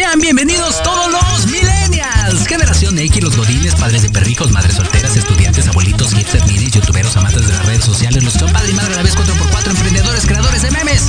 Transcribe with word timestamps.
Sean 0.00 0.18
bienvenidos 0.18 0.82
todos 0.82 1.12
los 1.12 1.46
millennials, 1.48 2.46
generación 2.46 2.98
X, 2.98 3.22
los 3.22 3.36
godines, 3.36 3.74
padres 3.74 4.00
de 4.00 4.08
perrijos, 4.08 4.50
madres 4.50 4.76
solteras, 4.76 5.14
estudiantes, 5.14 5.68
abuelitos, 5.68 6.14
hipsters, 6.14 6.46
minis, 6.46 6.70
youtuberos, 6.70 7.18
amantes 7.18 7.46
de 7.46 7.52
las 7.52 7.66
redes 7.66 7.84
sociales, 7.84 8.24
los 8.24 8.32
que 8.32 8.38
son 8.38 8.50
padre 8.50 8.70
y 8.70 8.74
madre 8.74 8.94
a 8.94 8.96
la 8.96 9.02
vez 9.02 9.14
4x4, 9.14 9.68
emprendedores, 9.68 10.24
creadores 10.24 10.62
de 10.62 10.70
memes. 10.70 11.08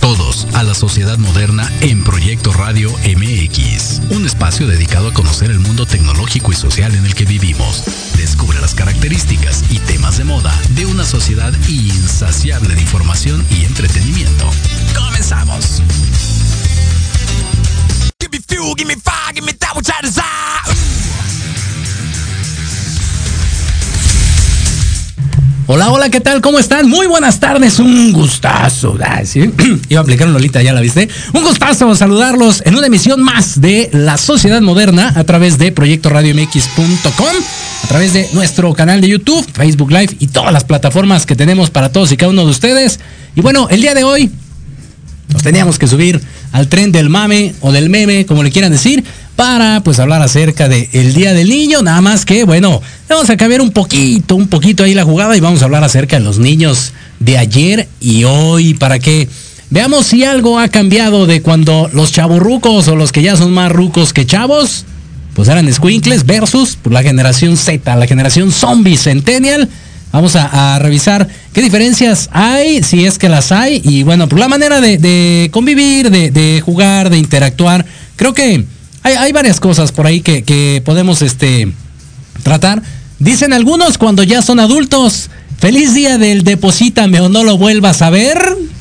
Todos 0.00 0.48
a 0.52 0.62
la 0.64 0.74
sociedad 0.74 1.16
moderna 1.16 1.66
en 1.80 2.04
Proyecto 2.04 2.52
Radio 2.52 2.90
MX, 2.90 4.02
un 4.10 4.26
espacio 4.26 4.66
dedicado 4.66 5.08
a 5.08 5.14
conocer 5.14 5.50
el 5.50 5.60
mundo 5.60 5.86
tecnológico 5.86 6.52
y 6.52 6.56
social 6.56 6.94
en 6.94 7.06
el 7.06 7.14
que 7.14 7.24
vivimos. 7.24 7.84
Descubre 8.18 8.60
las 8.60 8.74
características 8.74 9.64
y 9.70 9.78
temas 9.78 10.18
de 10.18 10.24
moda 10.24 10.54
de 10.74 10.84
una 10.84 11.06
sociedad 11.06 11.54
insaciable 11.70 12.74
de 12.74 12.82
información 12.82 13.42
y 13.48 13.64
entretenimiento. 13.64 14.50
Comenzamos. 14.94 15.80
Hola, 25.72 25.92
hola, 25.92 26.10
¿qué 26.10 26.20
tal? 26.20 26.40
¿Cómo 26.40 26.58
están? 26.58 26.88
Muy 26.88 27.06
buenas 27.06 27.38
tardes, 27.38 27.78
un 27.78 28.12
gustazo. 28.12 28.98
Iba 29.88 30.00
a 30.00 30.02
aplicar 30.02 30.26
un 30.26 30.32
Lolita, 30.32 30.60
ya 30.62 30.72
la 30.72 30.80
viste. 30.80 31.08
Un 31.32 31.44
gustazo 31.44 31.94
saludarlos 31.94 32.60
en 32.66 32.74
una 32.74 32.88
emisión 32.88 33.22
más 33.22 33.60
de 33.60 33.88
La 33.92 34.16
Sociedad 34.16 34.60
Moderna 34.60 35.12
a 35.14 35.22
través 35.22 35.58
de 35.58 35.70
proyectoradiomx.com, 35.70 37.36
a 37.84 37.86
través 37.86 38.12
de 38.14 38.28
nuestro 38.32 38.74
canal 38.74 39.00
de 39.00 39.10
YouTube, 39.10 39.46
Facebook 39.52 39.92
Live 39.92 40.16
y 40.18 40.26
todas 40.26 40.52
las 40.52 40.64
plataformas 40.64 41.24
que 41.24 41.36
tenemos 41.36 41.70
para 41.70 41.92
todos 41.92 42.10
y 42.10 42.16
cada 42.16 42.32
uno 42.32 42.44
de 42.44 42.50
ustedes. 42.50 42.98
Y 43.36 43.40
bueno, 43.40 43.68
el 43.70 43.80
día 43.80 43.94
de 43.94 44.02
hoy 44.02 44.28
nos 45.32 45.44
teníamos 45.44 45.78
que 45.78 45.86
subir 45.86 46.20
al 46.52 46.68
tren 46.68 46.92
del 46.92 47.08
mame 47.08 47.54
o 47.60 47.72
del 47.72 47.90
meme, 47.90 48.26
como 48.26 48.42
le 48.42 48.50
quieran 48.50 48.72
decir, 48.72 49.04
para 49.36 49.82
pues 49.82 49.98
hablar 49.98 50.20
acerca 50.22 50.68
del 50.68 51.14
Día 51.14 51.32
del 51.32 51.48
Niño, 51.48 51.82
nada 51.82 52.00
más 52.00 52.24
que 52.26 52.44
bueno, 52.44 52.82
vamos 53.08 53.30
a 53.30 53.36
cambiar 53.36 53.62
un 53.62 53.70
poquito, 53.70 54.36
un 54.36 54.48
poquito 54.48 54.84
ahí 54.84 54.94
la 54.94 55.04
jugada 55.04 55.36
y 55.36 55.40
vamos 55.40 55.62
a 55.62 55.64
hablar 55.64 55.82
acerca 55.82 56.18
de 56.18 56.24
los 56.24 56.38
niños 56.38 56.92
de 57.20 57.38
ayer 57.38 57.88
y 58.00 58.24
hoy 58.24 58.74
para 58.74 58.98
que 58.98 59.28
veamos 59.70 60.06
si 60.06 60.24
algo 60.24 60.58
ha 60.58 60.68
cambiado 60.68 61.26
de 61.26 61.40
cuando 61.40 61.88
los 61.92 62.12
chavorrucos 62.12 62.88
o 62.88 62.96
los 62.96 63.12
que 63.12 63.22
ya 63.22 63.36
son 63.36 63.52
más 63.52 63.72
rucos 63.72 64.12
que 64.12 64.26
chavos, 64.26 64.84
pues 65.34 65.48
eran 65.48 65.72
squinkles 65.72 66.26
versus 66.26 66.76
pues, 66.82 66.92
la 66.92 67.02
generación 67.02 67.56
Z, 67.56 67.96
la 67.96 68.06
generación 68.06 68.52
zombie 68.52 68.96
centennial. 68.96 69.68
Vamos 70.12 70.34
a, 70.34 70.78
revisar 70.80 71.28
qué 71.52 71.62
diferencias 71.62 72.30
hay, 72.32 72.82
si 72.82 73.04
es 73.04 73.16
que 73.16 73.28
las 73.28 73.52
hay, 73.52 73.80
y 73.84 74.02
bueno, 74.02 74.28
por 74.28 74.40
la 74.40 74.48
manera 74.48 74.80
de, 74.80 75.48
convivir, 75.52 76.10
de, 76.10 76.62
jugar, 76.64 77.10
de 77.10 77.18
interactuar. 77.18 77.86
Creo 78.16 78.34
que 78.34 78.64
hay, 79.02 79.32
varias 79.32 79.60
cosas 79.60 79.92
por 79.92 80.06
ahí 80.06 80.20
que, 80.20 80.82
podemos 80.84 81.22
este, 81.22 81.72
tratar. 82.42 82.82
Dicen 83.20 83.52
algunos 83.52 83.98
cuando 83.98 84.24
ya 84.24 84.42
son 84.42 84.58
adultos, 84.58 85.30
feliz 85.58 85.94
día 85.94 86.18
del 86.18 86.42
deposítame 86.42 87.20
o 87.20 87.28
no 87.28 87.44
lo 87.44 87.56
vuelvas 87.56 88.02
a 88.02 88.10
ver. 88.10 88.38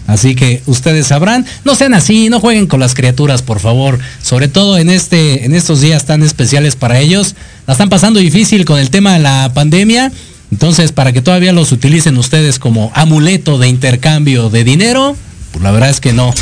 Así 0.07 0.33
que 0.33 0.63
ustedes 0.65 1.05
sabrán, 1.05 1.45
no 1.63 1.75
sean 1.75 1.93
así, 1.93 2.29
no 2.29 2.39
jueguen 2.39 2.65
con 2.65 2.79
las 2.79 2.95
criaturas, 2.95 3.43
por 3.43 3.59
favor. 3.59 3.99
Sobre 4.23 4.47
todo 4.47 4.79
en 4.79 4.89
este, 4.89 5.45
en 5.45 5.53
estos 5.53 5.81
días 5.81 6.05
tan 6.05 6.23
especiales 6.23 6.75
para 6.75 6.99
ellos. 6.99 7.35
La 7.67 7.73
están 7.73 7.89
pasando 7.89 8.19
difícil 8.19 8.65
con 8.65 8.79
el 8.79 8.89
tema 8.89 9.13
de 9.13 9.19
la 9.19 9.51
pandemia. 9.53 10.11
Entonces, 10.51 10.91
para 10.91 11.11
que 11.11 11.21
todavía 11.21 11.53
los 11.53 11.71
utilicen 11.71 12.17
ustedes 12.17 12.59
como 12.59 12.91
amuleto 12.95 13.57
de 13.57 13.67
intercambio 13.67 14.49
de 14.49 14.63
dinero, 14.63 15.15
pues 15.51 15.63
la 15.63 15.71
verdad 15.71 15.89
es 15.89 15.99
que 15.99 16.13
no, 16.13 16.33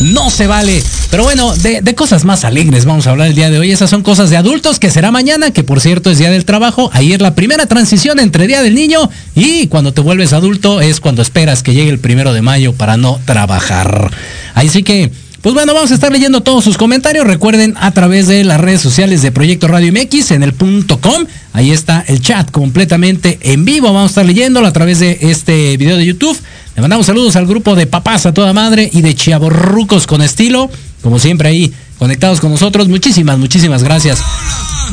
no 0.00 0.30
se 0.30 0.46
vale. 0.46 0.82
Pero 1.10 1.24
bueno, 1.24 1.54
de, 1.56 1.94
cosas 1.94 2.24
más 2.24 2.44
alegres 2.44 2.84
vamos 2.84 3.06
a 3.06 3.10
hablar 3.10 3.28
el 3.28 3.34
día 3.34 3.50
de 3.50 3.58
hoy. 3.58 3.70
Esas 3.70 3.90
son 3.90 4.02
cosas 4.02 4.30
de 4.30 4.36
adultos 4.36 4.78
que 4.78 4.90
será 4.90 5.10
mañana, 5.10 5.50
que 5.50 5.64
por 5.64 5.80
cierto 5.80 6.10
es 6.10 6.18
Día 6.18 6.30
del 6.30 6.44
Trabajo. 6.44 6.90
Es 6.92 7.20
la 7.20 7.34
primera 7.34 7.66
transición 7.66 8.18
entre 8.20 8.46
Día 8.46 8.62
del 8.62 8.74
Niño 8.74 9.08
y 9.34 9.68
cuando 9.68 9.92
te 9.92 10.00
vuelves 10.00 10.32
adulto 10.32 10.80
es 10.80 11.00
cuando 11.00 11.22
esperas 11.22 11.62
que 11.62 11.74
llegue 11.74 11.90
el 11.90 11.98
primero 11.98 12.32
de 12.32 12.42
mayo 12.42 12.72
para 12.72 12.96
no 12.96 13.20
trabajar. 13.24 14.10
Ahí 14.54 14.68
sí 14.68 14.82
que... 14.82 15.10
Pues 15.46 15.54
bueno, 15.54 15.74
vamos 15.74 15.92
a 15.92 15.94
estar 15.94 16.10
leyendo 16.10 16.40
todos 16.40 16.64
sus 16.64 16.76
comentarios. 16.76 17.24
Recuerden 17.24 17.76
a 17.78 17.92
través 17.92 18.26
de 18.26 18.42
las 18.42 18.60
redes 18.60 18.80
sociales 18.80 19.22
de 19.22 19.30
Proyecto 19.30 19.68
Radio 19.68 19.92
MX 19.92 20.32
en 20.32 20.42
el 20.42 20.52
punto 20.52 21.00
com. 21.00 21.24
Ahí 21.52 21.70
está 21.70 22.04
el 22.08 22.20
chat 22.20 22.50
completamente 22.50 23.38
en 23.40 23.64
vivo. 23.64 23.92
Vamos 23.92 24.08
a 24.08 24.10
estar 24.10 24.26
leyéndolo 24.26 24.66
a 24.66 24.72
través 24.72 24.98
de 24.98 25.18
este 25.20 25.76
video 25.76 25.98
de 25.98 26.04
YouTube. 26.04 26.36
Le 26.74 26.82
mandamos 26.82 27.06
saludos 27.06 27.36
al 27.36 27.46
grupo 27.46 27.76
de 27.76 27.86
papás 27.86 28.26
a 28.26 28.34
toda 28.34 28.52
madre 28.52 28.90
y 28.92 29.02
de 29.02 29.14
chiaborrucos 29.14 30.08
con 30.08 30.20
estilo. 30.20 30.68
Como 31.00 31.20
siempre 31.20 31.48
ahí 31.48 31.72
conectados 32.00 32.40
con 32.40 32.50
nosotros. 32.50 32.88
Muchísimas, 32.88 33.38
muchísimas 33.38 33.84
gracias. 33.84 34.18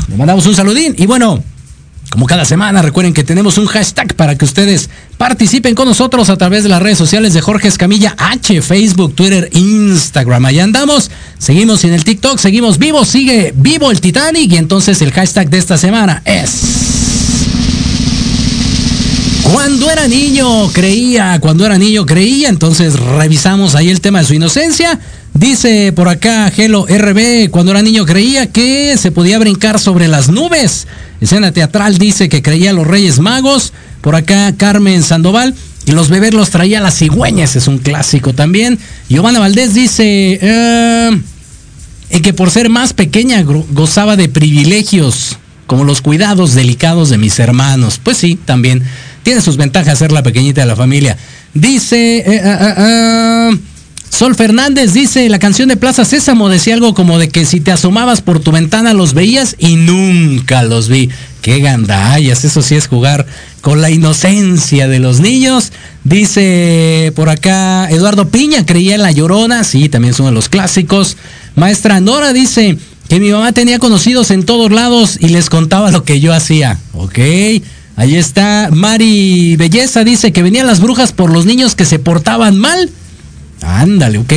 Le 0.06 0.16
mandamos 0.16 0.46
un 0.46 0.54
saludín 0.54 0.94
y 0.96 1.06
bueno, 1.06 1.42
como 2.14 2.26
cada 2.26 2.44
semana, 2.44 2.80
recuerden 2.80 3.12
que 3.12 3.24
tenemos 3.24 3.58
un 3.58 3.66
hashtag 3.66 4.14
para 4.14 4.38
que 4.38 4.44
ustedes 4.44 4.88
participen 5.18 5.74
con 5.74 5.88
nosotros 5.88 6.30
a 6.30 6.36
través 6.36 6.62
de 6.62 6.68
las 6.68 6.80
redes 6.80 6.96
sociales 6.96 7.34
de 7.34 7.40
Jorge 7.40 7.66
Escamilla 7.66 8.14
H, 8.16 8.62
Facebook, 8.62 9.16
Twitter, 9.16 9.50
Instagram. 9.52 10.44
Allá 10.44 10.62
andamos. 10.62 11.10
Seguimos 11.38 11.82
en 11.82 11.92
el 11.92 12.04
TikTok, 12.04 12.38
seguimos 12.38 12.78
vivos, 12.78 13.08
sigue 13.08 13.52
vivo 13.56 13.90
el 13.90 14.00
Titanic 14.00 14.52
y 14.52 14.58
entonces 14.58 15.02
el 15.02 15.10
hashtag 15.10 15.50
de 15.50 15.58
esta 15.58 15.76
semana 15.76 16.22
es... 16.24 16.60
Cuando 19.42 19.90
era 19.90 20.06
niño 20.06 20.68
creía, 20.68 21.40
cuando 21.40 21.66
era 21.66 21.78
niño 21.78 22.06
creía, 22.06 22.48
entonces 22.48 22.96
revisamos 22.96 23.74
ahí 23.74 23.90
el 23.90 24.00
tema 24.00 24.20
de 24.20 24.26
su 24.26 24.34
inocencia. 24.34 25.00
Dice 25.32 25.92
por 25.92 26.08
acá 26.08 26.48
Gelo 26.52 26.86
RB, 26.86 27.50
cuando 27.50 27.72
era 27.72 27.82
niño 27.82 28.06
creía 28.06 28.52
que 28.52 28.96
se 28.96 29.10
podía 29.10 29.40
brincar 29.40 29.80
sobre 29.80 30.06
las 30.06 30.28
nubes. 30.28 30.86
Escena 31.24 31.52
teatral 31.52 31.98
dice 31.98 32.28
que 32.28 32.42
creía 32.42 32.70
a 32.70 32.72
los 32.72 32.86
Reyes 32.86 33.18
Magos. 33.18 33.72
Por 34.00 34.14
acá 34.14 34.52
Carmen 34.56 35.02
Sandoval. 35.02 35.54
Y 35.86 35.92
los 35.92 36.08
bebés 36.08 36.32
los 36.32 36.50
traía 36.50 36.80
las 36.80 36.96
cigüeñas, 36.96 37.56
es 37.56 37.68
un 37.68 37.78
clásico 37.78 38.32
también. 38.32 38.78
Giovanna 39.08 39.38
Valdés 39.38 39.74
dice 39.74 40.38
eh, 40.40 41.20
que 42.22 42.32
por 42.32 42.50
ser 42.50 42.70
más 42.70 42.94
pequeña 42.94 43.42
gozaba 43.42 44.16
de 44.16 44.30
privilegios, 44.30 45.36
como 45.66 45.84
los 45.84 46.00
cuidados 46.00 46.54
delicados 46.54 47.10
de 47.10 47.18
mis 47.18 47.38
hermanos. 47.38 48.00
Pues 48.02 48.16
sí, 48.16 48.38
también 48.42 48.82
tiene 49.22 49.42
sus 49.42 49.58
ventajas 49.58 49.98
ser 49.98 50.10
la 50.10 50.22
pequeñita 50.22 50.62
de 50.62 50.66
la 50.68 50.76
familia. 50.76 51.18
Dice... 51.52 52.18
Eh, 52.18 52.24
eh, 52.26 52.74
eh, 52.78 53.58
Sol 54.14 54.36
Fernández 54.36 54.92
dice, 54.92 55.28
la 55.28 55.40
canción 55.40 55.68
de 55.68 55.76
Plaza 55.76 56.04
Sésamo 56.04 56.48
decía 56.48 56.74
algo 56.74 56.94
como 56.94 57.18
de 57.18 57.30
que 57.30 57.44
si 57.44 57.58
te 57.58 57.72
asomabas 57.72 58.20
por 58.20 58.38
tu 58.38 58.52
ventana 58.52 58.94
los 58.94 59.12
veías 59.12 59.56
y 59.58 59.74
nunca 59.74 60.62
los 60.62 60.88
vi. 60.88 61.10
Qué 61.42 61.58
gandallas, 61.58 62.44
eso 62.44 62.62
sí 62.62 62.76
es 62.76 62.86
jugar 62.86 63.26
con 63.60 63.80
la 63.80 63.90
inocencia 63.90 64.86
de 64.86 65.00
los 65.00 65.18
niños. 65.18 65.72
Dice 66.04 67.12
por 67.16 67.28
acá 67.28 67.90
Eduardo 67.90 68.28
Piña, 68.28 68.64
creía 68.64 68.94
en 68.94 69.02
la 69.02 69.10
llorona, 69.10 69.64
sí, 69.64 69.88
también 69.88 70.14
es 70.14 70.20
uno 70.20 70.28
de 70.28 70.36
los 70.36 70.48
clásicos. 70.48 71.16
Maestra 71.56 71.98
Nora 71.98 72.32
dice 72.32 72.78
que 73.08 73.18
mi 73.18 73.32
mamá 73.32 73.50
tenía 73.50 73.80
conocidos 73.80 74.30
en 74.30 74.44
todos 74.44 74.70
lados 74.70 75.18
y 75.18 75.30
les 75.30 75.50
contaba 75.50 75.90
lo 75.90 76.04
que 76.04 76.20
yo 76.20 76.32
hacía. 76.32 76.78
Ok. 76.92 77.18
Ahí 77.96 78.14
está. 78.14 78.70
Mari 78.72 79.56
Belleza 79.56 80.04
dice 80.04 80.32
que 80.32 80.44
venían 80.44 80.68
las 80.68 80.78
brujas 80.78 81.12
por 81.12 81.32
los 81.32 81.46
niños 81.46 81.74
que 81.74 81.84
se 81.84 81.98
portaban 81.98 82.56
mal. 82.58 82.90
Ándale, 83.64 84.18
ok. 84.18 84.32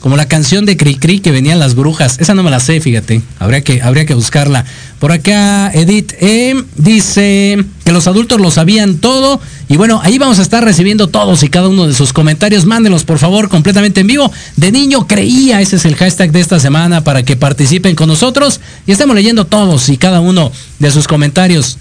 Como 0.00 0.16
la 0.16 0.26
canción 0.26 0.66
de 0.66 0.76
Cri 0.76 0.96
Cri 0.96 1.20
que 1.20 1.30
venían 1.30 1.60
las 1.60 1.76
brujas. 1.76 2.18
Esa 2.18 2.34
no 2.34 2.42
me 2.42 2.50
la 2.50 2.58
sé, 2.58 2.80
fíjate. 2.80 3.22
Habría 3.38 3.62
que, 3.62 3.82
habría 3.82 4.04
que 4.04 4.14
buscarla. 4.14 4.64
Por 4.98 5.12
acá, 5.12 5.70
Edith 5.72 6.12
E. 6.20 6.60
dice 6.76 7.64
que 7.84 7.92
los 7.92 8.08
adultos 8.08 8.40
lo 8.40 8.50
sabían 8.50 8.96
todo. 8.96 9.40
Y 9.68 9.76
bueno, 9.76 10.00
ahí 10.02 10.18
vamos 10.18 10.40
a 10.40 10.42
estar 10.42 10.64
recibiendo 10.64 11.06
todos 11.06 11.44
y 11.44 11.48
cada 11.48 11.68
uno 11.68 11.86
de 11.86 11.94
sus 11.94 12.12
comentarios. 12.12 12.66
Mándenlos, 12.66 13.04
por 13.04 13.18
favor, 13.18 13.48
completamente 13.48 14.00
en 14.00 14.08
vivo. 14.08 14.32
De 14.56 14.72
niño 14.72 15.06
creía, 15.06 15.60
ese 15.60 15.76
es 15.76 15.84
el 15.84 15.94
hashtag 15.94 16.32
de 16.32 16.40
esta 16.40 16.58
semana 16.58 17.04
para 17.04 17.22
que 17.22 17.36
participen 17.36 17.94
con 17.94 18.08
nosotros. 18.08 18.60
Y 18.88 18.92
estamos 18.92 19.14
leyendo 19.14 19.46
todos 19.46 19.88
y 19.88 19.98
cada 19.98 20.18
uno 20.18 20.50
de 20.80 20.90
sus 20.90 21.06
comentarios. 21.06 21.78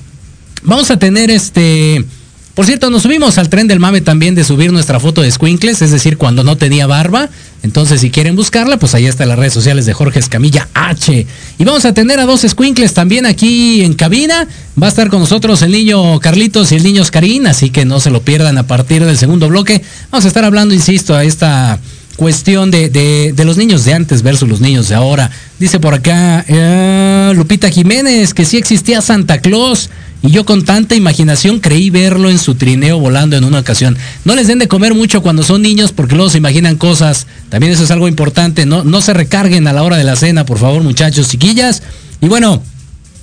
Vamos 0.61 0.91
a 0.91 0.97
tener 0.97 1.31
este. 1.31 2.05
Por 2.53 2.65
cierto, 2.65 2.89
nos 2.89 3.03
subimos 3.03 3.37
al 3.37 3.47
tren 3.47 3.67
del 3.67 3.79
mame 3.79 4.01
también 4.01 4.35
de 4.35 4.43
subir 4.43 4.73
nuestra 4.73 4.99
foto 4.99 5.21
de 5.21 5.31
Squinkles, 5.31 5.81
es 5.81 5.91
decir, 5.91 6.17
cuando 6.17 6.43
no 6.43 6.57
tenía 6.57 6.85
barba. 6.85 7.29
Entonces, 7.63 8.01
si 8.01 8.09
quieren 8.09 8.35
buscarla, 8.35 8.77
pues 8.77 8.93
ahí 8.93 9.05
está 9.05 9.23
en 9.23 9.29
las 9.29 9.39
redes 9.39 9.53
sociales 9.53 9.85
de 9.85 9.93
Jorge 9.93 10.19
Escamilla 10.19 10.67
H. 10.73 11.27
Y 11.57 11.63
vamos 11.63 11.85
a 11.85 11.93
tener 11.93 12.19
a 12.19 12.25
dos 12.25 12.41
squinkles 12.41 12.93
también 12.93 13.25
aquí 13.25 13.83
en 13.83 13.93
cabina. 13.93 14.47
Va 14.81 14.87
a 14.87 14.89
estar 14.89 15.09
con 15.09 15.19
nosotros 15.19 15.61
el 15.61 15.71
niño 15.71 16.19
Carlitos 16.19 16.71
y 16.71 16.75
el 16.75 16.83
niño 16.83 17.03
Oscarín, 17.03 17.47
así 17.47 17.69
que 17.69 17.85
no 17.85 17.99
se 17.99 18.09
lo 18.09 18.21
pierdan 18.21 18.57
a 18.57 18.63
partir 18.67 19.05
del 19.05 19.17
segundo 19.17 19.47
bloque. 19.47 19.81
Vamos 20.09 20.25
a 20.25 20.27
estar 20.27 20.43
hablando, 20.43 20.73
insisto, 20.73 21.15
a 21.15 21.23
esta 21.23 21.79
cuestión 22.15 22.71
de, 22.71 23.33
los 23.45 23.57
niños 23.57 23.85
de 23.85 23.93
antes 23.93 24.23
versus 24.23 24.49
los 24.49 24.59
niños 24.59 24.89
de 24.89 24.95
ahora. 24.95 25.31
Dice 25.59 25.79
por 25.79 25.93
acá 25.93 26.43
eh, 26.47 27.31
Lupita 27.35 27.69
Jiménez 27.69 28.33
que 28.33 28.45
sí 28.45 28.57
existía 28.57 29.01
Santa 29.01 29.39
Claus 29.39 29.89
y 30.23 30.29
yo 30.29 30.45
con 30.45 30.63
tanta 30.63 30.95
imaginación 30.95 31.59
creí 31.59 31.89
verlo 31.89 32.29
en 32.29 32.37
su 32.37 32.55
trineo 32.55 32.99
volando 32.99 33.35
en 33.35 33.43
una 33.43 33.59
ocasión. 33.59 33.97
No 34.23 34.35
les 34.35 34.47
den 34.47 34.59
de 34.59 34.67
comer 34.67 34.93
mucho 34.93 35.21
cuando 35.21 35.43
son 35.43 35.61
niños 35.61 35.91
porque 35.91 36.15
luego 36.15 36.29
se 36.29 36.37
imaginan 36.37 36.75
cosas. 36.75 37.25
También 37.49 37.73
eso 37.73 37.83
es 37.83 37.91
algo 37.91 38.07
importante. 38.07 38.65
No, 38.65 38.83
no 38.83 39.01
se 39.01 39.13
recarguen 39.13 39.67
a 39.67 39.73
la 39.73 39.83
hora 39.83 39.97
de 39.97 40.03
la 40.03 40.15
cena, 40.15 40.45
por 40.45 40.59
favor, 40.59 40.83
muchachos, 40.83 41.29
chiquillas. 41.29 41.81
Y 42.21 42.27
bueno, 42.27 42.61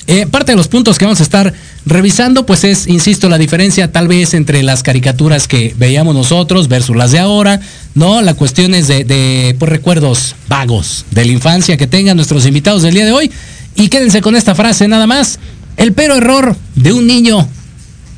eh, 0.08 0.26
parte 0.26 0.52
de 0.52 0.56
los 0.56 0.68
puntos 0.68 0.98
que 0.98 1.04
vamos 1.04 1.20
a 1.20 1.22
estar 1.22 1.54
revisando, 1.86 2.46
pues 2.46 2.64
es, 2.64 2.88
insisto, 2.88 3.28
la 3.28 3.38
diferencia 3.38 3.92
tal 3.92 4.08
vez 4.08 4.34
entre 4.34 4.62
las 4.64 4.82
caricaturas 4.82 5.46
que 5.46 5.74
veíamos 5.78 6.14
nosotros 6.14 6.66
versus 6.66 6.96
las 6.96 7.12
de 7.12 7.20
ahora, 7.20 7.60
¿no? 7.94 8.22
La 8.22 8.34
cuestión 8.34 8.74
es 8.74 8.88
de, 8.88 9.04
de 9.04 9.54
pues, 9.58 9.70
recuerdos 9.70 10.34
vagos 10.48 11.04
de 11.10 11.26
la 11.26 11.32
infancia 11.32 11.76
que 11.76 11.86
tengan 11.86 12.16
nuestros 12.16 12.44
invitados 12.46 12.82
del 12.82 12.94
día 12.94 13.04
de 13.04 13.12
hoy. 13.12 13.30
Y 13.76 13.88
quédense 13.88 14.20
con 14.20 14.34
esta 14.34 14.56
frase 14.56 14.88
nada 14.88 15.06
más. 15.06 15.38
El 15.78 15.92
pero 15.92 16.16
error 16.16 16.56
de 16.74 16.92
un 16.92 17.06
niño 17.06 17.48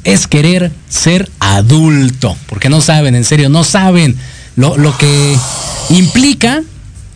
es 0.03 0.27
querer 0.27 0.73
ser 0.89 1.31
adulto, 1.39 2.37
porque 2.47 2.71
no 2.71 2.81
saben, 2.81 3.15
en 3.15 3.25
serio, 3.25 3.51
no 3.51 3.65
saben 3.65 4.17
lo, 4.57 4.97
que 4.97 5.37
implica 5.91 6.63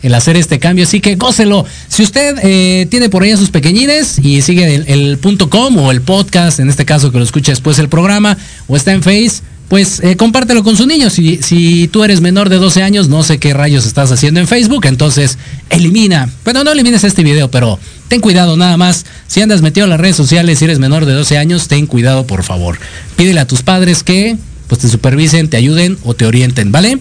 el 0.03 0.13
hacer 0.13 0.37
este 0.37 0.59
cambio. 0.59 0.85
Así 0.85 1.01
que 1.01 1.15
gócelo. 1.15 1.65
Si 1.87 2.03
usted 2.03 2.37
eh, 2.43 2.85
tiene 2.91 3.09
por 3.09 3.23
ahí 3.23 3.31
a 3.31 3.37
sus 3.37 3.49
pequeñines 3.49 4.19
y 4.19 4.43
sigue 4.43 4.75
el, 4.85 5.17
punto 5.17 5.49
com 5.49 5.77
o 5.77 5.91
el 5.91 6.01
podcast, 6.01 6.59
en 6.59 6.69
este 6.69 6.85
caso 6.85 7.11
que 7.11 7.17
lo 7.17 7.23
escuche 7.23 7.51
después 7.51 7.77
del 7.77 7.89
programa, 7.89 8.37
o 8.67 8.77
está 8.77 8.93
en 8.93 9.01
Face, 9.01 9.41
pues 9.67 9.99
eh, 10.01 10.15
compártelo 10.15 10.63
con 10.63 10.77
su 10.77 10.85
niño. 10.85 11.09
Si, 11.09 11.37
si 11.41 11.87
tú 11.87 12.03
eres 12.03 12.21
menor 12.21 12.49
de 12.49 12.57
12 12.57 12.83
años, 12.83 13.09
no 13.09 13.23
sé 13.23 13.39
qué 13.39 13.53
rayos 13.53 13.85
estás 13.85 14.11
haciendo 14.11 14.39
en 14.39 14.47
Facebook, 14.47 14.85
entonces 14.85 15.37
elimina. 15.69 16.29
Bueno, 16.43 16.63
no 16.63 16.71
elimines 16.71 17.03
este 17.03 17.23
video, 17.23 17.49
pero 17.49 17.79
ten 18.07 18.21
cuidado 18.21 18.57
nada 18.57 18.77
más. 18.77 19.05
Si 19.27 19.41
andas 19.41 19.61
metido 19.61 19.85
en 19.85 19.89
las 19.89 19.99
redes 19.99 20.15
sociales 20.15 20.61
y 20.61 20.65
eres 20.65 20.79
menor 20.79 21.05
de 21.05 21.13
12 21.13 21.37
años, 21.37 21.67
ten 21.67 21.87
cuidado 21.87 22.27
por 22.27 22.43
favor. 22.43 22.77
Pídele 23.15 23.39
a 23.39 23.47
tus 23.47 23.63
padres 23.63 24.03
que 24.03 24.37
pues 24.67 24.81
te 24.81 24.89
supervisen, 24.89 25.49
te 25.49 25.57
ayuden 25.57 25.97
o 26.03 26.13
te 26.13 26.25
orienten, 26.25 26.71
¿vale? 26.71 26.99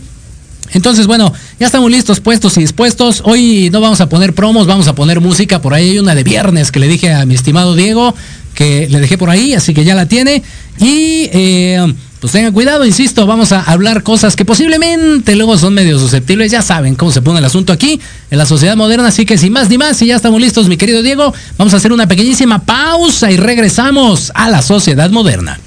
Entonces, 0.73 1.07
bueno, 1.07 1.33
ya 1.61 1.67
estamos 1.67 1.91
listos, 1.91 2.21
puestos 2.21 2.57
y 2.57 2.61
dispuestos. 2.61 3.23
Hoy 3.25 3.71
no 3.73 3.81
vamos 3.81 4.01
a 4.01 4.09
poner 4.09 4.35
promos, 4.35 4.67
vamos 4.67 4.89
a 4.89 4.95
poner 4.95 5.21
música. 5.21 5.63
Por 5.63 5.73
ahí 5.73 5.91
hay 5.91 5.99
una 5.99 6.15
de 6.15 6.25
viernes 6.25 6.73
que 6.73 6.81
le 6.81 6.89
dije 6.89 7.13
a 7.13 7.25
mi 7.27 7.35
estimado 7.35 7.75
Diego, 7.77 8.15
que 8.55 8.89
le 8.89 9.01
dejé 9.01 9.17
por 9.17 9.31
ahí, 9.31 9.55
así 9.55 9.73
que 9.73 9.85
ya 9.85 9.95
la 9.95 10.07
tiene. 10.07 10.43
Y 10.81 11.29
eh, 11.33 11.95
pues 12.25 12.33
tengan 12.33 12.55
cuidado, 12.55 12.87
insisto, 12.87 13.27
vamos 13.27 13.53
a 13.53 13.61
hablar 13.61 14.03
cosas 14.03 14.35
que 14.35 14.47
posiblemente 14.47 15.37
luego 15.37 15.59
son 15.59 15.75
medio 15.75 15.99
susceptibles. 15.99 16.51
Ya 16.51 16.63
saben 16.63 16.95
cómo 16.95 17.13
se 17.13 17.21
pone 17.21 17.41
el 17.41 17.45
asunto 17.45 17.71
aquí 17.71 18.01
en 18.31 18.39
la 18.39 18.47
sociedad 18.47 18.79
moderna. 18.79 19.09
Así 19.09 19.27
que 19.27 19.37
sin 19.37 19.53
más 19.53 19.69
ni 19.69 19.77
más, 19.77 19.99
si 19.99 20.07
ya 20.07 20.17
estamos 20.17 20.41
listos, 20.41 20.67
mi 20.67 20.79
querido 20.79 21.03
Diego, 21.03 21.35
vamos 21.59 21.75
a 21.75 21.77
hacer 21.77 21.93
una 21.93 22.09
pequeñísima 22.09 22.65
pausa 22.65 23.31
y 23.31 23.37
regresamos 23.37 24.33
a 24.35 24.49
la 24.49 24.63
sociedad 24.63 25.11
moderna. 25.11 25.61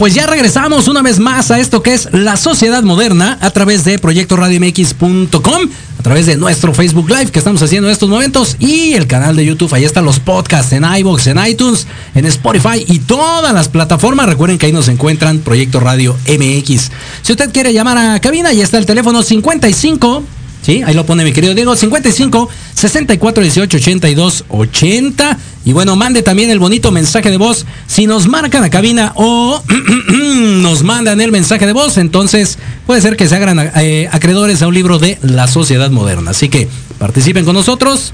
Pues 0.00 0.14
ya 0.14 0.26
regresamos 0.26 0.88
una 0.88 1.02
vez 1.02 1.18
más 1.18 1.50
a 1.50 1.60
esto 1.60 1.82
que 1.82 1.92
es 1.92 2.08
la 2.12 2.38
sociedad 2.38 2.82
moderna 2.82 3.36
a 3.42 3.50
través 3.50 3.84
de 3.84 3.98
proyectoradiomx.com, 3.98 5.68
a 5.98 6.02
través 6.02 6.24
de 6.24 6.38
nuestro 6.38 6.72
Facebook 6.72 7.10
Live 7.10 7.30
que 7.30 7.38
estamos 7.38 7.62
haciendo 7.62 7.86
en 7.86 7.92
estos 7.92 8.08
momentos 8.08 8.56
y 8.58 8.94
el 8.94 9.06
canal 9.06 9.36
de 9.36 9.44
YouTube. 9.44 9.74
Ahí 9.74 9.84
están 9.84 10.06
los 10.06 10.18
podcasts 10.18 10.72
en 10.72 10.84
iBox, 10.84 11.26
en 11.26 11.46
iTunes, 11.46 11.86
en 12.14 12.24
Spotify 12.24 12.82
y 12.86 13.00
todas 13.00 13.52
las 13.52 13.68
plataformas. 13.68 14.24
Recuerden 14.24 14.56
que 14.56 14.64
ahí 14.64 14.72
nos 14.72 14.88
encuentran 14.88 15.40
Proyecto 15.40 15.80
Radio 15.80 16.16
MX. 16.26 16.90
Si 17.20 17.32
usted 17.32 17.52
quiere 17.52 17.74
llamar 17.74 17.98
a 17.98 18.20
cabina, 18.20 18.54
ya 18.54 18.64
está 18.64 18.78
el 18.78 18.86
teléfono 18.86 19.22
55 19.22 20.24
Sí, 20.62 20.82
ahí 20.84 20.94
lo 20.94 21.06
pone 21.06 21.24
mi 21.24 21.32
querido 21.32 21.54
Diego, 21.54 21.74
55 21.74 22.48
64 22.74 23.42
18 23.42 23.76
82 23.76 24.44
80. 24.48 25.38
Y 25.64 25.72
bueno, 25.72 25.96
mande 25.96 26.22
también 26.22 26.50
el 26.50 26.58
bonito 26.58 26.90
mensaje 26.90 27.30
de 27.30 27.36
voz. 27.36 27.66
Si 27.86 28.06
nos 28.06 28.28
marcan 28.28 28.64
a 28.64 28.70
cabina 28.70 29.12
o 29.14 29.62
nos 30.60 30.82
mandan 30.82 31.20
el 31.20 31.32
mensaje 31.32 31.66
de 31.66 31.72
voz, 31.72 31.98
entonces 31.98 32.58
puede 32.86 33.00
ser 33.00 33.16
que 33.16 33.28
se 33.28 33.36
hagan 33.36 33.70
eh, 33.76 34.08
acreedores 34.12 34.62
a 34.62 34.68
un 34.68 34.74
libro 34.74 34.98
de 34.98 35.18
la 35.22 35.48
sociedad 35.48 35.90
moderna. 35.90 36.32
Así 36.32 36.48
que 36.48 36.68
participen 36.98 37.44
con 37.44 37.54
nosotros 37.54 38.12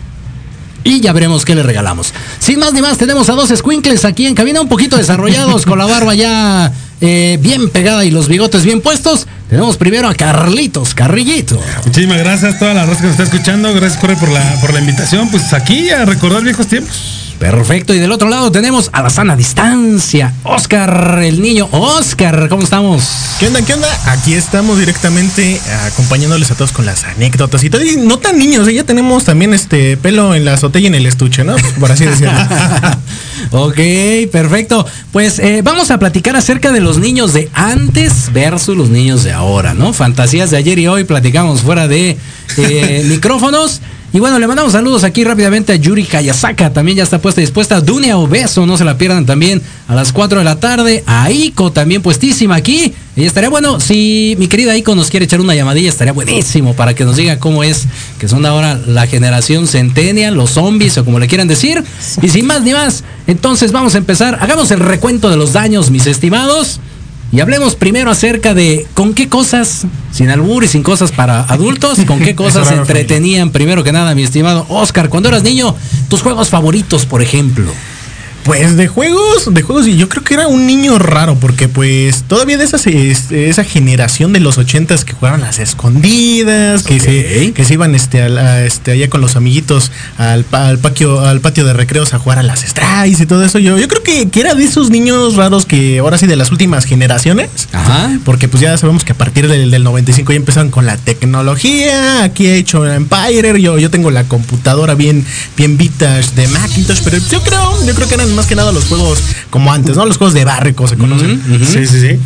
y 0.87 1.01
ya 1.01 1.13
veremos 1.13 1.45
qué 1.45 1.57
le 1.57 1.65
regalamos. 1.65 2.15
Sin 2.39 2.61
más 2.61 2.73
ni 2.73 2.81
más, 2.81 2.97
tenemos 2.97 3.29
a 3.29 3.33
dos 3.33 3.51
squinkles 3.55 4.05
aquí 4.05 4.27
en 4.27 4.37
cabina, 4.37 4.61
un 4.61 4.69
poquito 4.69 4.97
desarrollados, 4.97 5.67
con 5.67 5.79
la 5.79 5.87
barba 5.87 6.15
ya 6.15 6.73
eh, 7.01 7.39
bien 7.43 7.71
pegada 7.71 8.05
y 8.05 8.13
los 8.13 8.29
bigotes 8.29 8.65
bien 8.65 8.81
puestos. 8.81 9.27
Tenemos 9.49 9.77
primero 9.77 10.09
a 10.09 10.15
Carlitos, 10.15 10.95
Carrillito. 10.95 11.61
Muchísimas 11.85 12.19
gracias 12.19 12.55
a 12.55 12.59
toda 12.59 12.75
la 12.75 12.85
raza 12.85 13.01
que 13.01 13.07
nos 13.07 13.13
está 13.13 13.23
escuchando. 13.23 13.73
Gracias, 13.73 14.01
Corre, 14.01 14.17
por 14.17 14.29
la, 14.29 14.43
por 14.61 14.73
la 14.73 14.81
invitación. 14.81 15.31
Pues 15.31 15.53
aquí 15.53 15.91
a 15.91 16.05
recordar 16.05 16.43
viejos 16.43 16.67
tiempos. 16.67 17.26
Perfecto, 17.39 17.93
y 17.95 17.99
del 17.99 18.13
otro 18.13 18.29
lado 18.29 18.51
tenemos 18.51 18.89
a 18.93 19.03
la 19.03 19.11
sana 19.11 19.37
distancia, 19.37 20.33
Oscar, 20.43 21.21
el 21.23 21.43
niño. 21.43 21.69
Oscar, 21.71 22.49
¿cómo 22.49 22.63
estamos? 22.63 23.05
¿Qué 23.39 23.49
onda, 23.49 23.61
qué 23.63 23.75
onda? 23.75 23.89
Aquí 24.07 24.33
estamos 24.33 24.79
directamente 24.79 25.61
acompañándoles 25.87 26.51
a 26.51 26.55
todos 26.55 26.73
con 26.73 26.87
las 26.87 27.05
anécdotas 27.05 27.63
y 27.63 27.71
todo. 27.71 27.85
Y 27.85 27.97
no 27.97 28.19
tan 28.19 28.39
niños, 28.39 28.67
¿eh? 28.69 28.75
ya 28.75 28.85
tenemos 28.85 29.25
también 29.25 29.53
este 29.53 29.97
pelo 29.99 30.35
en 30.35 30.45
la 30.45 30.55
azotea 30.55 30.81
y 30.81 30.87
en 30.87 30.95
el 30.95 31.05
estuche, 31.05 31.45
¿no? 31.45 31.57
Por 31.81 31.93
así 31.93 32.07
decirlo. 32.07 32.33
ok, 33.51 33.79
perfecto. 34.33 34.87
Pues 35.13 35.39
eh, 35.39 35.61
vamos 35.63 35.91
a 35.91 35.99
platicar 35.99 36.37
acerca 36.37 36.73
de 36.73 36.81
los 36.81 36.99
niños 36.99 37.35
de 37.35 37.51
antes 37.53 38.33
versus 38.33 38.77
los 38.77 38.89
niños 38.89 39.25
de 39.25 39.33
ahora, 39.33 39.75
¿no? 39.75 39.93
Fantasías 39.93 40.51
de 40.51 40.57
ayer 40.57 40.79
y 40.79 40.87
hoy 40.87 41.05
platicamos 41.05 41.61
fuera 41.61 41.87
de 41.87 42.17
eh, 42.57 43.05
micrófonos. 43.09 43.83
Y 44.13 44.21
bueno, 44.21 44.39
le 44.39 44.47
mandamos 44.47 44.73
saludos 44.73 45.05
aquí 45.05 45.25
rápidamente 45.25 45.73
a 45.73 45.77
Yuri 45.77 46.07
Hayasaka, 46.11 46.73
también 46.73 46.99
ya 46.99 47.03
está 47.03 47.19
puesta 47.19 47.41
y 47.41 47.45
dispuesta. 47.45 47.81
Dunia 47.81 48.17
Obeso, 48.17 48.65
no 48.65 48.79
se 48.79 48.85
la 48.85 48.97
pierdan 48.97 49.27
también 49.27 49.61
a 49.89 49.95
las 49.95 50.13
4 50.13 50.39
de 50.39 50.45
la 50.45 50.59
tarde. 50.61 51.03
A 51.07 51.31
Ico 51.31 51.73
también 51.73 52.03
puestísima 52.03 52.55
aquí. 52.55 52.95
Y 53.17 53.25
estaría 53.25 53.51
bueno, 53.51 53.81
si 53.81 54.37
mi 54.39 54.47
querida 54.47 54.77
Ico 54.77 54.95
nos 54.95 55.11
quiere 55.11 55.25
echar 55.25 55.41
una 55.41 55.55
llamadilla, 55.55 55.89
estaría 55.89 56.13
buenísimo 56.13 56.75
para 56.75 56.95
que 56.95 57.05
nos 57.05 57.17
diga 57.17 57.39
cómo 57.39 57.65
es 57.65 57.87
que 58.19 58.29
son 58.29 58.47
ahora 58.47 58.79
la 58.87 59.07
generación 59.07 59.67
centennial, 59.67 60.35
los 60.35 60.51
zombies 60.51 60.97
o 60.99 61.05
como 61.05 61.19
le 61.19 61.27
quieran 61.27 61.49
decir. 61.49 61.83
Y 62.23 62.29
sin 62.29 62.47
más 62.47 62.63
ni 62.63 62.73
más, 62.73 63.05
entonces 63.27 63.73
vamos 63.73 63.95
a 63.97 63.99
empezar. 63.99 64.39
Hagamos 64.41 64.71
el 64.71 64.81
recuento 64.81 65.29
de 65.31 65.37
los 65.37 65.53
daños, 65.53 65.91
mis 65.91 66.07
estimados. 66.07 66.81
Y 67.37 67.41
hablemos 67.43 67.75
primero 67.75 68.11
acerca 68.11 68.55
de 68.55 68.87
con 68.95 69.13
qué 69.13 69.29
cosas, 69.29 69.85
sin 70.11 70.31
albur 70.31 70.65
y 70.65 70.69
sin 70.69 70.83
cosas 70.83 71.13
para 71.13 71.43
adultos, 71.43 71.99
con 72.07 72.19
qué 72.19 72.35
cosas 72.35 72.67
se 72.67 72.73
entretenían 72.73 73.51
primero 73.51 73.85
que 73.85 73.93
nada, 73.93 74.15
mi 74.15 74.23
estimado 74.23 74.65
Oscar, 74.71 75.11
cuando 75.11 75.29
eras 75.29 75.43
niño, 75.43 75.77
tus 76.09 76.23
juegos 76.23 76.49
favoritos, 76.49 77.05
por 77.05 77.21
ejemplo. 77.21 77.71
Pues 78.47 78.77
de 78.77 78.87
juegos, 78.87 79.53
de 79.53 79.63
juegos, 79.63 79.89
y 79.89 79.97
yo 79.97 80.09
creo 80.09 80.23
que 80.23 80.35
era 80.35 80.47
un 80.47 80.69
niño 80.69 81.01
raro, 81.01 81.35
porque 81.35 81.69
pues 81.69 82.23
todavía 82.23 82.57
de 82.57 82.65
esas, 82.65 82.87
esa 82.87 83.65
generación 83.65 84.33
de 84.33 84.39
los 84.39 84.57
ochentas 84.57 85.05
que 85.05 85.15
jugaban 85.15 85.41
las 85.41 85.59
escondidas, 85.59 86.85
que, 86.85 87.01
se, 87.01 87.53
que 87.53 87.65
se 87.65 87.75
iban 87.75 87.97
este, 87.97 88.25
este, 88.65 88.93
allá 88.93 89.11
con 89.11 89.21
los 89.21 89.35
amiguitos 89.35 89.91
al, 90.17 90.47
al, 90.53 90.79
patio, 90.79 91.21
al 91.21 91.41
patio 91.41 91.65
de 91.65 91.73
recreos 91.73 92.15
a 92.15 92.21
jugar 92.21 92.39
a 92.39 92.45
las 92.45 92.61
strikes 92.61 93.21
y 93.21 93.27
todo 93.27 93.45
eso. 93.45 93.59
Yo, 93.59 93.79
yo 93.79 93.89
creo 93.89 94.05
que, 94.05 94.29
que, 94.29 94.41
era 94.41 94.55
de 94.55 94.63
esos 94.63 94.91
niños 94.91 95.35
raros 95.35 95.67
que 95.67 95.99
ahora 95.99 96.17
sí 96.17 96.29
de 96.29 96.37
las 96.37 96.53
últimas 96.53 96.85
generaciones. 96.85 97.51
Ajá. 97.73 98.17
Porque 98.25 98.47
pues 98.47 98.61
ya 98.61 98.79
sabemos 98.79 99.03
que 99.03 99.11
a 99.11 99.17
partir 99.17 99.49
del, 99.49 99.73
del 99.73 99.83
95 99.83 100.33
ya 100.33 100.37
empezaron 100.37 100.71
con 100.71 100.87
la 100.87 100.97
tecnología. 100.97 102.23
Aquí 102.23 102.47
he 102.47 102.59
hecho 102.59 102.87
Empire, 102.87 103.61
yo, 103.61 103.77
yo 103.77 103.91
tengo 103.91 104.13
la 104.13 104.23
computadora 104.25 104.95
bien, 104.95 105.27
bien 105.57 105.77
vintage 105.77 106.31
de 106.37 106.47
Macintosh, 106.47 107.01
pero 107.03 107.19
yo 107.19 107.43
creo, 107.43 107.85
yo 107.85 107.95
creo 107.95 108.07
que 108.07 108.15
eran 108.15 108.36
más 108.37 108.47
que 108.47 108.55
nada 108.55 108.71
los 108.71 108.85
juegos 108.85 109.19
como 109.51 109.73
antes, 109.73 109.97
¿no? 109.97 110.07
Los 110.07 110.19
juegos 110.19 110.35
de 110.35 110.45
barrico 110.45 110.87
se 110.87 110.97
conocen. 110.97 111.43
Sí, 111.67 111.87
sí, 111.87 112.01
sí. 112.01 112.19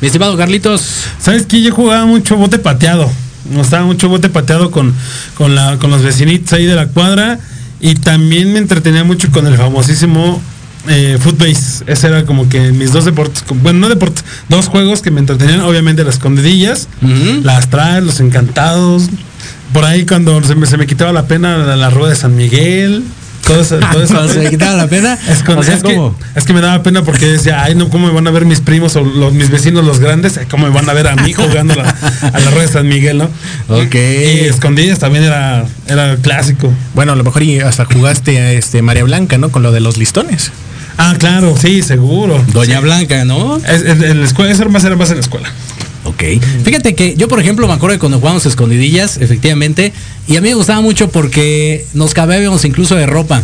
Mi 0.00 0.06
estimado 0.06 0.36
Carlitos. 0.36 0.82
¿Sabes 1.18 1.46
que 1.46 1.62
Yo 1.62 1.74
jugaba 1.74 2.06
mucho 2.06 2.36
bote 2.36 2.58
pateado. 2.58 3.10
Me 3.50 3.58
gustaba 3.58 3.84
mucho 3.84 4.08
bote 4.08 4.28
pateado 4.28 4.70
con, 4.70 4.94
con, 5.34 5.54
la, 5.54 5.78
con 5.78 5.90
los 5.90 6.02
vecinitos 6.02 6.52
ahí 6.52 6.66
de 6.66 6.74
la 6.74 6.86
cuadra. 6.86 7.40
Y 7.80 7.94
también 7.96 8.52
me 8.52 8.58
entretenía 8.58 9.04
mucho 9.04 9.30
con 9.30 9.46
el 9.46 9.56
famosísimo 9.56 10.40
eh, 10.88 11.18
Footbase. 11.20 11.84
Ese 11.86 12.06
era 12.06 12.24
como 12.24 12.48
que 12.48 12.72
mis 12.72 12.92
dos 12.92 13.04
deportes, 13.04 13.44
bueno, 13.62 13.80
no 13.80 13.88
deportes, 13.88 14.24
dos 14.48 14.68
juegos 14.68 15.02
que 15.02 15.10
me 15.10 15.20
entretenían. 15.20 15.60
Obviamente 15.60 16.04
las 16.04 16.14
escondidillas, 16.14 16.88
las 17.42 17.68
traes, 17.70 18.04
los 18.04 18.20
encantados. 18.20 19.08
Por 19.72 19.84
ahí 19.84 20.06
cuando 20.06 20.42
se 20.42 20.54
me, 20.54 20.66
se 20.66 20.76
me 20.76 20.86
quitaba 20.86 21.12
la 21.12 21.26
pena 21.26 21.58
la, 21.58 21.76
la 21.76 21.90
rueda 21.90 22.10
de 22.10 22.16
San 22.16 22.36
Miguel 22.36 23.02
todo 23.44 23.60
eso, 23.60 23.78
todo 23.78 24.02
eso. 24.02 24.28
¿Se 24.32 24.50
quitaba 24.50 24.74
la 24.74 24.86
pena? 24.86 25.18
Es, 25.28 25.42
o 25.48 25.62
sea, 25.62 25.74
es, 25.74 25.82
que, 25.82 26.10
es, 26.34 26.44
que, 26.44 26.52
me 26.52 26.60
daba 26.60 26.82
pena 26.82 27.02
porque 27.02 27.26
decía, 27.26 27.62
ay, 27.62 27.74
no, 27.74 27.88
¿cómo 27.88 28.08
me 28.08 28.12
van 28.12 28.26
a 28.26 28.30
ver 28.30 28.44
mis 28.44 28.60
primos 28.60 28.96
o 28.96 29.02
los, 29.02 29.32
mis 29.32 29.50
vecinos 29.50 29.84
los 29.84 29.98
grandes? 29.98 30.40
¿Cómo 30.50 30.66
me 30.66 30.72
van 30.72 30.88
a 30.88 30.92
ver 30.92 31.08
a 31.08 31.16
mí 31.16 31.32
jugando 31.32 31.74
la, 31.74 31.88
a 31.88 32.40
la 32.40 32.50
rueda 32.50 32.66
de 32.66 32.72
San 32.72 32.88
Miguel, 32.88 33.18
no? 33.18 33.28
Ok. 33.68 33.94
Y 33.94 34.40
escondidas 34.46 34.98
también 34.98 35.24
era, 35.24 35.64
era 35.86 36.16
clásico. 36.16 36.72
Bueno, 36.94 37.12
a 37.12 37.16
lo 37.16 37.24
mejor 37.24 37.42
y 37.42 37.60
hasta 37.60 37.84
jugaste 37.84 38.38
a 38.40 38.52
este 38.52 38.82
María 38.82 39.04
Blanca, 39.04 39.38
¿no? 39.38 39.50
Con 39.50 39.62
lo 39.62 39.72
de 39.72 39.80
los 39.80 39.96
listones. 39.96 40.50
Ah, 40.96 41.14
claro, 41.18 41.56
sí, 41.56 41.82
seguro. 41.82 42.42
Doña 42.52 42.80
Blanca, 42.80 43.24
¿no? 43.24 43.56
Es, 43.56 43.84
en 43.84 44.20
la 44.20 44.26
escuela, 44.26 44.52
eso 44.52 44.68
más 44.68 44.84
era 44.84 44.96
más 44.96 45.10
en 45.10 45.16
la 45.16 45.22
escuela. 45.22 45.48
Ok. 46.04 46.22
Fíjate 46.64 46.94
que 46.94 47.14
yo, 47.16 47.28
por 47.28 47.40
ejemplo, 47.40 47.66
me 47.66 47.72
acuerdo 47.72 47.94
de 47.94 47.98
cuando 47.98 48.18
jugábamos 48.18 48.46
escondidillas, 48.46 49.16
efectivamente, 49.18 49.92
y 50.28 50.36
a 50.36 50.40
mí 50.40 50.48
me 50.48 50.54
gustaba 50.54 50.80
mucho 50.80 51.08
porque 51.08 51.86
nos 51.94 52.14
cabíamos 52.14 52.64
incluso 52.64 52.94
de 52.94 53.06
ropa 53.06 53.42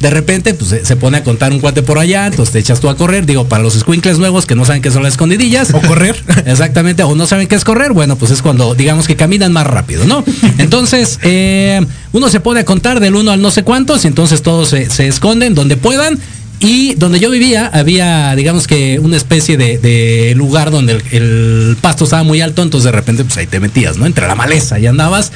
de 0.00 0.10
repente 0.10 0.54
pues 0.54 0.74
se 0.82 0.96
pone 0.96 1.18
a 1.18 1.24
contar 1.24 1.52
un 1.52 1.58
cuate 1.58 1.82
por 1.82 1.98
allá, 1.98 2.26
entonces 2.26 2.52
te 2.52 2.58
echas 2.60 2.80
tú 2.80 2.88
a 2.88 2.96
correr, 2.96 3.26
digo, 3.26 3.48
para 3.48 3.62
los 3.62 3.74
squinkles 3.74 4.18
nuevos 4.18 4.46
que 4.46 4.54
no 4.54 4.64
saben 4.64 4.80
qué 4.80 4.90
son 4.90 5.02
las 5.02 5.14
escondidillas. 5.14 5.74
O 5.74 5.80
correr. 5.80 6.22
Exactamente, 6.46 7.02
o 7.02 7.14
no 7.14 7.26
saben 7.26 7.48
qué 7.48 7.56
es 7.56 7.64
correr, 7.64 7.92
bueno, 7.92 8.16
pues 8.16 8.30
es 8.30 8.42
cuando 8.42 8.74
digamos 8.74 9.06
que 9.06 9.16
caminan 9.16 9.52
más 9.52 9.66
rápido, 9.66 10.04
¿no? 10.06 10.24
Entonces, 10.58 11.18
eh, 11.22 11.84
uno 12.12 12.28
se 12.28 12.40
pone 12.40 12.60
a 12.60 12.64
contar 12.64 13.00
del 13.00 13.16
uno 13.16 13.32
al 13.32 13.42
no 13.42 13.50
sé 13.50 13.64
cuántos 13.64 14.04
y 14.04 14.08
entonces 14.08 14.42
todos 14.42 14.68
se, 14.68 15.08
esconden 15.08 15.54
donde 15.54 15.76
puedan. 15.76 16.18
Y 16.60 16.94
donde 16.94 17.20
yo 17.20 17.30
vivía 17.30 17.70
había, 17.72 18.34
digamos 18.34 18.66
que, 18.66 18.98
una 18.98 19.16
especie 19.16 19.56
de, 19.56 20.32
lugar 20.36 20.70
donde 20.70 20.94
el, 20.94 21.02
el, 21.12 21.76
pasto 21.80 22.04
estaba 22.04 22.22
muy 22.24 22.40
alto, 22.40 22.62
entonces 22.62 22.86
de 22.86 22.92
repente 22.92 23.24
pues 23.24 23.36
ahí 23.36 23.46
te 23.46 23.60
metías, 23.60 23.96
¿no? 23.96 24.06
Entre 24.06 24.26
la 24.26 24.34
maleza 24.34 24.78
y 24.78 24.86
andabas 24.86 25.32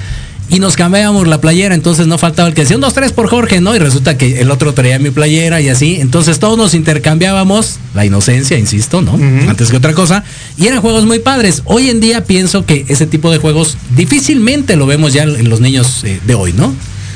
y 0.53 0.59
nos 0.59 0.77
cambiábamos 0.77 1.27
la 1.29 1.41
playera, 1.41 1.75
entonces 1.75 2.07
no 2.07 2.19
faltaba 2.19 2.47
el 2.47 2.55
que 2.55 2.61
decía 2.61 2.77
un, 2.77 2.83
dos, 2.83 2.93
tres 2.93 3.13
por 3.13 3.27
Jorge, 3.29 3.63
¿no? 3.63 3.75
Y 3.75 3.79
resulta 3.79 4.19
que 4.19 4.43
el 4.43 4.51
otro 4.51 4.75
traía 4.75 4.99
mi 4.99 5.11
playera 5.11 5.63
y 5.63 5.71
así, 5.71 5.97
entonces 5.99 6.39
todos 6.39 6.59
nos 6.59 6.75
intercambiábamos, 6.75 7.79
la 7.95 8.05
inocencia, 8.05 8.59
insisto, 8.59 9.01
¿no? 9.01 9.15
Antes 9.49 9.71
que 9.71 9.79
otra 9.79 9.95
cosa, 9.95 10.25
y 10.59 10.67
eran 10.67 10.83
juegos 10.83 11.07
muy 11.07 11.21
padres. 11.21 11.63
Hoy 11.65 11.89
en 11.89 12.01
día 12.01 12.25
pienso 12.25 12.67
que 12.67 12.85
ese 12.89 13.07
tipo 13.07 13.31
de 13.31 13.39
juegos 13.39 13.79
difícilmente 13.97 14.77
lo 14.77 14.85
vemos 14.85 15.15
ya 15.15 15.23
en 15.23 15.49
los 15.49 15.61
niños 15.61 16.05
eh, 16.05 16.21
de 16.27 16.35
hoy, 16.35 16.53
¿no? 16.53 16.75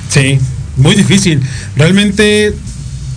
Sí, 0.09 0.39
muy 0.79 0.95
difícil. 0.95 1.43
Realmente 1.77 2.55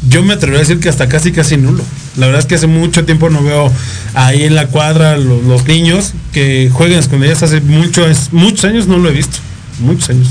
yo 0.09 0.23
me 0.23 0.33
atrevería 0.33 0.59
a 0.59 0.67
decir 0.67 0.79
que 0.79 0.89
hasta 0.89 1.07
casi 1.07 1.31
casi 1.31 1.57
nulo. 1.57 1.83
La 2.17 2.25
verdad 2.25 2.41
es 2.41 2.45
que 2.45 2.55
hace 2.55 2.67
mucho 2.67 3.05
tiempo 3.05 3.29
no 3.29 3.43
veo 3.43 3.71
ahí 4.13 4.43
en 4.43 4.55
la 4.55 4.67
cuadra 4.67 5.17
los, 5.17 5.65
niños 5.67 6.13
que 6.33 6.69
jueguen 6.73 6.99
escondidas 6.99 7.43
hace 7.43 7.61
muchos 7.61 8.33
muchos 8.33 8.65
años 8.65 8.87
no 8.87 8.97
lo 8.97 9.09
he 9.09 9.13
visto 9.13 9.37
muchos 9.79 10.09
años. 10.09 10.27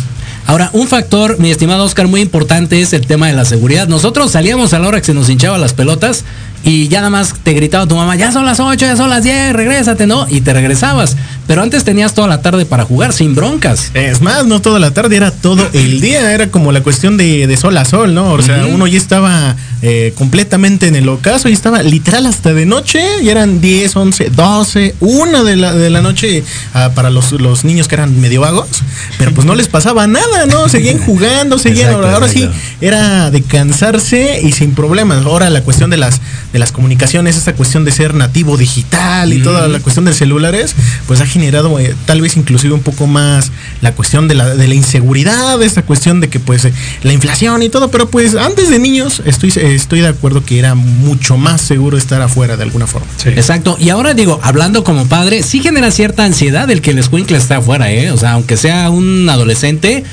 Ahora, 0.46 0.70
un 0.72 0.88
factor, 0.88 1.38
mi 1.38 1.50
estimado 1.50 1.84
Oscar, 1.84 2.08
muy 2.08 2.22
importante 2.22 2.80
es 2.80 2.94
el 2.94 3.06
tema 3.06 3.26
de 3.26 3.34
la 3.34 3.44
seguridad. 3.44 3.86
Nosotros 3.86 4.30
salíamos 4.30 4.72
a 4.72 4.78
la 4.78 4.88
hora 4.88 4.98
que 4.98 5.04
se 5.04 5.14
nos 5.14 5.28
hinchaban 5.28 5.60
las 5.60 5.74
pelotas 5.74 6.24
y 6.64 6.88
ya 6.88 7.00
nada 7.00 7.10
más 7.10 7.34
te 7.42 7.52
gritaba 7.52 7.86
tu 7.86 7.96
mamá, 7.96 8.16
ya 8.16 8.32
son 8.32 8.46
las 8.46 8.58
8, 8.58 8.86
ya 8.86 8.96
son 8.96 9.10
las 9.10 9.22
10, 9.22 9.52
regrésate, 9.52 10.06
¿no? 10.06 10.26
Y 10.28 10.40
te 10.40 10.54
regresabas. 10.54 11.16
Pero 11.48 11.62
antes 11.62 11.82
tenías 11.82 12.12
toda 12.12 12.28
la 12.28 12.42
tarde 12.42 12.66
para 12.66 12.84
jugar 12.84 13.14
sin 13.14 13.34
broncas. 13.34 13.90
Es 13.94 14.20
más, 14.20 14.46
no 14.46 14.60
toda 14.60 14.78
la 14.78 14.90
tarde, 14.90 15.16
era 15.16 15.30
todo 15.30 15.66
el 15.72 16.00
día, 16.02 16.32
era 16.32 16.50
como 16.50 16.72
la 16.72 16.82
cuestión 16.82 17.16
de, 17.16 17.56
sol 17.56 17.76
a 17.78 17.86
sol, 17.86 18.14
¿no? 18.14 18.32
O 18.32 18.42
sea, 18.42 18.66
uno 18.66 18.86
ya 18.86 18.98
estaba 18.98 19.56
eh, 19.80 20.12
completamente 20.14 20.88
en 20.88 20.94
el 20.94 21.08
ocaso 21.08 21.48
y 21.48 21.54
estaba 21.54 21.82
literal 21.82 22.26
hasta 22.26 22.52
de 22.52 22.66
noche 22.66 23.00
y 23.22 23.30
eran 23.30 23.62
10, 23.62 23.96
11, 23.96 24.30
12, 24.30 24.94
1 25.00 25.44
de 25.44 25.56
la, 25.56 25.72
de 25.72 25.88
la 25.88 26.02
noche 26.02 26.44
ah, 26.74 26.90
para 26.94 27.08
los, 27.08 27.32
los 27.32 27.64
niños 27.64 27.88
que 27.88 27.94
eran 27.94 28.20
medio 28.20 28.42
vagos, 28.42 28.68
pero 29.16 29.32
pues 29.32 29.46
no 29.46 29.54
les 29.54 29.68
pasaba 29.68 30.06
nada, 30.06 30.44
¿no? 30.46 30.68
Seguían 30.68 30.98
jugando, 30.98 31.58
seguían, 31.58 31.92
Exacto, 31.92 32.08
ahora 32.08 32.28
sí 32.28 32.46
era 32.82 33.30
de 33.30 33.42
cansarse 33.42 34.40
y 34.42 34.52
sin 34.52 34.74
problemas. 34.74 35.24
Ahora 35.24 35.48
la 35.48 35.62
cuestión 35.62 35.88
de 35.88 35.96
las 35.96 36.20
de 36.52 36.58
las 36.58 36.72
comunicaciones, 36.72 37.36
esa 37.36 37.54
cuestión 37.54 37.84
de 37.84 37.92
ser 37.92 38.14
nativo 38.14 38.56
digital 38.56 39.32
y 39.32 39.42
toda 39.42 39.68
la 39.68 39.80
cuestión 39.80 40.04
de 40.04 40.12
celulares, 40.12 40.74
pues 41.06 41.20
ha 41.20 41.26
generado 41.38 41.78
eh, 41.78 41.94
tal 42.06 42.20
vez 42.20 42.36
inclusive 42.36 42.74
un 42.74 42.80
poco 42.80 43.06
más 43.06 43.52
la 43.80 43.92
cuestión 43.92 44.28
de 44.28 44.34
la, 44.34 44.54
de 44.54 44.66
la 44.66 44.74
inseguridad, 44.74 45.62
esa 45.62 45.82
cuestión 45.82 46.20
de 46.20 46.28
que 46.28 46.40
pues 46.40 46.64
eh, 46.64 46.72
la 47.02 47.12
inflación 47.12 47.62
y 47.62 47.68
todo, 47.68 47.90
pero 47.90 48.08
pues 48.08 48.34
antes 48.34 48.70
de 48.70 48.78
niños 48.78 49.22
estoy, 49.24 49.52
estoy 49.56 50.00
de 50.00 50.08
acuerdo 50.08 50.44
que 50.44 50.58
era 50.58 50.74
mucho 50.74 51.36
más 51.36 51.60
seguro 51.60 51.96
estar 51.96 52.20
afuera 52.20 52.56
de 52.56 52.64
alguna 52.64 52.86
forma. 52.86 53.06
Sí. 53.16 53.30
Exacto. 53.30 53.76
Y 53.80 53.90
ahora 53.90 54.14
digo, 54.14 54.40
hablando 54.42 54.84
como 54.84 55.06
padre, 55.06 55.42
sí 55.42 55.60
genera 55.60 55.90
cierta 55.90 56.24
ansiedad 56.24 56.70
el 56.70 56.80
que 56.80 56.90
el 56.90 56.98
escuincle 56.98 57.36
está 57.36 57.58
afuera, 57.58 57.90
¿eh? 57.92 58.10
O 58.10 58.16
sea, 58.16 58.32
aunque 58.32 58.56
sea 58.56 58.90
un 58.90 59.28
adolescente, 59.28 60.04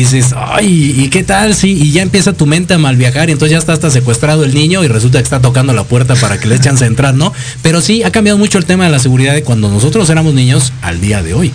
dices, 0.00 0.34
ay, 0.36 0.94
¿y 0.98 1.08
qué 1.08 1.22
tal? 1.22 1.54
Sí, 1.54 1.72
y 1.80 1.92
ya 1.92 2.02
empieza 2.02 2.32
tu 2.32 2.46
mente 2.46 2.74
a 2.74 2.78
mal 2.78 2.96
viajar 2.96 3.28
y 3.28 3.32
entonces 3.32 3.52
ya 3.52 3.58
está 3.58 3.72
hasta 3.72 3.90
secuestrado 3.90 4.44
el 4.44 4.54
niño 4.54 4.82
y 4.84 4.88
resulta 4.88 5.18
que 5.18 5.24
está 5.24 5.40
tocando 5.40 5.72
la 5.72 5.84
puerta 5.84 6.14
para 6.16 6.38
que 6.38 6.48
le 6.48 6.56
echen 6.56 6.76
a 6.82 6.86
entrar, 6.86 7.14
¿no? 7.14 7.32
Pero 7.62 7.80
sí, 7.80 8.02
ha 8.02 8.10
cambiado 8.10 8.38
mucho 8.38 8.58
el 8.58 8.64
tema 8.64 8.84
de 8.84 8.90
la 8.90 8.98
seguridad 8.98 9.34
de 9.34 9.42
cuando 9.42 9.68
nosotros 9.70 10.08
éramos 10.10 10.34
niños 10.34 10.72
al 10.82 11.00
día 11.00 11.22
de 11.22 11.34
hoy, 11.34 11.52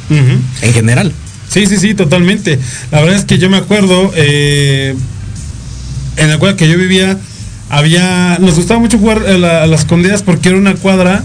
en 0.62 0.74
general. 0.74 1.12
Sí, 1.50 1.66
sí, 1.66 1.78
sí, 1.78 1.94
totalmente. 1.96 2.60
La 2.92 3.02
verdad 3.02 3.18
es 3.18 3.26
que 3.26 3.38
yo 3.40 3.50
me 3.50 3.58
acuerdo, 3.58 4.12
eh, 4.16 4.96
en 6.18 6.30
la 6.30 6.38
cuadra 6.38 6.56
que 6.58 6.68
yo 6.70 6.78
vivía, 6.78 7.18
había, 7.70 8.38
nos 8.40 8.56
gustaba 8.56 8.80
mucho 8.80 8.98
jugar 8.98 9.24
a, 9.28 9.38
la- 9.38 9.64
a 9.64 9.68
las 9.68 9.82
escondidas 9.82 10.24
porque 10.24 10.50
era 10.50 10.58
una 10.58 10.76
cuadra, 10.76 11.24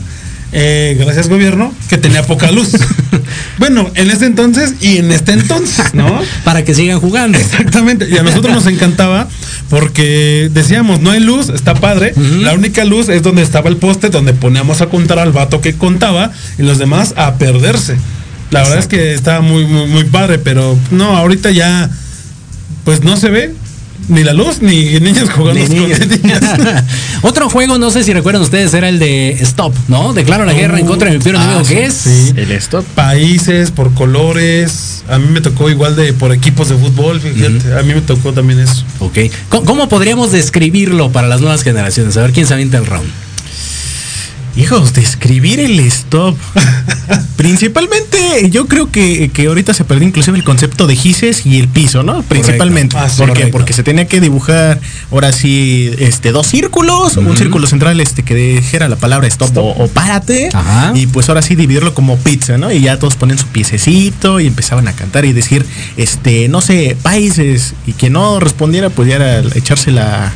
eh, 0.57 0.97
gracias 0.99 1.29
gobierno, 1.29 1.75
que 1.89 1.99
tenía 1.99 2.23
poca 2.23 2.53
luz. 2.53 2.71
bueno, 3.59 3.91
en 3.97 4.09
ese 4.09 4.27
entonces 4.27 4.75
y 4.81 4.99
en 4.99 5.11
este 5.11 5.33
entonces, 5.33 5.95
¿no? 5.95 6.23
Para 6.45 6.65
que 6.65 6.75
sigan 6.75 7.01
jugando. 7.01 7.37
Exactamente, 7.37 8.09
y 8.09 8.17
a 8.17 8.23
nosotros 8.23 8.55
nos 8.55 8.67
encantaba 8.67 9.29
porque 9.69 10.49
decíamos, 10.53 11.01
no 11.01 11.11
hay 11.11 11.19
luz, 11.19 11.49
está 11.49 11.75
padre, 11.75 12.15
la 12.17 12.55
única 12.55 12.85
luz 12.85 13.09
es 13.09 13.23
donde 13.23 13.43
estaba 13.43 13.69
el 13.69 13.79
poste, 13.79 14.11
donde 14.11 14.33
poníamos 14.33 14.81
a 14.81 14.87
contar 14.87 15.19
al 15.19 15.33
vato 15.33 15.61
que 15.61 15.75
contaba 15.75 16.31
y 16.57 16.63
los 16.63 16.79
demás 16.79 17.15
a 17.17 17.35
perderse. 17.35 17.97
La 18.53 18.63
verdad 18.63 18.79
es 18.79 18.87
que 18.87 19.15
estaba 19.15 19.41
muy, 19.41 19.67
muy, 19.67 19.89
muy 19.89 20.05
padre, 20.05 20.39
pero 20.39 20.79
no, 20.93 21.17
ahorita 21.17 21.51
ya, 21.51 21.91
pues 22.85 23.03
no 23.03 23.17
se 23.17 23.31
ve 23.31 23.55
ni 24.09 24.23
la 24.23 24.33
luz 24.33 24.61
ni 24.61 25.01
niños 25.01 25.31
jugando 25.31 25.61
Ni 25.61 25.69
niños. 25.69 25.99
escondidillas. 25.99 26.43
Otro 27.23 27.49
juego, 27.51 27.79
no 27.79 27.91
sé 27.91 28.05
si 28.05 28.13
recuerdan 28.13 28.43
ustedes, 28.43 28.73
era 28.75 28.89
el 28.89 28.99
de 28.99 29.31
Stop, 29.41 29.75
¿no? 29.89 30.13
Declaro 30.13 30.45
la 30.45 30.53
guerra 30.53 30.79
en 30.79 30.87
contra 30.87 31.11
de 31.11 31.19
mi 31.19 31.25
peor 31.25 31.37
Ah, 31.39 31.43
enemigo, 31.45 31.65
sí, 31.65 31.75
que 31.75 31.85
es 31.85 31.95
sí. 31.95 32.33
El 32.37 32.51
stop. 32.53 32.85
Países, 32.95 33.71
por 33.71 33.93
colores, 33.95 35.05
a 35.09 35.19
mí 35.19 35.27
me 35.29 35.41
tocó 35.41 35.71
igual 35.71 35.97
de 35.97 36.13
por 36.13 36.33
equipos 36.33 36.69
de 36.69 36.77
fútbol, 36.77 37.21
fíjate, 37.21 37.75
a 37.79 37.83
mí 37.83 37.95
me 37.95 38.01
tocó 38.01 38.33
también 38.33 38.61
eso. 38.61 38.85
Ok. 39.01 39.19
¿Cómo, 39.49 39.65
cómo 39.65 39.89
podríamos 39.89 40.33
describirlo 40.33 41.11
para 41.11 41.29
las 41.29 41.41
nuevas 41.41 41.63
generaciones? 41.63 42.17
A 42.17 42.23
ver 42.23 42.33
quién 42.33 42.47
se 42.47 42.55
avienta 42.55 42.79
el 42.79 42.87
round. 42.87 43.09
Hijos, 44.57 44.95
describir 44.95 45.59
el 45.59 45.81
stop. 45.81 46.37
Principalmente, 47.37 48.51
yo 48.51 48.67
creo 48.67 48.91
que, 48.93 49.29
que 49.31 49.47
ahorita 49.47 49.75
se 49.75 49.85
perdió 49.85 50.07
inclusive 50.07 50.37
el 50.37 50.45
concepto 50.45 50.87
de 50.87 50.95
gises 50.95 51.45
y 51.45 51.59
el 51.59 51.67
piso, 51.67 52.05
¿no? 52.05 52.23
Principalmente. 52.23 52.97
Ah, 52.97 53.09
sí, 53.09 53.19
¿Por 53.19 53.33
qué? 53.33 53.49
Porque 53.49 53.73
se 53.73 53.83
tenía 53.83 54.07
que 54.07 54.21
dibujar 54.21 54.81
ahora 55.11 55.33
sí 55.33 55.91
este, 55.99 56.31
dos 56.31 56.47
círculos, 56.47 57.17
un 57.17 57.37
círculo 57.37 57.67
central 57.67 57.99
este 58.01 58.23
que 58.23 58.35
dijera 58.35 58.89
la 58.89 58.97
palabra 58.97 59.27
stop, 59.27 59.57
O, 59.57 59.71
o 59.71 59.89
párate. 59.89 60.51
Ajá. 60.53 60.93
Y 60.95 61.09
pues 61.09 61.29
ahora 61.29 61.43
sí 61.43 61.57
dividirlo 61.57 61.93
como 61.93 62.17
pizza, 62.19 62.57
¿no? 62.57 62.71
Y 62.71 62.81
ya 62.81 62.99
todos 62.99 63.17
ponen 63.17 63.39
su 63.39 63.47
piececito 63.47 64.39
y 64.39 64.47
empezaban 64.47 64.87
a 64.87 64.93
cantar 64.93 65.25
y 65.25 65.33
decir, 65.33 65.67
este, 65.97 66.49
no 66.49 66.61
sé, 66.61 66.97
países. 67.03 67.75
Y 67.87 67.93
que 67.95 68.09
no 68.09 68.39
respondiera, 68.39 68.89
pues 68.91 69.09
ya 69.09 69.17
era 69.17 69.41
echarse 69.57 69.91
la, 69.91 70.33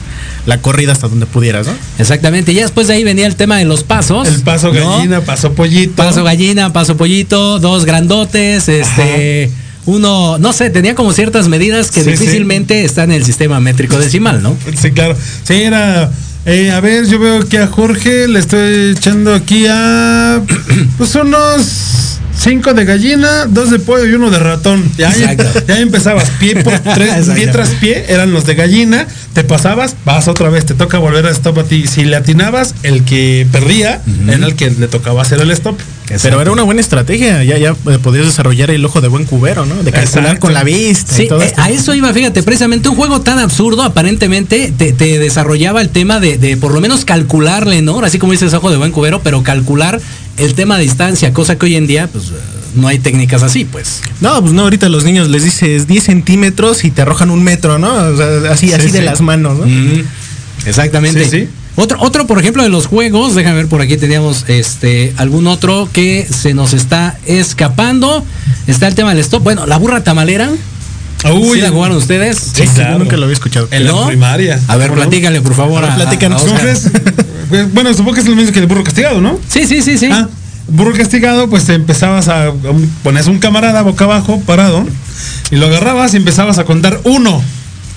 la 0.46 0.60
corrida 0.60 0.92
hasta 0.92 1.08
donde 1.08 1.26
pudieras, 1.26 1.66
¿no? 1.66 1.72
Exactamente. 1.98 2.54
Ya 2.54 2.62
después 2.62 2.86
de 2.88 2.94
ahí 2.94 3.04
venía 3.04 3.26
el 3.26 3.36
tema 3.36 3.56
de 3.58 3.64
los 3.64 3.84
pasos. 3.84 4.28
El 4.28 4.42
paso 4.42 4.72
¿no? 4.72 4.96
gallina, 4.96 5.20
paso 5.20 5.52
pollito. 5.52 5.94
Paso 5.96 6.24
gallina, 6.24 6.72
paso 6.72 6.96
pollito, 6.96 7.58
dos 7.58 7.84
grandotes, 7.84 8.68
este. 8.68 9.50
Uno, 9.86 10.36
no 10.38 10.52
sé, 10.52 10.68
tenía 10.68 10.94
como 10.94 11.12
ciertas 11.14 11.48
medidas 11.48 11.90
que 11.90 12.00
Sí, 12.04 12.04
sí. 12.04 12.10
difícilmente 12.10 12.84
están 12.84 13.10
en 13.10 13.16
el 13.16 13.24
sistema 13.24 13.58
métrico 13.58 13.98
decimal, 13.98 14.42
¿no? 14.42 14.54
Sí, 14.76 14.90
claro. 14.90 15.16
Sí, 15.44 15.54
era. 15.62 16.10
eh, 16.44 16.70
a 16.72 16.80
ver, 16.80 17.06
yo 17.06 17.18
veo 17.18 17.48
que 17.48 17.56
a 17.58 17.66
Jorge 17.68 18.28
le 18.28 18.38
estoy 18.38 18.90
echando 18.96 19.34
aquí 19.34 19.64
a. 19.66 20.42
Pues 20.98 21.14
unos 21.14 22.17
cinco 22.38 22.72
de 22.72 22.84
gallina, 22.84 23.46
dos 23.46 23.70
de 23.70 23.78
pollo 23.78 24.06
y 24.06 24.14
uno 24.14 24.30
de 24.30 24.38
ratón. 24.38 24.90
Ya, 24.96 25.12
ya, 25.14 25.78
empezabas 25.78 26.30
pie 26.38 26.62
por 26.62 26.78
tres, 26.94 27.28
pie 27.34 27.46
tras 27.48 27.70
pie, 27.70 28.06
eran 28.08 28.32
los 28.32 28.46
de 28.46 28.54
gallina. 28.54 29.06
Te 29.32 29.44
pasabas, 29.44 29.96
vas 30.04 30.28
otra 30.28 30.48
vez, 30.48 30.66
te 30.66 30.74
toca 30.74 30.98
volver 30.98 31.26
a 31.26 31.30
stop 31.30 31.58
a 31.58 31.64
ti. 31.64 31.86
Si 31.86 32.04
le 32.04 32.16
atinabas, 32.16 32.74
el 32.82 33.04
que 33.04 33.46
perdía 33.50 34.00
era 34.28 34.46
el 34.46 34.54
que 34.54 34.70
le 34.70 34.88
tocaba 34.88 35.22
hacer 35.22 35.40
el 35.40 35.50
stop. 35.50 35.78
Pero 36.22 36.40
era 36.40 36.50
una 36.50 36.62
buena 36.62 36.80
estrategia, 36.80 37.44
ya, 37.44 37.58
ya 37.58 37.70
eh, 37.70 37.98
podías 38.02 38.26
desarrollar 38.26 38.70
el 38.70 38.84
ojo 38.84 39.00
de 39.00 39.08
buen 39.08 39.24
cubero, 39.24 39.66
¿no? 39.66 39.74
De 39.82 39.92
calcular 39.92 40.24
Exacto. 40.24 40.40
con 40.40 40.54
la 40.54 40.64
vista. 40.64 41.12
y 41.12 41.16
Sí, 41.16 41.28
todo 41.28 41.42
eh, 41.42 41.46
esto. 41.46 41.60
a 41.60 41.70
eso 41.70 41.94
iba, 41.94 42.12
fíjate, 42.12 42.42
precisamente 42.42 42.88
un 42.88 42.96
juego 42.96 43.20
tan 43.20 43.38
absurdo, 43.38 43.82
aparentemente, 43.82 44.72
te, 44.76 44.92
te 44.92 45.18
desarrollaba 45.18 45.80
el 45.80 45.90
tema 45.90 46.20
de, 46.20 46.38
de 46.38 46.56
por 46.56 46.72
lo 46.72 46.80
menos 46.80 47.04
calcularle, 47.04 47.82
¿no? 47.82 48.00
Así 48.00 48.18
como 48.18 48.32
dices 48.32 48.54
ojo 48.54 48.70
de 48.70 48.76
buen 48.76 48.92
cubero, 48.92 49.20
pero 49.22 49.42
calcular 49.42 50.00
el 50.38 50.54
tema 50.54 50.76
de 50.76 50.84
distancia, 50.84 51.32
cosa 51.32 51.58
que 51.58 51.66
hoy 51.66 51.76
en 51.76 51.86
día, 51.86 52.08
pues, 52.10 52.32
no 52.74 52.88
hay 52.88 52.98
técnicas 52.98 53.42
así, 53.42 53.64
pues. 53.64 54.00
No, 54.20 54.40
pues 54.40 54.52
no, 54.52 54.62
ahorita 54.62 54.88
los 54.88 55.04
niños 55.04 55.28
les 55.28 55.42
dices 55.44 55.86
10 55.86 56.04
centímetros 56.04 56.84
y 56.84 56.90
te 56.90 57.02
arrojan 57.02 57.30
un 57.30 57.42
metro, 57.42 57.78
¿no? 57.78 57.92
O 57.92 58.16
sea, 58.16 58.52
así, 58.52 58.68
Sí, 58.68 58.72
así 58.72 58.90
de 58.90 59.02
las 59.02 59.20
manos, 59.20 59.58
¿no? 59.58 59.66
Mm, 59.66 60.04
exactamente. 60.66 61.24
Sí, 61.24 61.40
sí. 61.40 61.48
Otro, 61.80 61.96
otro, 62.00 62.26
por 62.26 62.40
ejemplo, 62.40 62.64
de 62.64 62.68
los 62.70 62.86
juegos, 62.86 63.36
déjame 63.36 63.54
ver 63.56 63.68
por 63.68 63.80
aquí 63.80 63.96
teníamos 63.96 64.44
este 64.48 65.12
algún 65.16 65.46
otro 65.46 65.88
que 65.92 66.26
se 66.28 66.52
nos 66.52 66.72
está 66.74 67.16
escapando. 67.24 68.24
Está 68.66 68.88
el 68.88 68.96
tema 68.96 69.10
del 69.10 69.20
stop. 69.20 69.44
Bueno, 69.44 69.64
la 69.64 69.76
burra 69.76 70.02
tamalera. 70.02 70.50
Uy, 71.32 71.58
¿Sí 71.58 71.60
la 71.60 71.70
jugaron 71.70 71.96
ustedes? 71.96 72.36
Sí, 72.36 72.62
Sí, 72.64 72.68
claro. 72.74 72.98
nunca 72.98 73.16
lo 73.16 73.24
había 73.24 73.34
escuchado. 73.34 73.68
En 73.70 73.84
la 73.84 73.92
¿No? 73.92 74.06
primaria. 74.08 74.60
A 74.66 74.76
ver, 74.76 74.92
platícale, 74.92 75.40
por 75.40 75.54
favor. 75.54 75.84
A 75.84 75.94
platícanos. 75.94 76.42
Entonces, 76.42 76.90
pues, 77.48 77.72
bueno, 77.72 77.90
supongo 77.94 78.14
que 78.14 78.20
es 78.22 78.26
lo 78.28 78.34
mismo 78.34 78.52
que 78.52 78.58
el 78.58 78.66
burro 78.66 78.82
castigado, 78.82 79.20
¿no? 79.20 79.38
Sí, 79.48 79.64
sí, 79.64 79.80
sí, 79.80 79.98
sí. 79.98 80.08
Ah, 80.12 80.28
burro 80.66 80.92
castigado, 80.94 81.48
pues 81.48 81.64
te 81.64 81.74
empezabas 81.74 82.26
a, 82.28 82.46
a 82.46 82.50
un- 82.50 82.92
pones 83.04 83.26
un 83.28 83.38
camarada 83.38 83.82
boca 83.82 84.04
abajo, 84.04 84.40
parado, 84.46 84.84
y 85.52 85.56
lo 85.56 85.66
agarrabas 85.66 86.12
y 86.14 86.16
empezabas 86.16 86.58
a 86.58 86.64
contar 86.64 87.00
uno. 87.04 87.40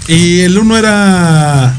Y 0.07 0.41
el 0.41 0.57
uno 0.59 0.77
era. 0.77 1.75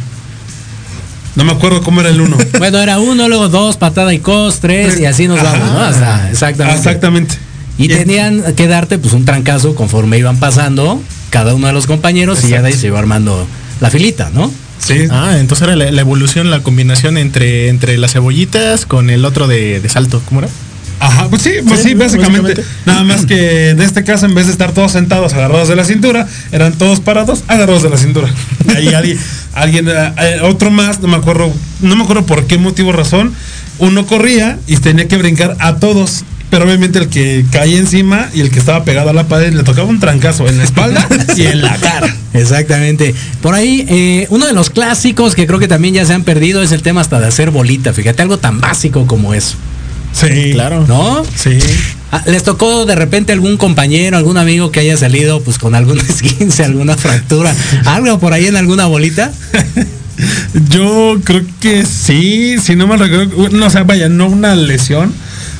No 1.34 1.44
me 1.44 1.52
acuerdo 1.52 1.82
cómo 1.82 2.00
era 2.00 2.10
el 2.10 2.20
uno. 2.20 2.36
Bueno, 2.58 2.78
era 2.78 2.98
uno, 2.98 3.28
luego 3.28 3.48
dos, 3.48 3.76
patada 3.76 4.12
y 4.14 4.18
cos, 4.18 4.60
tres, 4.60 4.98
y 5.00 5.06
así 5.06 5.26
nos 5.28 5.40
Ajá. 5.40 5.52
vamos, 5.58 5.72
¿no? 5.72 5.80
Hasta- 5.80 6.30
exactamente. 6.30 6.78
Exactamente. 6.78 7.34
Y 7.78 7.88
tenían 7.88 8.54
que 8.54 8.66
darte 8.68 8.98
pues 8.98 9.14
un 9.14 9.24
trancazo 9.24 9.74
conforme 9.74 10.18
iban 10.18 10.38
pasando 10.38 11.02
cada 11.30 11.54
uno 11.54 11.66
de 11.66 11.72
los 11.72 11.86
compañeros 11.86 12.44
y 12.44 12.48
ya 12.48 12.60
de 12.62 12.68
ahí 12.68 12.74
se 12.74 12.88
iba 12.88 12.98
armando 12.98 13.46
la 13.80 13.90
filita, 13.90 14.30
¿no? 14.34 14.52
Sí. 14.78 15.06
Ah, 15.10 15.36
entonces 15.38 15.66
era 15.66 15.76
la, 15.76 15.90
la 15.90 16.00
evolución, 16.02 16.50
la 16.50 16.60
combinación 16.62 17.16
entre, 17.16 17.68
entre 17.68 17.96
las 17.98 18.12
cebollitas 18.12 18.84
con 18.84 19.08
el 19.10 19.24
otro 19.24 19.46
de, 19.48 19.80
de 19.80 19.88
salto. 19.88 20.20
¿Cómo 20.28 20.40
era? 20.40 20.48
Ajá, 21.00 21.28
pues 21.30 21.42
sí, 21.42 21.50
pues 21.66 21.80
sí, 21.80 21.88
Sí, 21.90 21.94
básicamente. 21.94 22.42
básicamente. 22.54 22.64
Nada 22.86 23.02
más 23.04 23.24
que 23.26 23.70
en 23.70 23.80
este 23.80 24.04
caso, 24.04 24.26
en 24.26 24.34
vez 24.34 24.46
de 24.46 24.52
estar 24.52 24.72
todos 24.72 24.92
sentados 24.92 25.32
agarrados 25.32 25.68
de 25.68 25.74
la 25.76 25.84
cintura, 25.84 26.28
eran 26.52 26.74
todos 26.74 27.00
parados 27.00 27.42
agarrados 27.48 27.82
de 27.82 27.90
la 27.90 27.96
cintura. 27.96 28.28
Y 28.80 28.88
ahí 28.94 29.18
alguien, 29.54 29.88
eh, 29.88 30.12
eh, 30.18 30.40
otro 30.42 30.70
más, 30.70 31.00
no 31.00 31.08
me 31.08 31.16
acuerdo, 31.16 31.52
no 31.80 31.96
me 31.96 32.02
acuerdo 32.04 32.26
por 32.26 32.46
qué 32.46 32.58
motivo 32.58 32.90
o 32.90 32.92
razón, 32.92 33.34
uno 33.78 34.06
corría 34.06 34.58
y 34.66 34.76
tenía 34.76 35.08
que 35.08 35.16
brincar 35.16 35.56
a 35.60 35.76
todos. 35.76 36.24
Pero 36.50 36.66
obviamente 36.66 36.98
el 36.98 37.08
que 37.08 37.46
caía 37.50 37.78
encima 37.78 38.28
y 38.34 38.42
el 38.42 38.50
que 38.50 38.58
estaba 38.58 38.84
pegado 38.84 39.08
a 39.08 39.14
la 39.14 39.26
pared 39.26 39.54
le 39.54 39.62
tocaba 39.62 39.88
un 39.88 40.00
trancazo 40.00 40.46
en 40.46 40.58
la 40.58 40.64
espalda 40.64 41.08
y 41.36 41.46
en 41.46 41.62
la 41.62 41.78
cara. 41.78 42.14
Exactamente. 42.34 43.14
Por 43.40 43.54
ahí, 43.54 43.86
eh, 43.88 44.26
uno 44.28 44.46
de 44.46 44.52
los 44.52 44.68
clásicos 44.68 45.34
que 45.34 45.46
creo 45.46 45.58
que 45.58 45.66
también 45.66 45.94
ya 45.94 46.04
se 46.04 46.12
han 46.12 46.24
perdido 46.24 46.62
es 46.62 46.72
el 46.72 46.82
tema 46.82 47.00
hasta 47.00 47.20
de 47.20 47.26
hacer 47.26 47.50
bolita. 47.50 47.94
Fíjate, 47.94 48.20
algo 48.20 48.38
tan 48.38 48.60
básico 48.60 49.06
como 49.06 49.32
eso. 49.32 49.56
Sí, 50.12 50.50
Claro. 50.52 50.84
¿No? 50.86 51.24
Sí. 51.34 51.58
Ah, 52.12 52.22
¿Les 52.26 52.42
tocó 52.42 52.84
de 52.84 52.94
repente 52.94 53.32
algún 53.32 53.56
compañero, 53.56 54.18
algún 54.18 54.36
amigo 54.36 54.70
que 54.70 54.80
haya 54.80 54.98
salido 54.98 55.40
pues 55.40 55.56
con 55.56 55.74
algún 55.74 55.98
esguince, 56.08 56.62
alguna 56.62 56.94
fractura, 56.94 57.54
algo 57.86 58.18
por 58.20 58.34
ahí 58.34 58.46
en 58.46 58.56
alguna 58.56 58.84
bolita? 58.84 59.32
Yo 60.68 61.18
creo 61.24 61.42
que 61.58 61.86
sí, 61.86 62.56
si 62.62 62.76
no 62.76 62.86
me 62.86 62.98
recuerdo, 62.98 63.48
no, 63.48 63.66
o 63.66 63.70
sea, 63.70 63.84
vaya, 63.84 64.10
no 64.10 64.26
una 64.28 64.54
lesión 64.54 65.12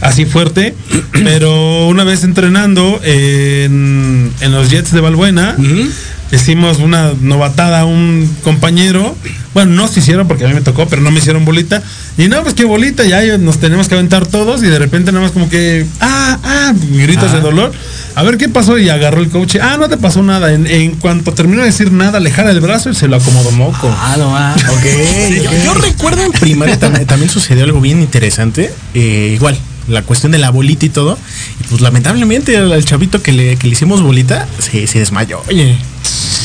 así 0.03 0.27
fuerte, 0.27 0.75
pero 1.13 1.89
una 1.89 2.05
vez 2.05 2.23
entrenando 2.23 3.01
en, 3.03 4.31
en 4.41 4.53
los 4.53 4.69
Jets 4.69 4.93
de 4.93 5.01
Balbuena, 5.01 5.57
Ujú. 5.59 5.89
Hicimos 6.33 6.79
una 6.79 7.13
novatada 7.21 7.81
a 7.81 7.85
un 7.85 8.29
compañero. 8.43 9.15
Bueno, 9.55 9.73
no 9.73 9.87
se 9.87 10.01
hicieron 10.01 10.27
porque 10.27 10.45
a 10.45 10.49
mí 10.49 10.55
me 10.55 10.63
tocó, 10.63 10.87
pero 10.89 11.03
no 11.03 11.11
me 11.11 11.19
hicieron 11.19 11.45
bolita. 11.45 11.83
Y 12.17 12.29
no, 12.29 12.43
pues 12.43 12.55
qué 12.55 12.65
bolita, 12.65 13.05
ya 13.05 13.37
nos 13.39 13.59
tenemos 13.59 13.89
que 13.89 13.95
aventar 13.95 14.27
todos 14.27 14.63
y 14.63 14.67
de 14.67 14.79
repente 14.79 15.13
nada 15.13 15.25
más 15.25 15.33
como 15.33 15.51
que, 15.51 15.87
ah, 16.01 16.39
ah, 16.43 16.73
gritos 16.93 17.33
de 17.33 17.41
dolor. 17.41 17.73
A 18.15 18.23
ver 18.23 18.39
qué 18.39 18.49
pasó 18.49 18.79
y 18.79 18.89
agarró 18.89 19.21
el 19.21 19.29
coche. 19.29 19.61
Ah, 19.63 19.77
no 19.79 19.89
te 19.89 19.99
pasó 19.99 20.23
nada. 20.23 20.53
En, 20.53 20.93
cuanto 20.97 21.33
terminó 21.33 21.61
de 21.61 21.67
decir 21.67 21.93
nada, 21.93 22.19
le 22.19 22.31
jala 22.31 22.51
el 22.51 22.61
brazo 22.61 22.91
y 22.91 22.95
se 22.95 23.09
lo 23.09 23.17
acomodó 23.17 23.53
moco. 23.53 23.95
Ah, 23.99 24.17
no, 24.19 24.37
ah, 24.37 24.55
ok. 24.71 25.65
Yo, 25.65 25.75
recuerdo 25.75 26.23
en 26.23 26.33
primaria 26.33 26.79
también, 26.79 27.29
sucedió 27.29 27.65
algo 27.65 27.81
bien 27.81 28.01
interesante. 28.01 28.73
Eh, 28.95 29.33
igual, 29.35 29.59
la 29.89 30.03
cuestión 30.03 30.33
de 30.33 30.39
la 30.39 30.51
bolita 30.51 30.87
y 30.87 30.89
todo. 30.89 31.19
Y 31.61 31.65
pues 31.65 31.83
lamentablemente 31.83 32.57
al, 32.57 32.85
chavito 32.85 33.23
que 33.23 33.33
le, 33.33 33.57
que 33.57 33.67
le 33.67 33.75
hicimos 33.75 34.03
bolita 34.03 34.47
se, 34.59 34.87
se 34.87 34.99
desmayó. 34.99 35.43
Oye, 35.49 35.77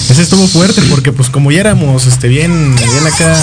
ese 0.10 0.22
estuvo 0.22 0.48
fuerte 0.48 0.82
porque 0.90 1.12
pues 1.12 1.30
como 1.30 1.52
ya 1.52 1.60
éramos 1.62 2.06
este 2.06 2.28
bien, 2.28 2.76
bien 2.76 3.08
acá 3.08 3.36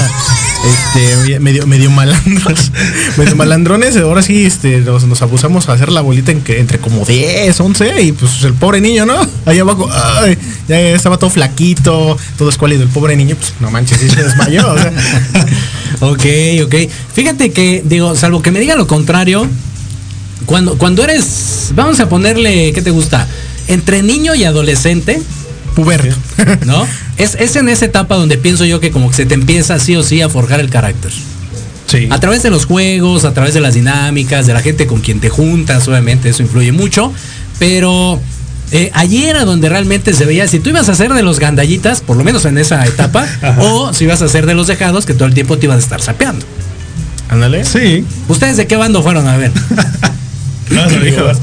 este, 0.65 1.41
medio, 1.41 1.67
medio 1.67 1.91
malandros, 1.91 2.73
medio 3.19 3.37
malandrones, 3.37 3.97
ahora 3.97 4.23
sí 4.23 4.47
este, 4.47 4.81
nos, 4.81 5.21
abusamos 5.21 5.69
a 5.69 5.75
hacer 5.75 5.93
la 5.93 6.01
bolita 6.01 6.33
entre 6.33 6.79
como 6.79 7.05
10, 7.05 7.61
11 7.61 8.03
y 8.03 8.13
pues 8.13 8.43
el 8.45 8.55
pobre 8.55 8.81
niño, 8.81 9.05
¿no? 9.05 9.15
Ahí 9.45 9.59
abajo, 9.59 9.91
ya 10.69 10.79
estaba 10.79 11.19
todo 11.19 11.31
flaquito, 11.31 12.17
todo 12.39 12.49
escuálido, 12.49 12.83
el 12.83 12.89
pobre 12.89 13.15
niño, 13.17 13.37
pues 13.37 13.53
no 13.61 13.71
manches, 13.71 13.99
sí 13.99 14.09
se 14.09 14.23
desmayó. 14.23 14.73
o 14.73 14.79
sea. 14.79 14.91
ok, 16.01 16.25
ok. 16.65 16.75
Fíjate 17.13 17.53
que, 17.53 17.83
digo, 17.85 18.17
salvo 18.17 18.41
que 18.41 18.51
me 18.51 18.61
diga 18.61 18.75
lo 18.75 18.87
contrario, 18.87 19.47
cuando, 20.47 20.79
cuando 20.79 21.05
eres, 21.05 21.73
vamos 21.75 22.01
a 22.01 22.09
ponerle, 22.09 22.73
¿qué 22.73 22.81
te 22.81 22.91
gusta? 22.91 23.27
Entre 23.69 24.03
niño 24.03 24.35
y 24.35 24.45
adolescente, 24.45 25.21
puberto, 25.75 26.15
¿no? 26.67 26.87
Es, 27.17 27.37
es 27.39 27.57
en 27.57 27.69
esa 27.69 27.85
etapa 27.85 28.17
donde 28.17 28.39
pienso 28.39 28.65
yo 28.65 28.81
que 28.81 28.91
como 28.91 29.11
que 29.11 29.17
se 29.17 29.27
te 29.27 29.35
empieza 29.35 29.79
sí 29.79 29.97
o 29.97 30.03
sí 30.03 30.23
a 30.23 30.29
forjar 30.29 30.61
el 30.61 30.71
carácter. 30.71 31.13
Sí. 31.87 32.09
A 32.11 32.19
través 32.19 32.43
de 32.43 32.51
los 32.51 32.65
juegos, 32.65 33.25
a 33.25 33.35
través 33.35 33.55
de 33.55 33.61
las 33.61 33.75
dinámicas, 33.75 34.47
de 34.47 34.55
la 34.55 34.61
gente 34.61 34.87
con 34.87 35.01
quien 35.01 35.21
te 35.21 35.29
juntas, 35.29 35.87
obviamente 35.87 36.31
eso 36.31 36.43
influye 36.43 36.73
mucho, 36.73 37.13
pero 37.59 38.21
eh, 38.73 38.91
allí 38.95 39.25
era 39.25 39.45
donde 39.45 39.69
realmente 39.69 40.15
se 40.15 40.25
veía 40.25 40.49
si 40.49 40.59
tú 40.59 40.71
ibas 40.71 40.89
a 40.89 40.95
ser 40.95 41.13
de 41.13 41.23
los 41.23 41.39
gandallitas, 41.39 42.01
por 42.01 42.17
lo 42.17 42.25
menos 42.25 42.45
en 42.47 42.59
esa 42.59 42.85
etapa, 42.87 43.27
o 43.59 43.93
si 43.93 44.05
ibas 44.05 44.23
a 44.23 44.29
ser 44.29 44.47
de 44.47 44.55
los 44.55 44.67
dejados 44.67 45.07
que 45.07 45.15
todo 45.15 45.27
el 45.27 45.35
tiempo 45.35 45.59
te 45.59 45.67
iban 45.67 45.77
a 45.77 45.81
estar 45.81 46.01
sapeando. 46.01 46.45
Ándale. 47.29 47.65
Sí. 47.65 48.05
¿Ustedes 48.29 48.57
de 48.57 48.67
qué 48.67 48.77
bando 48.77 49.03
fueron 49.03 49.27
a 49.29 49.37
ver? 49.37 49.53
No, 50.71 50.81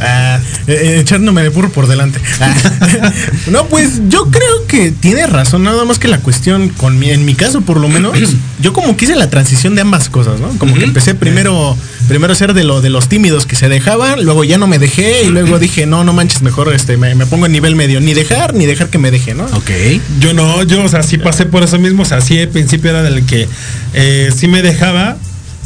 ah, 0.02 0.40
eh, 0.68 0.74
eh, 0.74 0.98
echándome 1.00 1.44
de 1.44 1.50
burro 1.50 1.70
por 1.70 1.88
delante. 1.88 2.20
Ah. 2.40 3.12
no, 3.52 3.66
pues 3.68 4.02
yo 4.10 4.26
creo 4.32 4.66
que 4.68 4.92
tiene 4.92 5.28
razón, 5.28 5.64
nada 5.64 5.86
más 5.86 6.00
que 6.00 6.08
la 6.08 6.20
cuestión, 6.20 6.70
con 6.70 6.98
mi, 6.98 7.12
en 7.12 7.26
mi 7.26 7.36
caso 7.36 7.62
por 7.62 7.78
lo 7.78 7.88
menos, 7.88 8.18
yo 8.62 8.74
como 8.74 8.98
quise 8.98 9.16
la 9.16 9.30
transición 9.30 9.76
de 9.76 9.82
ambas 9.82 10.10
cosas, 10.10 10.40
¿no? 10.40 10.50
Como 10.58 10.76
que 10.76 10.84
empecé 10.84 11.16
primero, 11.16 11.78
primero 12.08 12.34
a 12.34 12.36
ser 12.36 12.54
de, 12.54 12.64
lo, 12.64 12.82
de 12.82 12.90
los 12.90 13.10
tímidos 13.10 13.46
que 13.46 13.56
se 13.56 13.70
dejaban, 13.70 14.24
luego 14.24 14.44
ya 14.44 14.58
no 14.58 14.68
me 14.68 14.80
dejé 14.80 15.24
y 15.24 15.30
luego 15.30 15.60
dije, 15.60 15.86
no, 15.86 16.04
no 16.04 16.14
manches, 16.14 16.42
mejor 16.42 16.74
este, 16.74 16.98
me, 16.98 17.16
pongo 17.26 17.46
en 17.46 17.52
nivel 17.52 17.76
medio, 17.76 18.02
ni 18.02 18.14
dejar, 18.14 18.54
ni 18.54 18.66
dejar 18.66 18.90
que 18.90 18.98
me 18.98 19.12
deje, 19.12 19.34
¿no? 19.34 19.46
Ok. 19.46 19.70
Yo 20.20 20.34
no, 20.34 20.64
yo, 20.64 20.84
o 20.84 20.90
sea, 20.90 21.04
sí 21.04 21.18
pasé 21.18 21.46
por 21.46 21.64
eso 21.64 21.78
mismo, 21.80 22.04
o 22.04 22.06
sea, 22.06 22.22
sí 22.22 22.40
al 22.40 22.50
principio 22.50 22.90
era 22.90 23.04
del 23.04 23.26
que 23.26 23.48
eh, 23.94 24.30
sí 24.36 24.48
me 24.48 24.62
dejaba, 24.62 25.18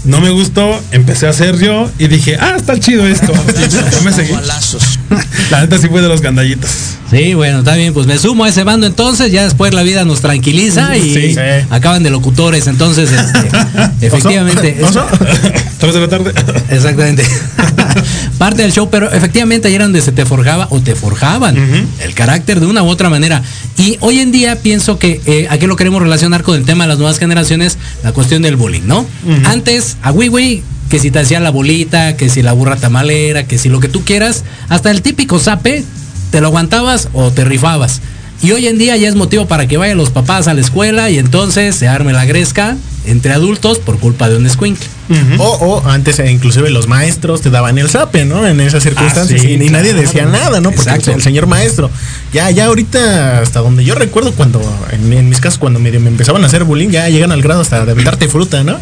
no 0.06 0.22
me 0.22 0.30
gustó, 0.30 0.80
empecé 0.92 1.28
a 1.28 1.32
hacer 1.32 1.58
yo 1.58 1.90
y 1.98 2.08
dije, 2.08 2.38
ah, 2.40 2.54
está 2.58 2.80
chido 2.80 3.08
esto. 3.08 3.34
me 4.04 4.12
seguí. 4.12 4.34
La 5.52 5.62
neta 5.62 5.78
sí 5.78 5.88
fue 5.88 6.02
de 6.02 6.08
los 6.08 6.22
gandallitos. 6.22 6.70
Sí, 7.10 7.34
bueno, 7.34 7.60
está 7.60 7.76
bien, 7.76 7.94
pues 7.94 8.08
me 8.08 8.18
sumo 8.18 8.46
a 8.46 8.50
ese 8.50 8.64
bando 8.64 8.88
entonces, 8.88 9.32
ya 9.32 9.44
después 9.44 9.74
la 9.74 9.84
vida 9.84 10.06
nos 10.06 10.22
tranquiliza 10.22 10.98
y 10.98 11.36
acaban 11.70 12.02
de 12.02 12.10
locutores, 12.10 12.68
entonces 12.68 13.12
este, 13.12 13.48
efectivamente. 14.08 14.78
Tres 15.80 15.94
de 15.94 16.00
la 16.00 16.08
tarde. 16.08 16.34
Exactamente. 16.70 17.24
Parte 18.38 18.64
del 18.64 18.72
show, 18.74 18.90
pero 18.90 19.12
efectivamente 19.12 19.68
ayer 19.68 19.82
donde 19.82 20.02
se 20.02 20.12
te 20.12 20.26
forjaba 20.26 20.68
o 20.70 20.82
te 20.82 20.96
forjaban 20.96 21.56
el 22.00 22.14
carácter 22.14 22.60
de 22.60 22.66
una 22.66 22.84
u 22.84 22.88
otra 22.88 23.10
manera. 23.10 23.42
Y 23.78 23.98
hoy 24.02 24.20
en 24.20 24.32
día 24.32 24.58
pienso 24.58 25.00
que 25.00 25.22
eh, 25.26 25.48
aquí 25.50 25.68
lo 25.68 25.76
queremos 25.76 26.02
relacionar 26.02 26.44
con 26.44 26.56
el 26.56 26.66
tema 26.66 26.84
de 26.84 26.90
las 26.90 26.98
nuevas 26.98 27.18
generaciones, 27.18 27.78
la 28.04 28.12
cuestión 28.12 28.42
del 28.42 28.56
bullying, 28.56 28.84
¿no? 28.86 29.06
Antes, 29.46 29.98
a 30.02 30.12
Wii 30.12 30.64
que 30.90 31.00
si 31.00 31.12
te 31.12 31.20
hacía 31.20 31.40
la 31.40 31.50
bolita, 31.50 32.16
que 32.16 32.30
si 32.30 32.42
la 32.42 32.54
burra 32.54 32.76
tamalera, 32.76 33.48
que 33.48 33.58
si 33.58 33.70
lo 33.70 33.80
que 33.80 33.90
tú 33.90 34.04
quieras, 34.04 34.44
hasta 34.70 34.92
el 34.92 35.02
típico 35.02 35.40
zape, 35.40 35.84
te 36.32 36.42
lo 36.42 36.48
aguantabas 36.48 37.10
o 37.14 37.32
te 37.32 37.44
rifabas. 37.46 38.02
Y 38.42 38.52
hoy 38.52 38.68
en 38.68 38.78
día 38.78 38.96
ya 38.98 39.08
es 39.08 39.16
motivo 39.16 39.48
para 39.48 39.68
que 39.68 39.78
vayan 39.78 39.98
los 39.98 40.10
papás 40.10 40.48
a 40.48 40.54
la 40.54 40.62
escuela 40.62 41.10
y 41.10 41.18
entonces 41.18 41.76
se 41.76 41.88
arme 41.88 42.14
la 42.14 42.26
gresca 42.26 42.76
entre 43.06 43.34
adultos 43.34 43.80
por 43.80 43.98
culpa 44.00 44.30
de 44.30 44.38
un 44.38 44.50
squinkle. 44.50 44.86
O, 45.38 45.84
antes 45.86 46.20
eh, 46.20 46.32
inclusive 46.32 46.70
los 46.70 46.88
maestros 46.88 47.42
te 47.42 47.50
daban 47.50 47.78
el 47.78 47.90
zape, 47.90 48.26
¿no? 48.26 48.48
En 48.48 48.60
esas 48.60 48.84
circunstancias 48.84 49.42
ah, 49.44 49.48
y, 49.48 49.70
nadie 49.70 49.94
decía 49.94 50.26
nada, 50.26 50.62
¿no? 50.62 50.72
Porque 50.72 51.12
el 51.12 51.22
señor 51.22 51.48
maestro, 51.48 51.90
ya, 52.34 52.50
ya 52.52 52.66
ahorita 52.66 53.42
hasta 53.42 53.60
donde 53.60 53.84
yo 53.84 53.96
recuerdo 53.96 54.34
cuando, 54.34 54.62
en, 54.92 55.30
mis 55.30 55.40
casos, 55.40 55.60
cuando 55.60 55.80
medio 55.80 56.00
me 56.00 56.10
empezaban 56.10 56.44
a 56.44 56.48
hacer 56.48 56.64
bullying, 56.64 56.90
ya 56.90 57.10
llegan 57.10 57.32
al 57.32 57.42
grado 57.42 57.62
hasta 57.62 57.86
de 57.86 57.96
darte 58.04 58.28
fruta, 58.28 58.64
¿no? 58.64 58.78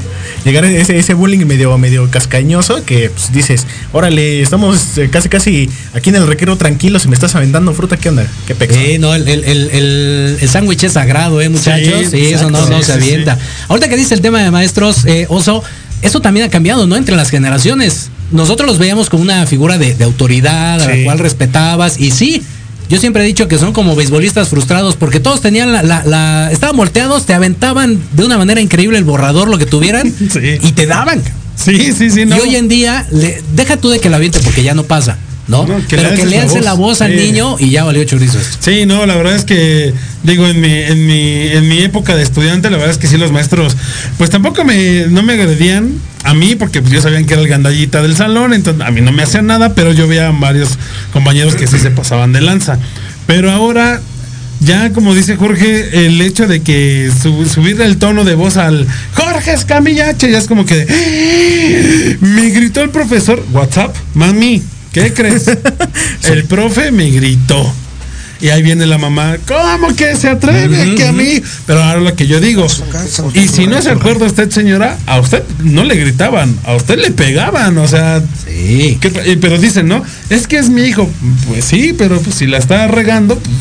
Llegar 0.45 0.65
ese, 0.65 0.97
ese 0.97 1.13
bullying 1.13 1.45
medio, 1.45 1.77
medio 1.77 2.09
cascañoso 2.09 2.83
que 2.85 3.09
pues, 3.09 3.31
dices, 3.31 3.67
órale, 3.91 4.41
estamos 4.41 4.97
eh, 4.97 5.09
casi 5.09 5.29
casi 5.29 5.69
aquí 5.93 6.09
en 6.09 6.17
el 6.17 6.27
recreo 6.27 6.55
tranquilos 6.57 7.05
y 7.05 7.07
me 7.07 7.15
estás 7.15 7.35
aventando 7.35 7.73
fruta, 7.73 7.97
¿qué 7.97 8.09
onda? 8.09 8.25
¿Qué 8.47 8.55
pex? 8.55 8.75
Sí, 8.75 8.97
no, 8.99 9.13
el, 9.13 9.27
el, 9.27 9.43
el, 9.45 10.49
sándwich 10.49 10.83
es 10.83 10.93
sagrado, 10.93 11.41
¿eh, 11.41 11.49
muchachos? 11.49 12.11
Sí, 12.11 12.27
eso 12.27 12.49
no, 12.49 12.67
no 12.67 12.81
se 12.81 12.93
avienta. 12.93 13.37
Ahorita 13.67 13.89
que 13.89 13.95
dice 13.95 14.13
el 14.13 14.21
tema 14.21 14.41
de 14.41 14.51
maestros, 14.51 15.05
eh, 15.05 15.25
Oso, 15.29 15.63
eso 16.03 16.21
también 16.21 16.45
ha 16.45 16.49
cambiado, 16.49 16.85
¿no? 16.85 16.95
Entre 16.95 17.15
las 17.15 17.29
generaciones. 17.29 18.09
Nosotros 18.31 18.67
los 18.67 18.77
veíamos 18.77 19.09
como 19.09 19.23
una 19.23 19.45
figura 19.47 19.77
de, 19.77 19.95
autoridad 20.03 20.81
a 20.81 20.87
la 20.87 21.03
cual 21.03 21.19
respetabas. 21.19 21.99
Y 21.99 22.11
sí, 22.11 22.43
yo 22.89 22.99
siempre 22.99 23.23
he 23.23 23.25
dicho 23.25 23.47
que 23.47 23.57
son 23.57 23.73
como 23.73 23.95
beisbolistas 23.95 24.49
frustrados 24.49 24.95
porque 24.95 25.19
todos 25.19 25.41
tenían 25.41 25.71
la, 25.71 25.81
la, 25.81 26.51
estaban 26.51 26.75
volteados, 26.75 27.25
te 27.25 27.33
aventaban 27.33 27.99
de 28.11 28.25
una 28.25 28.37
manera 28.37 28.61
increíble 28.61 28.97
el 28.97 29.03
borrador, 29.03 29.49
lo 29.49 29.57
que 29.57 29.65
tuvieran, 29.65 30.13
y 30.61 30.71
te 30.73 30.85
daban. 30.85 31.21
Sí, 31.55 31.93
sí, 31.93 32.09
sí. 32.09 32.25
No. 32.25 32.35
Y 32.35 32.39
hoy 32.39 32.55
en 32.55 32.67
día, 32.67 33.07
le, 33.11 33.41
deja 33.55 33.77
tú 33.77 33.89
de 33.89 33.99
que 33.99 34.09
la 34.09 34.17
aviente 34.17 34.39
porque 34.43 34.63
ya 34.63 34.73
no 34.73 34.83
pasa. 34.83 35.17
¿No? 35.47 35.65
Pero 35.65 36.15
que 36.15 36.25
le 36.25 36.39
hace 36.39 36.61
la 36.61 36.73
voz, 36.73 37.01
al 37.01 37.15
niño 37.15 37.57
y 37.59 37.71
ya 37.71 37.83
valió 37.83 38.03
chorizo 38.03 38.39
Sí, 38.59 38.85
no, 38.85 39.05
la 39.05 39.15
verdad 39.15 39.35
es 39.35 39.43
que, 39.43 39.93
digo, 40.23 40.47
en 40.47 40.61
mi, 40.61 40.71
en 40.71 41.05
mi, 41.05 41.47
en 41.47 41.67
mi 41.67 41.79
época 41.79 42.15
de 42.15 42.23
estudiante, 42.23 42.69
la 42.69 42.77
verdad 42.77 42.91
es 42.91 42.97
que 42.97 43.07
sí, 43.07 43.17
los 43.17 43.31
maestros, 43.31 43.75
pues 44.17 44.29
tampoco 44.29 44.63
me, 44.63 45.07
no 45.07 45.23
me 45.23 45.33
agredían 45.33 45.99
a 46.23 46.33
mí, 46.33 46.55
porque 46.55 46.81
pues 46.81 46.93
yo 46.93 47.01
sabían 47.01 47.25
que 47.25 47.33
era 47.33 47.41
el 47.41 47.49
gandallita 47.49 48.01
del 48.01 48.15
salón, 48.15 48.53
entonces 48.53 48.85
a 48.85 48.91
mí 48.91 49.01
no 49.01 49.11
me 49.11 49.23
hacían 49.23 49.47
nada, 49.47 49.75
pero 49.75 49.91
yo 49.91 50.07
veía 50.07 50.31
varios 50.31 50.69
compañeros 51.11 51.55
que 51.55 51.67
sí 51.67 51.77
se 51.77 51.91
pasaban 51.91 52.31
de 52.31 52.41
lanza. 52.41 52.79
Pero 53.27 53.51
ahora 53.51 54.01
ya 54.63 54.93
como 54.93 55.13
dice 55.13 55.35
Jorge, 55.35 56.05
el 56.05 56.21
hecho 56.21 56.47
de 56.47 56.61
que 56.61 57.11
subir 57.21 57.81
el 57.81 57.97
tono 57.97 58.23
de 58.23 58.35
voz 58.35 58.55
al 58.55 58.87
Jorge 59.13 59.53
Escamillache, 59.53 60.31
ya 60.31 60.37
es 60.37 60.47
como 60.47 60.65
que 60.65 62.17
me 62.21 62.49
gritó 62.49 62.81
el 62.81 62.89
profesor, 62.89 63.43
WhatsApp, 63.51 63.93
mami, 64.13 64.63
¿Qué 64.93 65.11
crees? 65.11 65.47
El 66.23 66.45
profe 66.45 66.91
me 66.91 67.09
gritó. 67.09 67.73
Y 68.39 68.49
ahí 68.49 68.61
viene 68.61 68.85
la 68.85 68.97
mamá, 68.97 69.37
¿cómo 69.47 69.95
que 69.95 70.17
se 70.17 70.27
atreve 70.27 70.95
que 70.95 71.07
a 71.07 71.13
mí? 71.13 71.41
Pero 71.65 71.81
ahora 71.81 72.01
lo 72.01 72.13
que 72.13 72.27
yo 72.27 72.41
digo, 72.41 72.67
y 73.33 73.47
si 73.47 73.67
no 73.67 73.81
se 73.81 73.89
acuerda 73.89 74.25
usted, 74.25 74.49
señora, 74.49 74.97
a 75.05 75.21
usted 75.21 75.43
no 75.59 75.85
le 75.85 75.95
gritaban, 75.95 76.53
a 76.65 76.75
usted 76.75 76.99
le 76.99 77.11
pegaban, 77.11 77.77
o 77.77 77.87
sea, 77.87 78.21
sí. 78.45 78.99
pero 79.39 79.57
dicen, 79.57 79.87
¿no? 79.87 80.03
Es 80.29 80.47
que 80.47 80.57
es 80.57 80.69
mi 80.69 80.81
hijo. 80.81 81.09
Pues 81.47 81.63
sí, 81.63 81.95
pero 81.97 82.19
pues, 82.19 82.35
si 82.35 82.45
la 82.45 82.57
está 82.57 82.85
regando, 82.87 83.35
pues, 83.35 83.55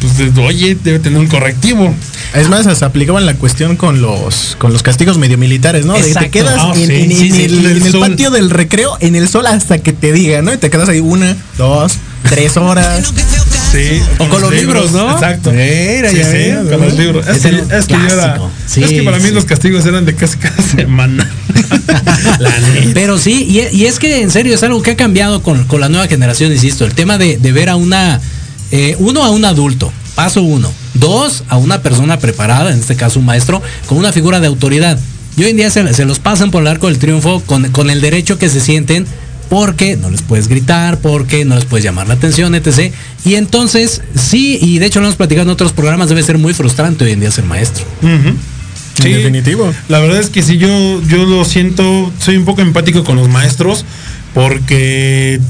pues 0.00 0.36
oye, 0.38 0.76
debe 0.82 0.98
tener 0.98 1.18
un 1.18 1.26
correctivo. 1.26 1.94
Es 2.34 2.48
más, 2.48 2.66
se 2.78 2.84
aplicaban 2.84 3.26
la 3.26 3.34
cuestión 3.34 3.76
con 3.76 4.00
los 4.00 4.56
con 4.58 4.72
los 4.72 4.82
castigos 4.82 5.18
medio 5.18 5.38
militares, 5.38 5.84
¿no? 5.84 5.94
te 5.94 6.30
quedas 6.30 6.76
en, 6.76 6.90
el, 6.90 7.92
patio 7.98 8.30
del 8.30 8.50
recreo, 8.50 8.96
en 9.00 9.16
el 9.16 9.28
sol 9.28 9.46
hasta 9.46 9.78
que 9.78 9.92
te 9.92 10.12
diga, 10.12 10.42
¿no? 10.42 10.52
Y 10.52 10.58
te 10.58 10.70
quedas 10.70 10.88
ahí 10.88 11.00
una, 11.00 11.36
dos, 11.58 11.94
tres 12.28 12.56
horas. 12.56 13.12
Sí, 13.72 14.02
o 14.18 14.28
con 14.28 14.40
los 14.40 14.52
libros, 14.52 14.92
¿no? 14.92 15.12
Exacto. 15.12 15.52
Ya 15.52 16.62
con 16.64 16.80
los 16.80 16.96
libros. 16.96 17.26
Es, 17.26 17.42
que, 17.42 17.48
es 17.48 17.86
que, 17.86 18.84
es 18.84 18.90
que 18.90 19.02
para 19.04 19.18
mí 19.18 19.30
los 19.30 19.44
castigos 19.44 19.86
eran 19.86 20.04
de 20.04 20.14
casi 20.14 20.38
cada 20.38 20.62
semana. 20.62 21.30
Pero 22.94 23.18
sí, 23.18 23.46
y, 23.72 23.84
es 23.84 23.98
que 23.98 24.22
en 24.22 24.30
serio 24.30 24.54
es 24.54 24.62
algo 24.62 24.82
que 24.82 24.92
ha 24.92 24.96
cambiado 24.96 25.42
con, 25.42 25.66
la 25.78 25.88
nueva 25.88 26.06
generación, 26.08 26.52
insisto, 26.52 26.84
el 26.84 26.94
tema 26.94 27.18
de, 27.18 27.36
ver 27.52 27.68
a 27.68 27.76
una, 27.76 28.20
eh, 28.70 28.96
uno 28.98 29.24
a 29.24 29.30
un 29.30 29.44
adulto, 29.44 29.92
paso 30.14 30.42
uno 30.42 30.70
Dos, 30.94 31.44
a 31.48 31.56
una 31.56 31.82
persona 31.82 32.18
preparada, 32.18 32.72
en 32.72 32.80
este 32.80 32.96
caso 32.96 33.20
un 33.20 33.26
maestro, 33.26 33.62
con 33.86 33.98
una 33.98 34.12
figura 34.12 34.40
de 34.40 34.48
autoridad. 34.48 34.98
Y 35.36 35.44
hoy 35.44 35.50
en 35.50 35.56
día 35.56 35.70
se, 35.70 36.04
los 36.04 36.18
pasan 36.18 36.50
por 36.50 36.62
el 36.62 36.68
arco 36.68 36.88
del 36.88 36.98
triunfo 36.98 37.42
con, 37.46 37.90
el 37.90 38.00
derecho 38.00 38.38
que 38.38 38.48
se 38.48 38.60
sienten 38.60 39.06
porque 39.48 39.96
no 39.96 40.10
les 40.10 40.22
puedes 40.22 40.48
gritar, 40.48 40.98
porque 40.98 41.44
no 41.44 41.54
les 41.54 41.64
puedes 41.64 41.84
llamar 41.84 42.08
la 42.08 42.14
atención, 42.14 42.54
etc. 42.54 42.92
Y 43.24 43.34
entonces, 43.34 44.02
sí, 44.14 44.58
y 44.60 44.78
de 44.78 44.86
hecho 44.86 45.00
lo 45.00 45.06
hemos 45.06 45.16
platicado 45.16 45.44
en 45.44 45.50
otros 45.50 45.72
programas, 45.72 46.08
debe 46.08 46.22
ser 46.22 46.38
muy 46.38 46.54
frustrante 46.54 47.04
hoy 47.04 47.12
en 47.12 47.20
día 47.20 47.30
ser 47.30 47.44
maestro. 47.44 47.84
Sí, 49.00 49.08
Definitivo. 49.08 49.72
La 49.88 50.00
verdad 50.00 50.20
es 50.20 50.28
que 50.28 50.42
sí, 50.42 50.58
yo, 50.58 51.02
yo 51.02 51.24
lo 51.24 51.44
siento, 51.44 52.12
soy 52.20 52.36
un 52.36 52.44
poco 52.44 52.60
empático 52.60 53.02
con 53.02 53.16
los 53.16 53.28
maestros, 53.28 53.84
porque 54.34 55.40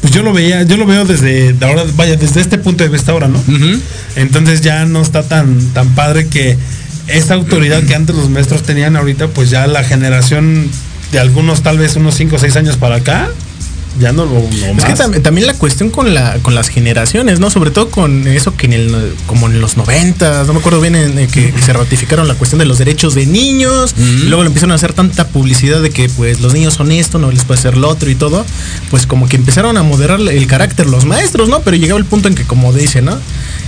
pues 0.00 0.12
yo 0.12 0.22
lo 0.22 0.32
veía, 0.32 0.62
yo 0.62 0.76
lo 0.76 0.86
veo 0.86 1.04
desde 1.04 1.54
ahora, 1.60 1.84
vaya, 1.96 2.16
desde 2.16 2.40
este 2.40 2.58
punto 2.58 2.84
de 2.84 2.90
vista 2.90 3.12
ahora, 3.12 3.28
¿no? 3.28 3.42
Entonces 4.16 4.60
ya 4.62 4.84
no 4.86 5.02
está 5.02 5.22
tan, 5.22 5.60
tan 5.72 5.94
padre 5.94 6.26
que 6.28 6.56
esa 7.06 7.34
autoridad 7.34 7.82
que 7.84 7.94
antes 7.94 8.14
los 8.16 8.30
maestros 8.30 8.62
tenían 8.62 8.96
ahorita, 8.96 9.28
pues 9.28 9.50
ya 9.50 9.66
la 9.66 9.84
generación 9.84 10.68
de 11.12 11.18
algunos 11.18 11.62
tal 11.62 11.78
vez 11.78 11.96
unos 11.96 12.14
5 12.14 12.36
o 12.36 12.38
6 12.38 12.56
años 12.56 12.76
para 12.76 12.96
acá, 12.96 13.28
ya 13.98 14.12
no 14.12 14.24
lo, 14.24 14.34
lo 14.34 14.46
Es 14.78 14.84
que 14.84 14.94
tam- 14.94 15.20
también 15.22 15.46
la 15.46 15.54
cuestión 15.54 15.90
con 15.90 16.14
la 16.14 16.38
con 16.42 16.54
las 16.54 16.68
generaciones, 16.68 17.40
¿no? 17.40 17.50
Sobre 17.50 17.70
todo 17.70 17.90
con 17.90 18.26
eso 18.28 18.56
que 18.56 18.66
en 18.66 18.72
el 18.72 19.14
como 19.26 19.48
en 19.48 19.60
los 19.60 19.76
90, 19.76 20.44
no 20.44 20.52
me 20.52 20.60
acuerdo 20.60 20.80
bien 20.80 20.94
en, 20.94 21.18
en 21.18 21.30
que, 21.30 21.52
se 21.60 21.72
ratificaron 21.72 22.28
la 22.28 22.34
cuestión 22.34 22.58
de 22.58 22.64
los 22.66 22.78
derechos 22.78 23.14
de 23.14 23.26
niños, 23.26 23.94
y 23.98 24.26
luego 24.26 24.42
le 24.42 24.48
empezaron 24.48 24.72
a 24.72 24.76
hacer 24.76 24.92
tanta 24.92 25.28
publicidad 25.28 25.80
de 25.82 25.90
que 25.90 26.08
pues 26.08 26.40
los 26.40 26.54
niños 26.54 26.74
son 26.74 26.92
esto, 26.92 27.18
no 27.18 27.30
les 27.30 27.44
puede 27.44 27.58
hacer 27.58 27.76
lo 27.76 27.88
otro 27.88 28.10
y 28.10 28.14
todo, 28.14 28.46
pues 28.90 29.06
como 29.06 29.28
que 29.28 29.36
empezaron 29.36 29.76
a 29.76 29.82
moderar 29.82 30.20
el 30.20 30.46
carácter 30.46 30.86
los 30.86 31.04
maestros, 31.04 31.48
¿no? 31.48 31.60
Pero 31.60 31.76
llegaba 31.76 31.98
el 31.98 32.06
punto 32.06 32.28
en 32.28 32.34
que 32.34 32.44
como 32.44 32.72
dice, 32.72 33.02
¿no? 33.02 33.18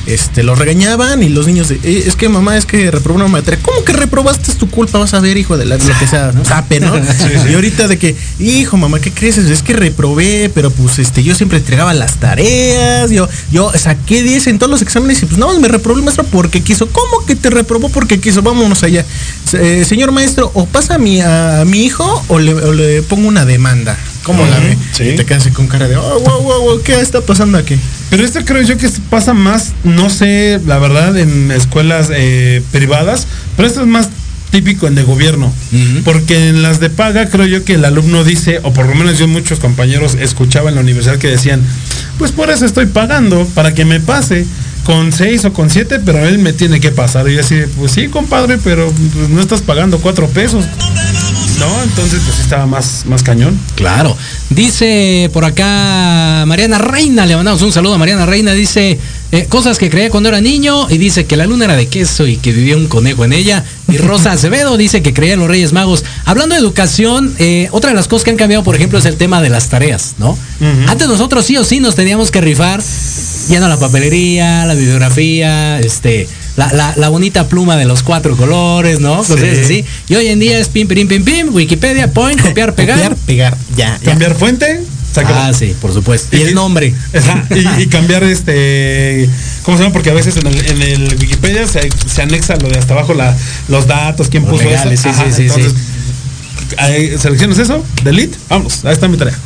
Este, 0.06 0.42
los 0.42 0.58
regañaban 0.58 1.22
y 1.22 1.28
los 1.28 1.46
niños 1.46 1.68
de, 1.68 1.76
"Eh, 1.82 2.04
es 2.06 2.16
que 2.16 2.28
mamá, 2.28 2.56
es 2.56 2.66
que 2.66 2.90
reprobó 2.90 3.16
una 3.18 3.28
materia. 3.28 3.62
¿Cómo 3.62 3.84
que 3.84 3.92
reprobaste? 3.92 4.50
Es 4.50 4.58
tu 4.58 4.68
culpa, 4.68 4.98
vas 4.98 5.14
a 5.14 5.20
ver, 5.20 5.36
hijo 5.36 5.56
de 5.56 5.64
la, 5.64 5.76
lo 5.76 5.98
que 5.98 6.06
sea, 6.06 6.32
¿no? 6.32 6.44
Sape, 6.44 6.80
¿no? 6.80 6.92
Y 7.50 7.54
ahorita 7.54 7.88
de 7.88 7.98
que, 7.98 8.16
hijo, 8.38 8.76
mamá, 8.76 9.00
¿qué 9.00 9.12
crees? 9.12 9.38
Es 9.38 9.62
que 9.62 9.72
reprobé, 9.74 10.50
pero 10.54 10.70
pues 10.70 10.98
este, 10.98 11.22
yo 11.22 11.34
siempre 11.34 11.58
entregaba 11.58 11.94
las 11.94 12.16
tareas, 12.16 13.10
yo, 13.10 13.28
yo 13.50 13.70
saqué 13.76 14.22
10 14.22 14.46
en 14.48 14.58
todos 14.58 14.70
los 14.70 14.82
exámenes 14.82 15.22
y 15.22 15.26
pues 15.26 15.38
no, 15.38 15.58
me 15.60 15.68
reprobó 15.68 15.98
el 15.98 16.04
maestro 16.04 16.24
porque 16.24 16.62
quiso. 16.62 16.88
¿Cómo 16.88 17.24
que 17.26 17.36
te 17.36 17.50
reprobó 17.50 17.88
porque 17.88 18.20
quiso? 18.20 18.42
Vámonos 18.42 18.82
allá. 18.82 19.04
Eh, 19.52 19.84
señor 19.86 20.12
maestro, 20.12 20.50
o 20.54 20.66
pasa 20.66 20.94
a 20.94 20.98
mi, 20.98 21.20
a, 21.20 21.64
mi 21.66 21.84
hijo 21.84 22.24
o 22.28 22.38
le, 22.38 22.54
o 22.54 22.72
le 22.72 23.02
pongo 23.02 23.28
una 23.28 23.44
demanda. 23.44 23.96
¿Cómo 24.22 24.46
la 24.46 24.58
ve? 24.58 24.76
sí. 24.92 25.04
Y 25.04 25.16
te 25.16 25.24
quedas 25.24 25.46
con 25.48 25.66
cara 25.66 25.88
de, 25.88 25.96
oh, 25.96 26.20
wow, 26.20 26.42
wow, 26.42 26.62
wow, 26.62 26.82
¿qué 26.82 27.00
está 27.00 27.20
pasando 27.20 27.58
aquí? 27.58 27.76
Pero 28.10 28.24
esto 28.24 28.40
creo 28.44 28.62
yo 28.62 28.76
que 28.76 28.88
pasa 29.10 29.34
más, 29.34 29.72
no 29.84 30.10
sé, 30.10 30.60
la 30.66 30.78
verdad, 30.78 31.16
en 31.18 31.50
escuelas 31.50 32.08
eh, 32.12 32.62
privadas, 32.70 33.26
pero 33.56 33.66
esto 33.66 33.80
es 33.80 33.86
más 33.86 34.08
típico 34.52 34.86
en 34.86 34.94
de 34.94 35.02
gobierno. 35.02 35.52
Porque 36.04 36.50
en 36.50 36.62
las 36.62 36.78
de 36.78 36.90
paga 36.90 37.28
creo 37.30 37.46
yo 37.46 37.64
que 37.64 37.74
el 37.74 37.84
alumno 37.84 38.22
dice, 38.22 38.60
o 38.62 38.72
por 38.72 38.86
lo 38.86 38.94
menos 38.94 39.18
yo 39.18 39.26
muchos 39.26 39.58
compañeros 39.58 40.14
escuchaba 40.20 40.68
en 40.68 40.76
la 40.76 40.82
universidad 40.82 41.16
que 41.16 41.28
decían, 41.28 41.62
pues 42.18 42.30
por 42.32 42.50
eso 42.50 42.66
estoy 42.66 42.86
pagando, 42.86 43.46
para 43.54 43.74
que 43.74 43.84
me 43.86 43.98
pase 43.98 44.46
con 44.84 45.12
seis 45.12 45.44
o 45.44 45.52
con 45.52 45.70
siete, 45.70 46.00
pero 46.00 46.26
él 46.26 46.38
me 46.38 46.52
tiene 46.52 46.80
que 46.80 46.90
pasar. 46.90 47.28
Y 47.28 47.34
yo 47.34 47.40
así, 47.40 47.56
pues 47.78 47.92
sí, 47.92 48.08
compadre, 48.08 48.58
pero 48.62 48.92
pues, 49.14 49.30
no 49.30 49.40
estás 49.40 49.62
pagando 49.62 49.98
cuatro 49.98 50.28
pesos. 50.28 50.64
No, 51.58 51.82
entonces 51.82 52.20
pues 52.24 52.40
estaba 52.40 52.66
más, 52.66 53.04
más 53.06 53.22
cañón. 53.22 53.58
Claro. 53.74 54.16
Dice 54.50 55.30
por 55.32 55.44
acá 55.44 56.44
Mariana 56.46 56.78
Reina, 56.78 57.26
le 57.26 57.36
mandamos 57.36 57.62
un 57.62 57.72
saludo 57.72 57.94
a 57.94 57.98
Mariana 57.98 58.26
Reina, 58.26 58.52
dice 58.52 58.98
eh, 59.32 59.46
cosas 59.48 59.78
que 59.78 59.88
creía 59.88 60.10
cuando 60.10 60.28
era 60.28 60.40
niño 60.40 60.90
y 60.90 60.98
dice 60.98 61.24
que 61.24 61.36
la 61.36 61.46
luna 61.46 61.64
era 61.64 61.76
de 61.76 61.86
queso 61.86 62.26
y 62.26 62.36
que 62.36 62.52
vivía 62.52 62.76
un 62.76 62.86
conejo 62.86 63.24
en 63.24 63.32
ella. 63.32 63.64
Y 63.88 63.96
Rosa 63.96 64.32
Acevedo 64.32 64.76
dice 64.76 65.02
que 65.02 65.14
creía 65.14 65.34
en 65.34 65.40
los 65.40 65.48
Reyes 65.48 65.72
Magos. 65.72 66.04
Hablando 66.24 66.54
de 66.54 66.60
educación, 66.60 67.34
eh, 67.38 67.68
otra 67.70 67.90
de 67.90 67.96
las 67.96 68.08
cosas 68.08 68.24
que 68.24 68.30
han 68.30 68.36
cambiado, 68.36 68.62
por 68.62 68.76
ejemplo, 68.76 68.98
es 68.98 69.06
el 69.06 69.16
tema 69.16 69.40
de 69.40 69.48
las 69.48 69.68
tareas, 69.68 70.16
¿no? 70.18 70.36
Antes 70.86 71.08
nosotros 71.08 71.44
sí 71.44 71.56
o 71.56 71.64
sí 71.64 71.80
nos 71.80 71.96
teníamos 71.96 72.30
que 72.30 72.40
rifar 72.40 72.82
yendo 73.48 73.66
a 73.66 73.68
la 73.68 73.78
papelería, 73.78 74.64
la 74.66 74.74
bibliografía, 74.74 75.80
este... 75.80 76.28
La, 76.56 76.70
la- 76.72 76.92
la 76.96 77.08
bonita 77.08 77.48
pluma 77.48 77.76
de 77.76 77.84
los 77.86 78.02
cuatro 78.02 78.36
colores, 78.36 79.00
¿no? 79.00 79.16
Cosas 79.18 79.40
así. 79.64 79.84
Y 80.08 80.14
hoy 80.16 80.26
en 80.28 80.38
día 80.38 80.58
es 80.58 80.68
pim, 80.68 80.86
pim, 80.86 81.08
pim, 81.08 81.24
pim, 81.24 81.54
Wikipedia, 81.54 82.12
point, 82.12 82.40
copiar, 82.42 82.74
pegar. 82.74 82.96
Copiar, 82.98 83.16
pegar, 83.26 83.56
ya, 83.76 83.98
ya. 84.02 84.10
Cambiar 84.10 84.34
fuente, 84.34 84.82
saca- 85.14 85.46
Ah, 85.48 85.52
sí, 85.54 85.74
por 85.80 85.94
supuesto. 85.94 86.36
Y 86.36 86.40
Y- 86.40 86.42
el 86.42 86.54
nombre. 86.54 86.94
Ajá, 87.16 87.46
y, 87.54 87.82
y 87.82 87.86
cambiar 87.86 88.22
este. 88.24 89.30
¿Cómo 89.62 89.78
se 89.78 89.82
llama? 89.84 89.92
Porque 89.94 90.10
a 90.10 90.14
veces 90.14 90.36
en 90.36 90.46
el, 90.46 90.66
en 90.66 90.82
el 90.82 91.16
Wikipedia 91.18 91.66
se, 91.66 91.88
se 92.06 92.22
anexa 92.22 92.56
lo 92.56 92.68
de 92.68 92.78
hasta 92.78 92.92
abajo 92.92 93.14
la, 93.14 93.34
los 93.68 93.86
datos, 93.86 94.28
quién 94.28 94.42
Los 94.42 94.52
puso 94.52 94.64
legales, 94.64 95.00
eso. 95.00 95.10
sí, 95.14 95.24
sí, 95.24 95.32
sí, 95.34 95.42
entonces, 95.44 95.72
ahí 96.78 97.18
seleccionas 97.18 97.58
eso, 97.58 97.84
delete, 98.04 98.36
vamos, 98.48 98.84
ahí 98.84 98.92
está 98.92 99.08
mi 99.08 99.16
tarea. 99.16 99.38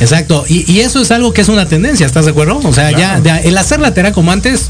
Exacto. 0.00 0.44
Y, 0.48 0.70
y 0.70 0.80
eso 0.80 1.00
es 1.02 1.10
algo 1.10 1.32
que 1.32 1.40
es 1.40 1.48
una 1.48 1.66
tendencia, 1.66 2.06
¿estás 2.06 2.24
de 2.26 2.30
acuerdo? 2.32 2.58
O 2.64 2.72
sea, 2.72 2.88
Claro. 2.90 3.22
ya, 3.24 3.36
ya 3.36 3.40
el 3.42 3.56
hacer 3.58 3.80
la 3.80 3.94
tarea 3.94 4.12
como 4.12 4.30
antes, 4.32 4.68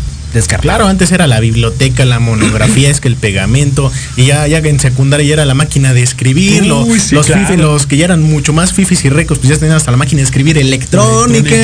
Claro, 0.62 0.87
antes 0.87 1.12
era 1.12 1.27
la 1.27 1.40
biblioteca, 1.40 2.05
la 2.05 2.18
monografía, 2.20 2.90
es 2.90 3.01
que 3.01 3.09
el 3.09 3.16
pegamento, 3.16 3.90
y 4.16 4.27
ya, 4.27 4.46
ya 4.46 4.59
en 4.59 4.79
secundaria 4.81 5.27
ya 5.27 5.33
era 5.35 5.44
la 5.44 5.55
máquina 5.55 5.92
de 5.94 6.03
escribir, 6.03 6.62
sí, 6.62 6.68
los, 6.68 6.87
claro. 7.57 7.72
los 7.72 7.87
que 7.87 7.96
ya 7.96 8.05
eran 8.07 8.22
mucho 8.22 8.53
más 8.53 8.72
fifis 8.72 9.05
y 9.05 9.09
recos, 9.09 9.38
pues 9.38 9.51
ya 9.51 9.57
tenían 9.59 9.77
hasta 9.77 9.90
la 9.90 9.96
máquina 9.96 10.20
de 10.20 10.25
escribir 10.25 10.59
electrónica, 10.59 11.49
sí, 11.51 11.57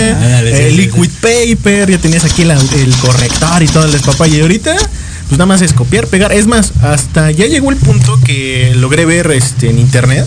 eh, 0.48 0.68
sí, 0.70 0.76
liquid 0.76 1.10
paper, 1.20 1.90
ya 1.90 1.98
tenías 1.98 2.24
aquí 2.24 2.44
la- 2.44 2.54
el 2.58 2.94
corrector 2.96 3.62
y 3.62 3.66
todo 3.66 3.84
el 3.84 3.92
despapalle. 3.92 4.38
Y 4.38 4.40
ahorita, 4.40 4.74
pues 4.76 5.32
nada 5.38 5.46
más 5.46 5.62
es 5.62 5.72
copiar, 5.72 6.06
pegar. 6.06 6.32
Es 6.32 6.46
más, 6.46 6.72
hasta 6.82 7.30
ya 7.30 7.46
llegó 7.46 7.70
el 7.70 7.76
punto 7.76 8.18
que 8.24 8.72
logré 8.76 9.04
ver 9.04 9.30
este, 9.32 9.70
en 9.70 9.78
internet 9.78 10.26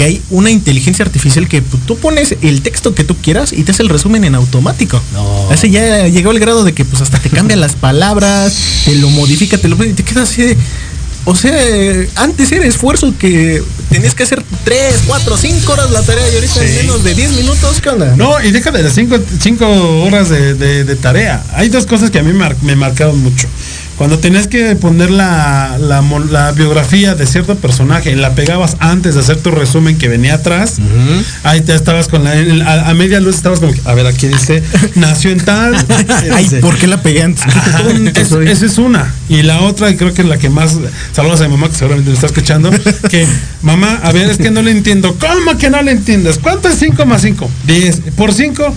que 0.00 0.04
hay 0.06 0.22
una 0.30 0.50
inteligencia 0.50 1.04
artificial 1.04 1.46
que 1.46 1.60
pues, 1.60 1.84
tú 1.84 1.98
pones 1.98 2.34
el 2.40 2.62
texto 2.62 2.94
que 2.94 3.04
tú 3.04 3.16
quieras 3.16 3.52
y 3.52 3.64
te 3.64 3.72
hace 3.72 3.82
el 3.82 3.90
resumen 3.90 4.24
en 4.24 4.34
automático. 4.34 4.98
No. 5.12 5.52
Ese 5.52 5.68
ya 5.68 6.08
llegó 6.08 6.30
el 6.30 6.40
grado 6.40 6.64
de 6.64 6.72
que 6.72 6.86
pues 6.86 7.02
hasta 7.02 7.18
te 7.18 7.28
cambia 7.28 7.54
las 7.58 7.74
palabras, 7.74 8.56
te 8.86 8.94
lo 8.94 9.10
modifica, 9.10 9.58
te 9.58 9.68
lo 9.68 9.76
y 9.84 9.92
te 9.92 10.02
quedas 10.02 10.30
así 10.30 10.40
de. 10.42 10.56
O 11.26 11.36
sea, 11.36 11.52
antes 12.16 12.50
era 12.50 12.64
esfuerzo 12.64 13.12
que 13.18 13.62
tenías 13.90 14.14
que 14.14 14.22
hacer 14.22 14.42
3, 14.64 15.02
4, 15.06 15.36
5 15.36 15.70
horas 15.72 15.90
la 15.90 16.00
tarea 16.00 16.26
y 16.32 16.34
ahorita 16.36 16.64
en 16.64 16.76
menos 16.76 17.04
de 17.04 17.14
10 17.14 17.32
minutos, 17.32 17.78
¿qué 17.82 17.90
onda? 17.90 18.16
No, 18.16 18.42
y 18.42 18.50
deja 18.52 18.70
de 18.70 18.82
las 18.82 18.94
5 18.94 19.18
cinco 19.38 19.66
horas 20.02 20.30
de, 20.30 20.54
de- 20.54 20.84
de 20.84 20.96
tarea. 20.96 21.44
Hay 21.52 21.68
dos 21.68 21.84
cosas 21.84 22.10
que 22.10 22.20
a 22.20 22.22
mí 22.22 22.32
mar- 22.32 22.56
me 22.62 22.74
marcaron 22.74 23.18
mucho. 23.20 23.48
Cuando 24.00 24.18
tenías 24.18 24.46
que 24.46 24.76
poner 24.76 25.10
la, 25.10 25.76
la, 25.78 26.52
biografía 26.52 27.14
de 27.14 27.26
cierto 27.26 27.56
personaje, 27.56 28.16
la 28.16 28.34
pegabas 28.34 28.78
antes 28.80 29.12
de 29.14 29.20
hacer 29.20 29.36
tu 29.36 29.50
resumen 29.50 29.98
que 29.98 30.08
venía 30.08 30.36
atrás, 30.36 30.76
ahí 31.42 31.60
te 31.60 31.74
estabas 31.74 32.08
con 32.08 32.24
la, 32.24 32.30
a, 32.30 32.88
a 32.88 32.94
media 32.94 33.20
luz 33.20 33.36
estabas 33.36 33.60
como, 33.60 33.74
que, 33.74 33.80
a 33.84 33.92
ver, 33.92 34.06
aquí 34.06 34.28
dice, 34.28 34.62
nació 34.94 35.32
en 35.32 35.40
tal. 35.40 35.76
Ay, 36.32 36.48
¿por 36.62 36.78
qué 36.78 36.86
la 36.86 37.02
pegué 37.02 37.24
antes? 37.24 37.44
Es- 38.16 38.32
esa 38.32 38.64
es 38.64 38.78
una. 38.78 39.12
Y 39.28 39.42
la 39.42 39.60
otra, 39.60 39.90
y 39.90 39.96
creo 39.96 40.14
que 40.14 40.22
es 40.22 40.28
la 40.28 40.38
que 40.38 40.48
más. 40.48 40.78
Saludos 41.12 41.42
a 41.42 41.44
mi 41.44 41.50
mamá, 41.50 41.68
que 41.68 41.74
seguramente 41.74 42.08
me 42.08 42.14
está 42.14 42.28
escuchando. 42.28 42.70
Que, 43.10 43.26
mamá, 43.60 44.00
a 44.02 44.12
ver, 44.12 44.30
es 44.30 44.38
que 44.38 44.50
no 44.50 44.62
le 44.62 44.70
entiendo. 44.70 45.14
¿Cómo 45.20 45.58
que 45.58 45.68
no 45.68 45.82
le 45.82 45.92
entiendes? 45.92 46.38
¿Cuánto 46.38 46.68
es 46.68 46.76
5 46.78 47.04
más 47.04 47.20
5? 47.20 47.50
10. 47.66 48.00
¿Por 48.16 48.32
5? 48.32 48.74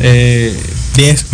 Eh, 0.00 0.54
10. 0.96 1.26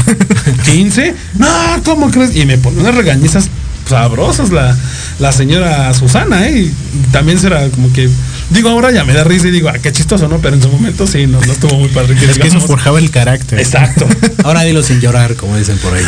15. 0.65 1.15
No, 1.39 1.49
¿cómo 1.85 2.11
crees? 2.11 2.37
Y 2.37 2.45
me 2.45 2.59
pone 2.59 2.81
unas 2.81 2.95
regañizas 2.95 3.49
sabrosas 3.89 4.51
la, 4.51 4.77
la 5.19 5.33
señora 5.33 5.93
Susana, 5.95 6.49
¿eh? 6.49 6.63
Y 6.63 6.73
también 7.11 7.39
será 7.39 7.69
como 7.71 7.93
que. 7.93 8.09
Digo, 8.51 8.69
ahora 8.69 8.91
ya 8.91 9.05
me 9.05 9.13
da 9.15 9.25
risa 9.25 9.49
y 9.49 9.51
digo, 9.51 9.69
ah, 9.69 9.79
qué 9.83 9.93
chistoso, 9.93 10.29
¿no? 10.29 10.39
Pero 10.39 10.57
en 10.57 10.63
su 10.63 10.69
momento 10.69 11.07
sí, 11.07 11.27
no, 11.27 11.41
no 11.41 11.53
estuvo 11.53 11.79
muy 11.79 11.89
padre. 11.89 12.15
es 12.15 12.39
que 12.39 12.49
eso 12.49 12.61
forjaba 12.61 12.99
el 12.99 13.11
carácter. 13.11 13.59
Exacto. 13.59 14.07
Ahora 14.45 14.63
dilo 14.63 14.83
sin 14.83 15.01
llorar, 15.01 15.37
como 15.37 15.57
dicen 15.57 15.79
por 15.79 15.95
ahí. 15.95 16.05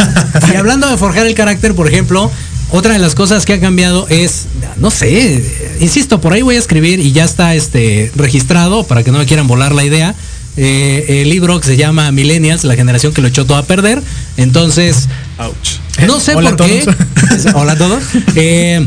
Y 0.52 0.56
hablando 0.56 0.88
de 0.88 0.96
forjar 0.98 1.26
el 1.26 1.34
carácter, 1.34 1.74
por 1.74 1.88
ejemplo, 1.88 2.30
otra 2.70 2.92
de 2.92 2.98
las 2.98 3.14
cosas 3.14 3.46
que 3.46 3.54
ha 3.54 3.60
cambiado 3.60 4.06
es, 4.08 4.46
no 4.76 4.90
sé, 4.90 5.42
insisto, 5.80 6.20
por 6.20 6.32
ahí 6.32 6.42
voy 6.42 6.56
a 6.56 6.58
escribir 6.58 7.00
y 7.00 7.12
ya 7.12 7.24
está 7.24 7.54
este 7.54 8.10
registrado 8.14 8.84
para 8.84 9.02
que 9.02 9.10
no 9.10 9.18
me 9.18 9.26
quieran 9.26 9.46
volar 9.46 9.74
la 9.74 9.84
idea. 9.84 10.14
Eh, 10.56 11.22
el 11.22 11.30
libro 11.30 11.58
que 11.60 11.66
se 11.66 11.76
llama 11.76 12.12
Millennials, 12.12 12.62
la 12.64 12.76
generación 12.76 13.12
que 13.12 13.20
lo 13.20 13.28
echó 13.28 13.44
todo 13.44 13.58
a 13.58 13.64
perder. 13.64 14.02
Entonces, 14.36 15.08
Ouch. 15.38 16.06
no 16.06 16.20
sé 16.20 16.34
Hola 16.34 16.56
por 16.56 16.66
qué. 16.66 16.84
Hola 17.54 17.72
a 17.72 17.76
todos. 17.76 18.02
Eh, 18.36 18.86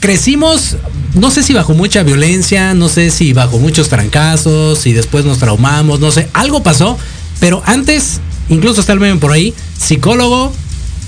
crecimos, 0.00 0.76
no 1.14 1.30
sé 1.30 1.42
si 1.42 1.52
bajo 1.52 1.74
mucha 1.74 2.02
violencia, 2.02 2.74
no 2.74 2.88
sé 2.88 3.10
si 3.10 3.32
bajo 3.32 3.58
muchos 3.58 3.88
trancazos, 3.88 4.86
y 4.86 4.92
después 4.92 5.24
nos 5.24 5.38
traumamos, 5.38 6.00
no 6.00 6.10
sé, 6.10 6.28
algo 6.32 6.62
pasó, 6.62 6.98
pero 7.40 7.62
antes, 7.66 8.20
incluso 8.48 8.80
está 8.80 8.92
el 8.92 9.00
meme 9.00 9.20
por 9.20 9.32
ahí, 9.32 9.52
psicólogo, 9.78 10.52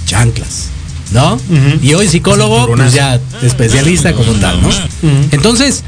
chanclas, 0.05 0.67
¿no? 1.13 1.41
Y 1.83 1.95
hoy 1.95 2.09
psicólogo, 2.09 2.67
pues 2.75 2.93
ya 2.93 3.21
especialista 3.43 4.13
como 4.13 4.33
tal, 4.33 4.61
¿no? 4.61 4.69
Entonces, 5.31 5.83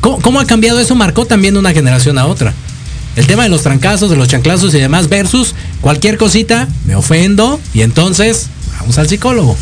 ¿cómo, 0.00 0.20
cómo 0.20 0.38
ha 0.38 0.44
cambiado 0.44 0.78
eso? 0.78 0.94
Marcó 0.94 1.24
también 1.26 1.54
de 1.54 1.60
una 1.60 1.72
generación 1.72 2.18
a 2.18 2.26
otra. 2.26 2.54
El 3.16 3.26
tema 3.26 3.42
de 3.42 3.48
los 3.48 3.62
trancazos, 3.62 4.10
de 4.10 4.16
los 4.16 4.28
chanclazos 4.28 4.74
y 4.74 4.78
demás, 4.78 5.08
versus 5.08 5.54
cualquier 5.80 6.16
cosita, 6.16 6.68
me 6.84 6.94
ofendo 6.94 7.60
y 7.74 7.82
entonces 7.82 8.46
vamos 8.78 8.98
al 8.98 9.08
psicólogo. 9.08 9.56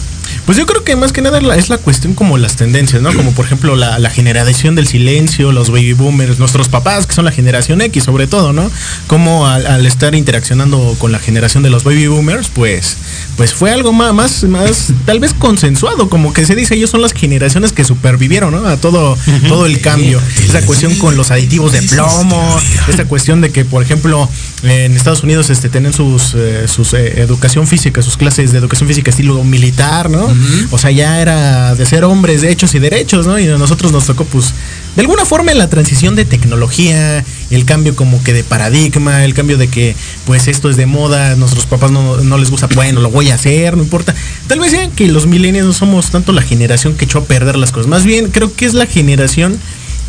Pues 0.48 0.56
yo 0.56 0.64
creo 0.64 0.82
que 0.82 0.96
más 0.96 1.12
que 1.12 1.20
nada 1.20 1.40
es 1.56 1.68
la 1.68 1.76
cuestión 1.76 2.14
como 2.14 2.38
las 2.38 2.56
tendencias, 2.56 3.02
¿no? 3.02 3.12
Como 3.12 3.32
por 3.32 3.44
ejemplo 3.44 3.76
la, 3.76 4.08
generación 4.08 4.74
del 4.76 4.86
silencio, 4.86 5.52
los 5.52 5.68
baby 5.68 5.92
boomers, 5.92 6.38
nuestros 6.38 6.70
papás, 6.70 7.06
que 7.06 7.14
son 7.14 7.26
la 7.26 7.32
generación 7.32 7.82
X 7.82 8.04
sobre 8.04 8.26
todo, 8.26 8.54
¿no? 8.54 8.70
Como 9.08 9.46
al, 9.46 9.84
estar 9.84 10.14
interaccionando 10.14 10.96
con 10.98 11.12
la 11.12 11.18
generación 11.18 11.62
de 11.62 11.68
los 11.68 11.84
baby 11.84 12.06
boomers, 12.06 12.48
pues, 12.48 12.96
pues 13.36 13.52
fue 13.52 13.72
algo 13.72 13.92
más, 13.92 14.14
más, 14.14 14.44
más 14.44 14.86
tal 15.04 15.20
vez 15.20 15.34
consensuado, 15.34 16.08
como 16.08 16.32
que 16.32 16.46
se 16.46 16.54
dice, 16.54 16.76
ellos 16.76 16.88
son 16.88 17.02
las 17.02 17.12
generaciones 17.12 17.72
que 17.72 17.84
supervivieron, 17.84 18.50
¿no? 18.50 18.66
A 18.66 18.78
todo, 18.78 19.18
todo 19.48 19.66
el 19.66 19.82
cambio. 19.82 20.18
Esa 20.48 20.62
cuestión 20.64 20.94
con 20.94 21.14
los 21.14 21.30
aditivos 21.30 21.72
de 21.72 21.82
plomo, 21.82 22.58
esa 22.88 23.04
cuestión 23.04 23.42
de 23.42 23.50
que, 23.50 23.66
por 23.66 23.82
ejemplo, 23.82 24.26
en 24.62 24.96
Estados 24.96 25.22
Unidos 25.22 25.50
este, 25.50 25.68
tienen 25.68 25.92
sus, 25.92 26.34
eh, 26.34 26.66
sus 26.68 26.94
eh, 26.94 27.20
educación 27.20 27.66
física, 27.66 28.02
sus 28.02 28.16
clases 28.16 28.52
de 28.52 28.58
educación 28.58 28.88
física 28.88 29.10
estilo 29.10 29.42
militar, 29.44 30.10
¿no? 30.10 30.28
O 30.70 30.78
sea, 30.78 30.90
ya 30.90 31.20
era 31.20 31.74
de 31.74 31.86
ser 31.86 32.04
hombres 32.04 32.42
de 32.42 32.50
hechos 32.50 32.74
y 32.74 32.78
derechos, 32.78 33.26
¿no? 33.26 33.38
Y 33.38 33.48
a 33.48 33.58
nosotros 33.58 33.92
nos 33.92 34.06
tocó, 34.06 34.24
pues, 34.24 34.54
de 34.96 35.02
alguna 35.02 35.24
forma 35.24 35.54
la 35.54 35.68
transición 35.68 36.16
de 36.16 36.24
tecnología, 36.24 37.24
el 37.50 37.64
cambio 37.64 37.94
como 37.94 38.22
que 38.22 38.32
de 38.32 38.44
paradigma, 38.44 39.24
el 39.24 39.34
cambio 39.34 39.58
de 39.58 39.68
que, 39.68 39.94
pues, 40.26 40.48
esto 40.48 40.70
es 40.70 40.76
de 40.76 40.86
moda, 40.86 41.36
nuestros 41.36 41.66
papás 41.66 41.90
no, 41.90 42.38
les 42.38 42.50
gusta, 42.50 42.68
bueno, 42.74 43.00
lo 43.00 43.10
voy 43.10 43.30
a 43.30 43.34
hacer, 43.34 43.76
no 43.76 43.82
importa. 43.82 44.14
Tal 44.46 44.60
vez 44.60 44.72
sea 44.72 44.88
que 44.90 45.08
los 45.08 45.26
millennials 45.26 45.66
no 45.66 45.72
somos 45.72 46.10
tanto 46.10 46.32
la 46.32 46.42
generación 46.42 46.94
que 46.94 47.04
echó 47.04 47.20
a 47.20 47.24
perder 47.24 47.56
las 47.56 47.72
cosas, 47.72 47.86
más 47.86 48.04
bien 48.04 48.30
creo 48.30 48.54
que 48.54 48.66
es 48.66 48.74
la 48.74 48.86
generación 48.86 49.58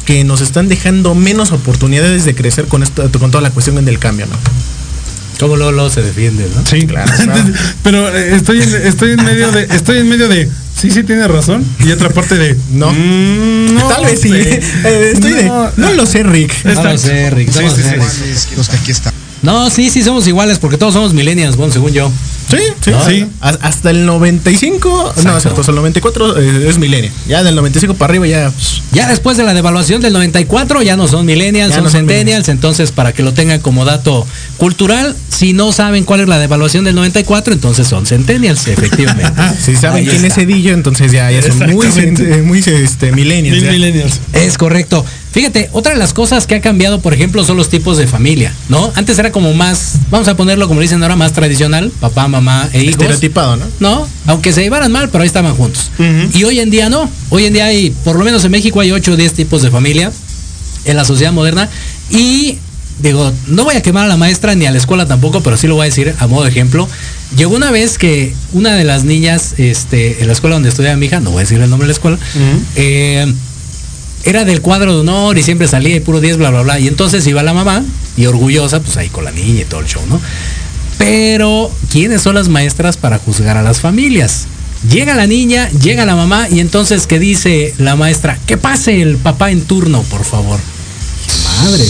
que 0.10 0.24
nos 0.24 0.42
están 0.42 0.68
dejando 0.68 1.14
menos 1.14 1.52
oportunidades 1.52 2.26
de 2.26 2.34
crecer 2.34 2.66
con 2.66 2.82
esto, 2.82 3.08
con 3.20 3.30
toda 3.30 3.44
la 3.44 3.52
cuestión 3.52 3.86
del 3.86 4.00
cambio, 4.00 4.26
¿no? 4.26 4.34
Como 5.40 5.56
luego, 5.56 5.88
se 5.92 6.02
defiende, 6.02 6.50
¿no? 6.56 6.66
Sí, 6.66 6.88
claro. 6.88 7.14
Pero 7.84 8.10
eh, 8.18 8.34
estoy 8.36 8.60
en, 8.60 8.88
estoy 8.88 9.12
en 9.12 9.24
medio 9.24 9.52
de, 9.52 9.66
estoy 9.66 10.00
en 10.00 10.10
medio 10.10 10.28
de, 10.28 10.50
sí, 10.76 10.90
sí 10.90 11.04
tiene 11.04 11.28
razón. 11.28 11.64
Y 11.86 11.92
otra 11.92 12.10
parte 12.10 12.38
de, 12.38 12.58
no. 12.72 12.92
Mm, 12.92 13.88
Tal 13.88 14.06
vez 14.06 14.20
sí. 14.20 14.32
Eh, 14.34 15.12
estoy 15.14 15.34
de, 15.34 15.44
no 15.44 15.94
lo 15.94 16.08
sé, 16.08 16.24
Rick. 16.24 16.66
No 16.66 16.84
lo 16.86 16.98
sé, 16.98 17.30
Rick. 17.30 17.52
Sí, 17.52 17.64
sí, 17.70 17.84
sí. 17.84 18.56
Los 18.58 18.68
que 18.68 18.78
aquí 18.78 18.90
están. 18.90 19.14
No, 19.44 19.70
sí, 19.70 19.92
sí 19.92 20.02
somos 20.02 20.26
iguales 20.26 20.58
porque 20.58 20.78
todos 20.78 20.96
somos 20.96 21.14
millennials, 21.14 21.56
bueno, 21.56 21.72
según 21.72 21.92
yo. 21.92 22.12
Sí, 22.50 22.58
sí, 22.82 22.92
sí. 23.08 23.26
Hasta 23.42 23.92
el 23.92 24.06
95, 24.06 25.14
no, 25.24 25.36
hasta 25.36 25.50
el 25.50 25.76
94 25.76 26.40
eh, 26.40 26.70
es 26.70 26.80
millennial. 26.80 27.14
Ya 27.28 27.44
del 27.44 27.56
95 27.56 27.94
para 27.94 28.12
arriba 28.12 28.26
ya. 28.26 28.50
Pues, 28.50 28.82
ya 28.92 29.08
después 29.08 29.38
de 29.38 29.44
la 29.44 29.54
devaluación 29.54 30.02
del 30.02 30.14
94 30.14 30.82
ya 30.82 30.98
no 30.98 31.08
son 31.08 31.26
millennials, 31.26 31.76
son 31.76 31.90
centennials. 31.92 32.50
Entonces, 32.50 32.92
para 32.92 33.14
que 33.14 33.22
lo 33.22 33.34
tengan 33.34 33.60
como 33.60 33.86
dato 33.86 34.26
cultural, 34.58 35.16
si 35.30 35.54
no 35.54 35.72
saben 35.72 36.06
cuál 36.06 36.22
es 36.22 36.28
la 36.28 36.40
devaluación 36.40 36.86
del 36.86 36.96
94, 36.96 37.54
entonces 37.54 37.88
son 37.88 38.08
centennials, 38.08 38.68
efectivamente. 38.68 39.32
si 39.64 39.76
saben 39.76 40.06
quién 40.06 40.26
es 40.26 40.38
Edillo, 40.38 40.74
entonces 40.74 41.12
ya, 41.12 41.30
ya 41.32 41.44
son 41.44 41.60
muy, 41.72 41.88
muy 42.44 42.60
este, 42.60 43.12
millennials. 43.12 44.20
Es 44.34 44.58
correcto. 44.58 45.06
Fíjate, 45.32 45.70
otra 45.74 45.94
de 45.94 46.00
las 46.00 46.14
cosas 46.14 46.48
que 46.48 46.56
ha 46.56 46.62
cambiado, 46.62 47.02
por 47.02 47.14
ejemplo, 47.14 47.44
son 47.44 47.56
los 47.56 47.70
tipos 47.70 47.98
de 47.98 48.08
familia, 48.08 48.52
¿no? 48.68 48.92
Antes 48.96 49.20
era 49.20 49.32
como 49.32 49.54
más, 49.54 50.00
vamos 50.10 50.28
a 50.28 50.36
ponerlo 50.36 50.68
como 50.68 50.82
dicen 50.82 51.04
ahora, 51.04 51.16
más 51.16 51.34
tradicional, 51.34 51.92
papá, 52.00 52.28
mamá 52.28 52.39
e 52.74 52.84
hijos. 52.84 52.94
Estereotipado, 53.02 53.56
¿no? 53.56 53.66
No, 53.80 54.08
aunque 54.28 54.54
se 54.54 54.62
llevaran 54.62 54.92
mal, 54.92 55.10
pero 55.10 55.22
ahí 55.24 55.28
estaban 55.28 55.56
juntos. 55.56 55.92
Y 56.34 56.44
hoy 56.44 56.60
en 56.60 56.70
día 56.70 56.90
no. 56.90 57.10
Hoy 57.30 57.46
en 57.46 57.54
día 57.54 57.66
hay, 57.66 57.92
por 58.04 58.18
lo 58.18 58.24
menos 58.26 58.44
en 58.46 58.52
México 58.52 58.80
hay 58.80 58.92
8 58.92 59.14
o 59.14 59.16
10 59.16 59.34
tipos 59.34 59.62
de 59.62 59.72
familia 59.72 60.12
en 60.86 60.96
la 60.96 61.06
sociedad 61.06 61.34
moderna. 61.34 61.70
Y 62.10 62.58
digo, 63.02 63.32
no 63.48 63.64
voy 63.64 63.76
a 63.76 63.82
quemar 63.82 64.06
a 64.06 64.08
la 64.08 64.18
maestra 64.18 64.56
ni 64.56 64.66
a 64.66 64.72
la 64.72 64.78
escuela 64.78 65.06
tampoco, 65.06 65.42
pero 65.42 65.58
sí 65.58 65.68
lo 65.68 65.76
voy 65.76 65.84
a 65.84 65.86
decir 65.86 66.14
a 66.20 66.28
modo 66.28 66.44
de 66.44 66.50
ejemplo. 66.50 66.88
Llegó 67.38 67.56
una 67.56 67.72
vez 67.72 67.98
que 67.98 68.34
una 68.54 68.76
de 68.76 68.84
las 68.84 69.04
niñas, 69.04 69.56
este, 69.58 70.22
en 70.22 70.28
la 70.28 70.34
escuela 70.34 70.56
donde 70.56 70.70
estudiaba 70.70 70.98
mi 70.98 71.06
hija, 71.08 71.20
no 71.20 71.32
voy 71.32 71.40
a 71.40 71.42
decir 71.42 71.62
el 71.62 71.70
nombre 71.70 71.86
de 71.86 71.90
la 71.90 71.94
escuela, 71.94 72.18
eh, 72.76 73.32
era 74.26 74.44
del 74.46 74.62
cuadro 74.62 74.94
de 74.94 75.00
honor 75.02 75.38
y 75.38 75.44
siempre 75.44 75.68
salía 75.68 75.96
y 75.96 76.00
puro 76.02 76.20
10, 76.20 76.38
bla, 76.38 76.50
bla, 76.50 76.62
bla. 76.62 76.80
Y 76.80 76.88
entonces 76.88 77.26
iba 77.28 77.42
la 77.44 77.54
mamá 77.54 77.84
y 78.18 78.26
orgullosa, 78.26 78.82
pues 78.82 78.98
ahí 78.98 79.10
con 79.10 79.24
la 79.24 79.32
niña 79.32 79.62
y 79.62 79.66
todo 79.66 79.80
el 79.80 79.88
show, 79.88 80.02
¿no? 80.10 80.20
Pero, 81.00 81.72
¿quiénes 81.90 82.22
son 82.22 82.36
las 82.36 82.50
maestras 82.50 82.98
para 82.98 83.18
juzgar 83.18 83.58
a 83.58 83.64
las 83.64 83.80
familias? 83.80 84.46
Llega 84.92 85.16
la 85.16 85.28
niña, 85.28 85.70
llega 85.72 86.06
la 86.06 86.16
mamá 86.16 86.48
y 86.50 86.60
entonces 86.60 87.08
¿qué 87.08 87.20
dice 87.20 87.74
la 87.78 87.96
maestra? 87.96 88.38
Que 88.46 88.58
pase 88.58 89.02
el 89.02 89.16
papá 89.16 89.50
en 89.50 89.62
turno, 89.62 90.04
por 90.04 90.24
favor. 90.24 90.60
Madre. 91.64 91.86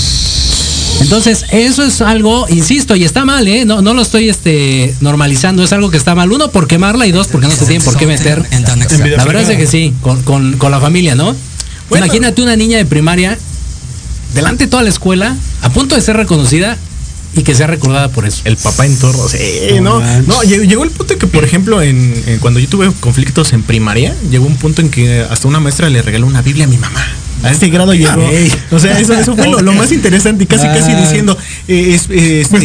Entonces, 1.01 1.45
eso 1.51 1.83
es 1.83 2.01
algo, 2.01 2.45
insisto, 2.49 2.95
y 2.95 3.03
está 3.03 3.25
mal, 3.25 3.47
¿eh? 3.47 3.65
No, 3.65 3.81
no 3.81 3.93
lo 3.93 4.01
estoy 4.01 4.29
este, 4.29 4.93
normalizando, 5.01 5.63
es 5.63 5.73
algo 5.73 5.89
que 5.89 5.97
está 5.97 6.13
mal. 6.13 6.31
Uno, 6.31 6.51
por 6.51 6.67
quemarla 6.67 7.07
y 7.07 7.11
dos, 7.11 7.27
porque 7.27 7.47
no 7.47 7.53
se 7.53 7.65
tiene 7.65 7.83
por 7.83 7.97
qué 7.97 8.05
meter. 8.05 8.45
La 9.17 9.25
verdad 9.25 9.49
es 9.49 9.57
que 9.57 9.67
sí, 9.67 9.93
con, 10.01 10.21
con 10.23 10.71
la 10.71 10.79
familia, 10.79 11.15
¿no? 11.15 11.35
Imagínate 11.95 12.41
una 12.41 12.55
niña 12.55 12.77
de 12.77 12.85
primaria 12.85 13.37
delante 14.35 14.65
de 14.65 14.69
toda 14.69 14.83
la 14.83 14.89
escuela, 14.89 15.35
a 15.61 15.69
punto 15.69 15.95
de 15.95 16.01
ser 16.01 16.15
reconocida 16.15 16.77
y 17.35 17.43
que 17.43 17.55
sea 17.55 17.67
recordada 17.67 18.09
por 18.09 18.25
eso. 18.25 18.41
El 18.45 18.57
papá 18.57 18.85
en 18.85 18.97
torno. 18.97 19.27
Sí, 19.27 19.37
no, 19.81 19.99
no, 19.99 20.43
llegó, 20.43 20.83
el 20.83 20.91
punto 20.91 21.17
que, 21.17 21.27
por 21.27 21.43
ejemplo, 21.43 21.81
en, 21.81 22.23
cuando 22.39 22.59
yo 22.59 22.67
tuve 22.67 22.91
conflictos 22.99 23.53
en 23.53 23.63
primaria, 23.63 24.15
llegó 24.29 24.45
un 24.45 24.57
punto 24.57 24.81
en 24.81 24.89
que 24.89 25.21
hasta 25.21 25.47
una 25.47 25.59
maestra 25.59 25.89
le 25.89 26.01
regaló 26.01 26.27
una 26.27 26.41
Biblia 26.41 26.65
a 26.65 26.67
mi 26.67 26.77
mamá. 26.77 27.05
A 27.41 27.51
este 27.51 27.69
grado 27.69 27.93
llegó. 27.93 28.21
O 28.71 28.79
sea, 28.79 28.99
eso, 28.99 29.35
fue 29.35 29.47
lo, 29.47 29.73
más 29.73 29.91
interesante, 29.91 30.45
casi 30.45 30.67
casi 30.67 30.91
ah. 30.91 30.99
diciendo, 30.99 31.37
eh, 31.67 31.95
es, 31.95 32.07
pues, 32.49 32.63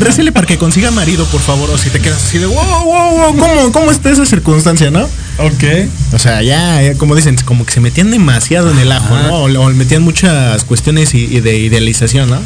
récele, 0.00 0.32
para 0.32 0.46
que 0.46 0.58
consiga 0.58 0.90
marido, 0.90 1.24
por 1.26 1.40
favor. 1.40 1.70
O 1.70 1.78
si 1.78 1.90
te 1.90 2.00
quedas 2.00 2.24
así 2.24 2.38
de, 2.38 2.46
wow, 2.46 2.56
wow, 2.56 3.12
wow, 3.12 3.36
¿cómo, 3.38 3.72
cómo 3.72 3.90
está 3.92 4.10
esa 4.10 4.26
circunstancia, 4.26 4.90
no? 4.90 5.04
Ok. 5.38 5.64
O 6.12 6.18
sea, 6.18 6.42
ya, 6.42 6.94
como 6.96 7.14
dicen, 7.14 7.36
como 7.44 7.64
que 7.64 7.72
se 7.72 7.80
metían 7.80 8.10
demasiado 8.10 8.70
en 8.72 8.78
el 8.78 8.90
ajo, 8.90 9.16
¿no? 9.16 9.44
O, 9.44 9.68
metían 9.70 10.02
muchas 10.02 10.64
cuestiones 10.64 11.14
y, 11.14 11.40
de 11.40 11.58
idealización, 11.58 12.28
¿no? 12.28 12.40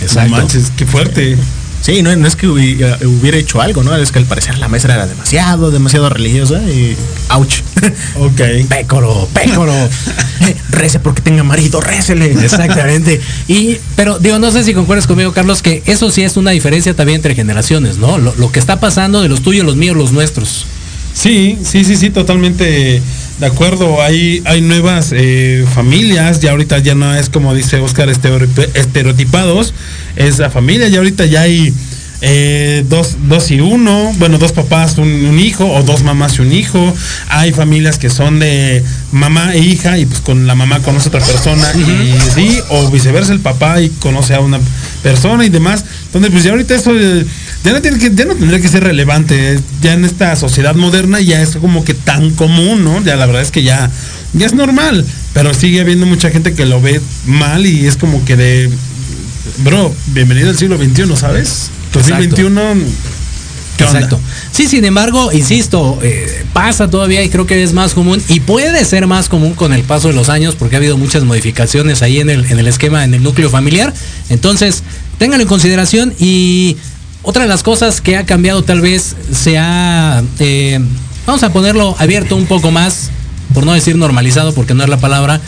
Exacto. 0.00 0.30
manches, 0.30 0.72
qué 0.76 0.86
fuerte. 0.86 1.36
Sí, 1.80 2.02
no, 2.02 2.10
es 2.10 2.36
que 2.36 2.46
eh, 2.46 3.06
hubiera 3.06 3.36
hecho 3.36 3.60
algo, 3.60 3.82
¿no? 3.82 3.94
Es 3.96 4.10
que 4.10 4.18
al 4.18 4.24
parecer 4.24 4.58
la 4.58 4.68
maestra 4.68 4.94
era 4.94 5.06
demasiado, 5.06 5.70
demasiado 5.70 6.08
religiosa 6.08 6.62
y. 6.62 6.96
¡Auch! 7.28 7.48
Ok. 8.16 8.40
Pécoro, 8.68 9.28
pécoro. 9.32 9.72
Rece 10.70 10.98
porque 10.98 11.22
tenga 11.22 11.44
marido, 11.44 11.80
récele. 11.80 12.32
Exactamente. 12.32 13.20
Y, 13.48 13.78
pero 13.96 14.18
digo, 14.18 14.38
no 14.38 14.50
sé 14.50 14.64
si 14.64 14.74
concuerdas 14.74 15.06
conmigo, 15.06 15.32
Carlos, 15.32 15.62
que 15.62 15.82
eso 15.86 16.10
sí 16.10 16.22
es 16.22 16.36
una 16.36 16.50
diferencia 16.50 16.94
también 16.94 17.16
entre 17.16 17.34
generaciones, 17.34 17.96
¿no? 17.96 18.18
Lo, 18.18 18.52
que 18.52 18.58
está 18.58 18.80
pasando 18.80 19.22
de 19.22 19.28
los 19.28 19.42
tuyos, 19.42 19.64
los 19.64 19.76
míos, 19.76 19.96
los 19.96 20.12
nuestros. 20.12 20.66
Sí, 21.14 21.58
sí, 21.64 21.84
sí, 21.84 21.96
sí, 21.96 22.10
totalmente 22.10 23.00
de 23.38 23.46
acuerdo. 23.46 24.02
Hay, 24.02 24.42
hay 24.44 24.60
nuevas 24.60 25.12
eh, 25.12 25.64
familias, 25.74 26.40
ya 26.40 26.52
ahorita 26.52 26.78
ya 26.78 26.94
no 26.94 27.14
es 27.14 27.28
como 27.28 27.54
dice 27.54 27.78
Oscar, 27.78 28.08
estereotipados, 28.08 29.74
es 30.16 30.38
la 30.38 30.50
familia, 30.50 30.88
ya 30.88 30.98
ahorita 30.98 31.26
ya 31.26 31.42
hay 31.42 31.72
eh, 32.20 32.84
dos, 32.88 33.16
dos 33.28 33.48
y 33.52 33.60
uno, 33.60 34.12
bueno, 34.18 34.38
dos 34.38 34.50
papás, 34.52 34.98
un, 34.98 35.38
hijo, 35.38 35.72
o 35.72 35.82
dos 35.84 36.02
mamás 36.02 36.38
y 36.38 36.42
un 36.42 36.52
hijo. 36.52 36.92
Hay 37.28 37.52
familias 37.52 37.98
que 37.98 38.10
son 38.10 38.40
de 38.40 38.82
mamá 39.12 39.54
e 39.54 39.60
hija, 39.60 39.98
y 39.98 40.06
pues 40.06 40.20
con 40.20 40.46
la 40.46 40.54
mamá 40.54 40.80
conoce 40.80 41.06
a 41.06 41.10
otra 41.10 41.20
persona, 41.20 41.72
y 41.74 42.14
sí, 42.34 42.58
o 42.70 42.90
viceversa, 42.90 43.32
el 43.32 43.40
papá 43.40 43.80
y 43.80 43.90
conoce 43.90 44.34
a 44.34 44.40
una 44.40 44.58
persona 45.02 45.44
y 45.44 45.48
demás. 45.48 45.84
Entonces, 46.06 46.30
pues 46.32 46.44
ya 46.44 46.50
ahorita 46.50 46.74
eso 46.74 46.92
ya 47.64 47.72
no, 47.72 47.82
tiene 47.82 47.98
que, 47.98 48.14
ya 48.14 48.24
no 48.24 48.34
tendría 48.34 48.60
que 48.60 48.68
ser 48.68 48.84
relevante. 48.84 49.58
Ya 49.82 49.94
en 49.94 50.04
esta 50.04 50.34
sociedad 50.36 50.74
moderna 50.74 51.20
ya 51.20 51.42
es 51.42 51.56
como 51.56 51.84
que 51.84 51.94
tan 51.94 52.30
común, 52.30 52.84
¿no? 52.84 53.02
Ya 53.02 53.16
la 53.16 53.26
verdad 53.26 53.42
es 53.42 53.50
que 53.50 53.62
ya, 53.62 53.90
ya 54.32 54.46
es 54.46 54.54
normal. 54.54 55.04
Pero 55.34 55.52
sigue 55.54 55.80
habiendo 55.80 56.06
mucha 56.06 56.30
gente 56.30 56.54
que 56.54 56.66
lo 56.66 56.80
ve 56.80 57.00
mal 57.26 57.66
y 57.66 57.86
es 57.86 57.96
como 57.96 58.24
que 58.24 58.36
de. 58.36 58.70
Bro, 59.58 59.94
bienvenido 60.08 60.50
al 60.50 60.56
siglo 60.56 60.78
XXI, 60.78 61.16
¿sabes? 61.16 61.70
2021. 61.92 62.60
Exacto. 63.84 64.20
Sí, 64.50 64.66
sin 64.66 64.84
embargo, 64.84 65.32
insisto, 65.32 65.98
eh, 66.02 66.44
pasa 66.52 66.90
todavía 66.90 67.22
y 67.22 67.28
creo 67.28 67.46
que 67.46 67.62
es 67.62 67.72
más 67.72 67.94
común 67.94 68.20
y 68.28 68.40
puede 68.40 68.84
ser 68.84 69.06
más 69.06 69.28
común 69.28 69.54
con 69.54 69.72
el 69.72 69.82
paso 69.82 70.08
de 70.08 70.14
los 70.14 70.28
años 70.28 70.56
porque 70.56 70.76
ha 70.76 70.78
habido 70.78 70.96
muchas 70.96 71.22
modificaciones 71.24 72.02
ahí 72.02 72.18
en 72.18 72.28
el, 72.28 72.44
en 72.46 72.58
el 72.58 72.66
esquema, 72.66 73.04
en 73.04 73.14
el 73.14 73.22
núcleo 73.22 73.50
familiar. 73.50 73.94
Entonces, 74.30 74.82
ténganlo 75.18 75.42
en 75.42 75.48
consideración 75.48 76.14
y 76.18 76.76
otra 77.22 77.42
de 77.42 77.48
las 77.48 77.62
cosas 77.62 78.00
que 78.00 78.16
ha 78.16 78.24
cambiado 78.24 78.62
tal 78.62 78.80
vez 78.80 79.16
se 79.32 79.58
ha, 79.58 80.22
eh, 80.38 80.80
vamos 81.26 81.42
a 81.42 81.52
ponerlo 81.52 81.94
abierto 81.98 82.36
un 82.36 82.46
poco 82.46 82.70
más, 82.70 83.10
por 83.54 83.64
no 83.64 83.72
decir 83.72 83.96
normalizado, 83.96 84.54
porque 84.54 84.74
no 84.74 84.82
es 84.82 84.88
la 84.88 84.98
palabra, 84.98 85.40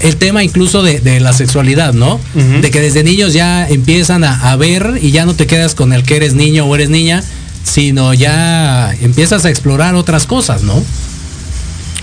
el 0.00 0.16
tema 0.16 0.42
incluso 0.44 0.82
de, 0.82 1.20
la 1.20 1.32
sexualidad, 1.32 1.94
¿no? 1.94 2.20
De 2.34 2.70
que 2.70 2.80
desde 2.80 3.04
niños 3.04 3.32
ya 3.32 3.68
empiezan 3.68 4.24
a, 4.24 4.54
ver 4.56 4.98
y 5.00 5.12
ya 5.12 5.24
no 5.24 5.34
te 5.34 5.46
quedas 5.46 5.74
con 5.74 5.92
el 5.92 6.02
que 6.02 6.16
eres 6.16 6.34
niño 6.34 6.66
o 6.66 6.74
eres 6.74 6.90
niña, 6.90 7.22
sino 7.62 8.12
ya 8.12 8.92
empiezas 9.00 9.44
a 9.44 9.50
explorar 9.50 9.94
otras 9.94 10.26
cosas, 10.26 10.62
¿no? 10.62 10.82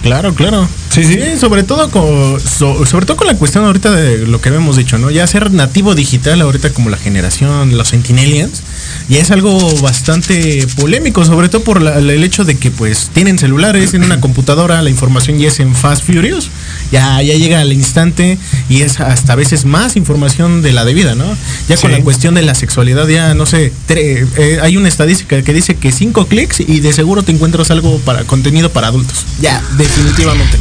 Claro, 0.02 0.34
claro. 0.34 0.68
Sí, 0.92 1.06
sí, 1.06 1.18
sobre 1.40 1.64
todo 1.64 1.90
con 1.90 2.40
sobre 2.42 3.06
todo 3.06 3.16
con 3.16 3.28
la 3.28 3.36
cuestión 3.36 3.64
ahorita 3.64 3.92
de 3.92 4.28
lo 4.28 4.42
que 4.42 4.50
habíamos 4.50 4.76
dicho, 4.76 4.98
¿no? 4.98 5.10
Ya 5.10 5.26
ser 5.26 5.50
nativo 5.52 5.96
digital 5.96 6.42
ahorita 6.42 6.74
como 6.74 6.90
la 6.90 6.98
generación, 6.98 7.78
los 7.78 7.88
Sentinelians, 7.88 8.62
ya 9.08 9.20
es 9.20 9.32
algo 9.32 9.74
bastante 9.82 10.68
polémico, 10.76 11.24
sobre 11.24 11.48
todo 11.48 11.64
por 11.64 11.82
el 11.82 12.24
hecho 12.24 12.44
de 12.44 12.58
que 12.58 12.72
pues 12.72 13.10
tienen 13.14 13.40
celulares, 13.40 13.94
en 13.94 14.04
una 14.04 14.20
computadora, 14.20 14.82
la 14.82 14.90
información 14.90 15.40
ya 15.40 15.48
es 15.48 15.62
en 15.62 15.76
Fast 15.76 16.04
Furious, 16.04 16.50
ya, 16.92 17.22
ya 17.22 17.36
llega 17.36 17.62
al 17.62 17.72
instante 17.72 18.38
y 18.68 18.82
es 18.82 19.00
hasta 19.00 19.34
a 19.34 19.36
veces 19.38 19.64
más 19.64 19.96
información 19.96 20.62
de 20.62 20.74
la 20.74 20.84
debida, 20.84 21.16
¿no? 21.16 21.26
Ya 21.70 21.78
con 21.78 21.94
la 21.94 22.02
cuestión 22.02 22.36
de 22.36 22.42
la 22.42 22.54
sexualidad, 22.54 23.08
ya 23.08 23.34
no 23.34 23.46
sé, 23.46 23.72
eh, 23.88 24.60
hay 24.62 24.76
una 24.76 24.90
estadística 24.90 25.42
que 25.42 25.54
dice 25.54 25.76
que 25.76 25.94
cinco 25.94 26.28
clics 26.28 26.60
y 26.60 26.82
de 26.82 26.92
seguro 26.92 27.24
te 27.24 27.32
encuentras 27.32 27.72
algo 27.72 27.98
para 28.00 28.26
contenido 28.26 28.72
para 28.72 28.88
adultos. 28.88 29.26
Ya, 29.40 29.64
definitivamente. 29.78 30.58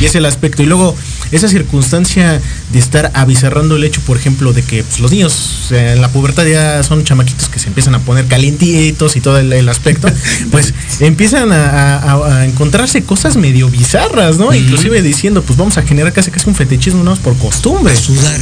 Y 0.00 0.06
es 0.06 0.14
el 0.14 0.24
aspecto. 0.26 0.62
Y 0.62 0.66
luego, 0.66 0.96
esa 1.30 1.48
circunstancia 1.48 2.40
de 2.72 2.78
estar 2.78 3.10
avisarrando 3.14 3.76
el 3.76 3.84
hecho, 3.84 4.00
por 4.02 4.16
ejemplo, 4.16 4.52
de 4.52 4.62
que 4.62 4.82
pues, 4.82 5.00
los 5.00 5.10
niños 5.10 5.70
en 5.70 6.00
la 6.00 6.08
pubertad 6.08 6.46
ya 6.46 6.82
son 6.82 7.04
chamaquitos 7.04 7.48
que 7.48 7.58
se 7.58 7.68
empiezan 7.68 7.94
a 7.94 8.00
poner 8.00 8.26
calientitos 8.26 9.16
y 9.16 9.20
todo 9.20 9.38
el, 9.38 9.68
aspecto, 9.68 10.08
pues 10.50 10.74
empiezan 11.00 11.50
a, 11.52 12.44
encontrarse 12.44 13.02
cosas 13.02 13.36
medio 13.36 13.68
bizarras, 13.68 14.38
¿no? 14.38 14.54
Inclusive 14.54 15.02
diciendo, 15.02 15.42
pues 15.42 15.58
vamos 15.58 15.78
a 15.78 15.82
generar 15.82 16.12
casi 16.12 16.30
casi 16.30 16.48
un 16.48 16.54
fetichismo, 16.54 17.02
¿no? 17.02 17.14
Por 17.16 17.36
costumbre. 17.38 17.96
Sudar, 17.96 18.38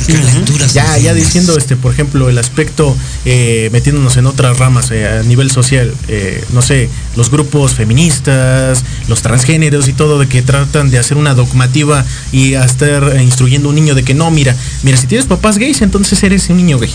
Ya, 0.72 0.98
ya 0.98 1.14
diciendo, 1.14 1.56
este, 1.56 1.76
por 1.76 1.92
ejemplo, 1.92 2.28
el 2.28 2.38
aspecto, 2.38 2.96
eh, 3.24 3.68
metiéndonos 3.72 4.16
en 4.16 4.26
otras 4.26 4.58
ramas 4.58 4.90
eh, 4.90 5.06
a 5.06 5.22
nivel 5.22 5.50
social, 5.50 5.92
eh, 6.08 6.44
no 6.52 6.62
sé, 6.62 6.88
los 7.16 7.30
grupos 7.30 7.74
feministas, 7.74 8.84
los 9.08 9.22
transgéneros 9.22 9.88
y 9.88 9.92
todo, 9.92 10.18
de 10.18 10.28
que 10.28 10.42
tratan 10.42 10.90
de 10.90 10.98
hacer 10.98 11.16
una 11.22 11.34
dogmativa 11.34 12.04
y 12.30 12.54
a 12.54 12.64
estar 12.64 13.20
instruyendo 13.20 13.68
a 13.68 13.70
un 13.70 13.76
niño 13.76 13.94
de 13.94 14.02
que 14.02 14.14
no, 14.14 14.30
mira, 14.30 14.54
mira, 14.82 14.96
si 14.96 15.06
tienes 15.06 15.26
papás 15.26 15.58
gays, 15.58 15.82
entonces 15.82 16.22
eres 16.22 16.48
un 16.50 16.58
niño 16.58 16.78
gay. 16.78 16.92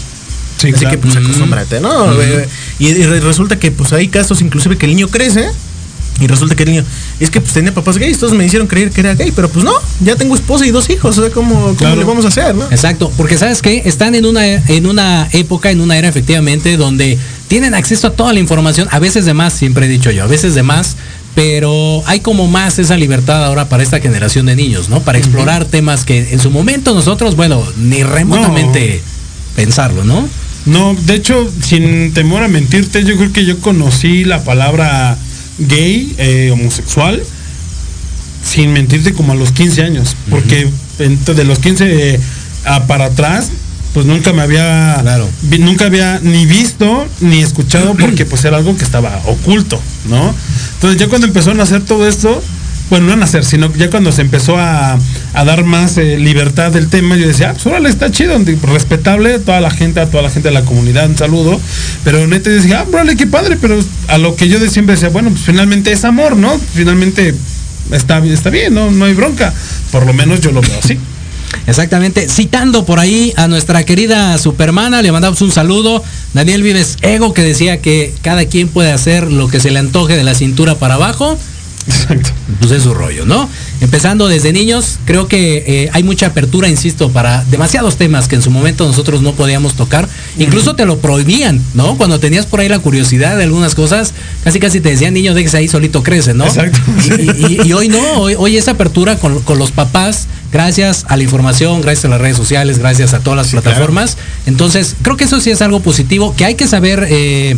Sí, 0.57 0.71
Así 0.73 0.85
que 0.87 0.97
pues 0.97 1.15
acostúmbrate, 1.15 1.79
¿no? 1.79 2.13
y, 2.79 2.93
resulta 3.03 3.59
que 3.59 3.71
pues 3.71 3.93
hay 3.93 4.07
casos 4.07 4.41
inclusive 4.41 4.77
que 4.77 4.87
el 4.87 4.93
niño 4.95 5.07
crece 5.07 5.49
y 6.19 6.25
resulta 6.25 6.55
que 6.55 6.63
el 6.63 6.69
niño, 6.71 6.83
es 7.19 7.29
que 7.29 7.41
pues 7.41 7.53
tenía 7.53 7.73
papás 7.73 7.97
gays, 7.97 8.17
todos 8.17 8.33
me 8.33 8.43
hicieron 8.43 8.67
creer 8.67 8.89
que 8.89 9.01
era 9.01 9.13
gay, 9.13 9.31
pero 9.31 9.49
pues 9.49 9.63
no, 9.63 9.73
ya 9.99 10.15
tengo 10.15 10.33
esposa 10.33 10.65
y 10.65 10.71
dos 10.71 10.89
hijos, 10.89 11.17
o 11.17 11.21
sea, 11.21 11.31
¿cómo, 11.31 11.75
le 11.79 12.03
vamos 12.03 12.25
a 12.25 12.29
hacer, 12.29 12.55
no? 12.55 12.65
Exacto, 12.71 13.11
porque 13.17 13.37
sabes 13.37 13.61
que 13.61 13.83
están 13.85 14.15
en 14.15 14.25
una, 14.25 14.45
en 14.45 14.87
una 14.87 15.29
época, 15.31 15.69
en 15.69 15.79
una 15.79 15.95
era 15.97 16.07
efectivamente, 16.07 16.75
donde 16.75 17.19
tienen 17.47 17.75
acceso 17.75 18.07
a 18.07 18.11
toda 18.11 18.33
la 18.33 18.39
información, 18.39 18.87
a 18.91 18.99
veces 18.99 19.25
de 19.25 19.35
más, 19.35 19.53
siempre 19.53 19.85
he 19.85 19.89
dicho 19.89 20.09
yo, 20.09 20.23
a 20.23 20.27
veces 20.27 20.55
de 20.55 20.63
más, 20.63 20.97
pero 21.37 22.01
hay 22.07 22.21
como 22.21 22.47
más 22.47 22.79
esa 22.79 22.97
libertad 22.97 23.45
ahora 23.45 23.69
para 23.69 23.83
esta 23.83 23.99
generación 23.99 24.47
de 24.47 24.55
niños, 24.55 24.89
¿no? 24.89 25.01
Para 25.01 25.19
explorar 25.19 25.65
temas 25.65 26.03
que 26.03 26.33
en 26.33 26.39
su 26.39 26.49
momento 26.49 26.95
nosotros, 26.95 27.35
bueno, 27.35 27.63
ni 27.77 28.01
remotamente 28.01 29.03
pensarlo, 29.55 30.03
¿no? 30.03 30.27
No, 30.65 30.95
de 30.95 31.13
hecho, 31.13 31.47
sin 31.61 32.11
temor 32.15 32.41
a 32.41 32.47
mentirte, 32.47 33.03
yo 33.03 33.15
creo 33.17 33.31
que 33.31 33.45
yo 33.45 33.59
conocí 33.59 34.25
la 34.25 34.43
palabra 34.43 35.15
gay, 35.59 36.15
eh, 36.17 36.49
homosexual, 36.51 37.21
sin 38.43 38.73
mentirte 38.73 39.13
como 39.13 39.33
a 39.33 39.35
los 39.35 39.51
15 39.51 39.83
años, 39.83 40.15
porque 40.31 40.67
de 40.97 41.43
los 41.43 41.59
15 41.59 42.19
para 42.87 43.05
atrás 43.05 43.51
pues 43.97 44.05
nunca 44.05 44.31
me 44.31 44.43
había 44.43 45.03
nunca 45.57 45.85
había 45.85 46.19
ni 46.21 46.45
visto 46.45 47.07
ni 47.19 47.41
escuchado 47.41 47.95
porque 47.99 48.27
pues 48.27 48.45
era 48.45 48.57
algo 48.57 48.77
que 48.77 48.83
estaba 48.83 49.23
oculto, 49.25 49.81
¿no? 50.07 50.35
Entonces 50.75 50.99
ya 50.99 51.07
cuando 51.07 51.25
empezó 51.25 51.49
a 51.49 51.55
nacer 51.55 51.81
todo 51.81 52.07
esto, 52.07 52.39
bueno, 52.91 53.07
no 53.07 53.13
a 53.13 53.15
nacer, 53.15 53.43
sino 53.43 53.73
ya 53.73 53.89
cuando 53.89 54.11
se 54.11 54.21
empezó 54.21 54.55
a, 54.55 54.99
dar 55.33 55.63
más 55.63 55.97
eh, 55.97 56.19
libertad 56.19 56.71
del 56.71 56.89
tema, 56.89 57.15
yo 57.15 57.25
decía, 57.25 57.49
ah, 57.49 57.53
pues 57.53 57.65
órale, 57.65 57.89
está 57.89 58.11
chido, 58.11 58.37
respetable 58.71 59.33
a 59.33 59.39
toda 59.39 59.61
la 59.61 59.71
gente, 59.71 59.99
a 59.99 60.05
toda 60.05 60.21
la 60.21 60.29
gente 60.29 60.49
de 60.49 60.53
la 60.53 60.63
comunidad, 60.63 61.09
un 61.09 61.17
saludo. 61.17 61.59
Pero 62.03 62.27
neta 62.27 62.51
decía, 62.51 62.81
ah, 62.81 62.85
órale, 62.87 63.15
qué 63.15 63.25
padre, 63.25 63.57
pero 63.59 63.83
a 64.09 64.19
lo 64.19 64.35
que 64.35 64.47
yo 64.47 64.59
de 64.59 64.69
siempre 64.69 64.93
decía, 64.93 65.09
bueno, 65.09 65.31
pues 65.31 65.41
finalmente 65.41 65.91
es 65.91 66.05
amor, 66.05 66.35
¿no? 66.35 66.55
Finalmente 66.75 67.33
está, 67.91 68.19
está 68.19 68.51
bien, 68.51 68.75
¿no? 68.75 68.91
No 68.91 69.05
hay 69.05 69.15
bronca. 69.15 69.51
Por 69.91 70.05
lo 70.05 70.13
menos 70.13 70.39
yo 70.41 70.51
lo 70.51 70.61
veo 70.61 70.77
así. 70.83 70.99
Exactamente, 71.65 72.29
citando 72.29 72.85
por 72.85 72.99
ahí 72.99 73.33
a 73.35 73.47
nuestra 73.47 73.85
querida 73.85 74.37
Supermana, 74.37 75.01
le 75.01 75.11
mandamos 75.11 75.41
un 75.41 75.51
saludo. 75.51 76.03
Daniel 76.33 76.63
Vives 76.63 76.97
Ego 77.01 77.33
que 77.33 77.43
decía 77.43 77.81
que 77.81 78.13
cada 78.21 78.45
quien 78.45 78.69
puede 78.69 78.91
hacer 78.91 79.31
lo 79.31 79.47
que 79.47 79.59
se 79.59 79.71
le 79.71 79.79
antoje 79.79 80.15
de 80.15 80.23
la 80.23 80.33
cintura 80.33 80.75
para 80.75 80.95
abajo. 80.95 81.37
Exacto. 81.87 82.29
Pues 82.59 82.71
es 82.71 82.83
su 82.83 82.93
rollo, 82.93 83.25
¿no? 83.25 83.49
Empezando 83.79 84.27
desde 84.27 84.51
niños, 84.51 84.99
creo 85.05 85.27
que 85.27 85.63
eh, 85.65 85.89
hay 85.93 86.03
mucha 86.03 86.27
apertura, 86.27 86.67
insisto, 86.67 87.11
para 87.11 87.43
demasiados 87.45 87.97
temas 87.97 88.27
que 88.27 88.35
en 88.35 88.41
su 88.41 88.51
momento 88.51 88.85
nosotros 88.85 89.21
no 89.21 89.33
podíamos 89.33 89.75
tocar. 89.75 90.07
Incluso 90.37 90.75
te 90.75 90.85
lo 90.85 90.99
prohibían, 90.99 91.61
¿no? 91.73 91.97
Cuando 91.97 92.19
tenías 92.19 92.45
por 92.45 92.59
ahí 92.59 92.69
la 92.69 92.79
curiosidad 92.79 93.37
de 93.37 93.43
algunas 93.43 93.75
cosas, 93.75 94.13
casi 94.43 94.59
casi 94.59 94.81
te 94.81 94.89
decían, 94.89 95.13
niño, 95.13 95.33
déjese 95.33 95.57
ahí 95.57 95.67
solito 95.67 96.03
crece, 96.03 96.33
¿no? 96.33 96.45
Exacto. 96.45 96.79
Y, 97.63 97.71
hoy 97.73 97.87
no, 97.87 98.01
hoy, 98.19 98.35
hoy 98.37 98.57
esa 98.57 98.71
apertura 98.71 99.17
con, 99.17 99.41
los 99.57 99.71
papás, 99.71 100.27
gracias 100.51 101.05
a 101.07 101.15
la 101.17 101.23
información, 101.23 101.81
gracias 101.81 102.05
a 102.05 102.09
las 102.09 102.21
redes 102.21 102.37
sociales, 102.37 102.79
gracias 102.79 103.13
a 103.13 103.19
todas 103.19 103.37
las 103.37 103.47
plataformas. 103.49 104.17
Entonces, 104.45 104.95
creo 105.01 105.17
que 105.17 105.25
eso 105.25 105.39
sí 105.39 105.51
es 105.51 105.61
algo 105.61 105.79
positivo, 105.79 106.35
que 106.35 106.45
hay 106.45 106.55
que 106.55 106.67
saber... 106.67 107.07
Eh, 107.09 107.57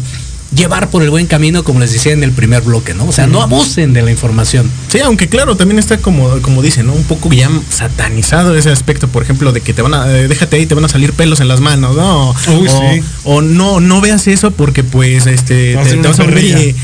llevar 0.56 0.89
por 0.89 1.04
el 1.04 1.10
buen 1.10 1.28
camino, 1.28 1.64
como 1.64 1.80
les 1.80 1.93
decía 1.93 2.12
en 2.12 2.24
el 2.24 2.32
primer 2.32 2.64
bloque, 2.64 2.93
¿no? 2.93 3.06
O 3.06 3.12
sea, 3.12 3.28
no 3.28 3.41
abusen 3.41 3.93
de 3.93 4.02
la 4.02 4.12
información. 4.12 4.70
Sí, 4.88 5.00
aunque 5.00 5.28
claro, 5.28 5.56
también 5.56 5.78
está 5.78 5.97
como, 5.97 6.41
como 6.41 6.62
dicen, 6.62 6.88
¿no? 6.88 6.93
Un 6.93 7.04
poco 7.04 7.32
ya 7.32 7.50
satanizado 7.70 8.56
ese 8.56 8.72
aspecto, 8.72 9.08
por 9.08 9.22
ejemplo, 9.24 9.52
de 9.52 9.62
que 9.62 9.74
te 9.74 9.82
van 9.82 9.93
a, 9.93 10.10
eh, 10.12 10.28
déjate 10.28 10.58
ahí, 10.58 10.66
te 10.66 10.76
van 10.76 10.86
a 10.86 10.89
salir 10.89 11.14
pelos 11.14 11.39
en 11.39 11.47
las 11.47 11.60
manos, 11.60 11.95
¿no? 11.95 12.32
Uy, 12.47 12.68
o, 12.68 12.82
sí. 12.82 13.02
o, 13.24 13.41
no, 13.41 13.80
no 13.80 14.02
veas 14.02 14.28
eso 14.28 14.52
porque 14.52 14.84
pues 14.84 15.28
este 15.28 15.78
te, 15.84 15.95
vas 15.97 16.20
a 16.20 16.24
volver 16.24 16.76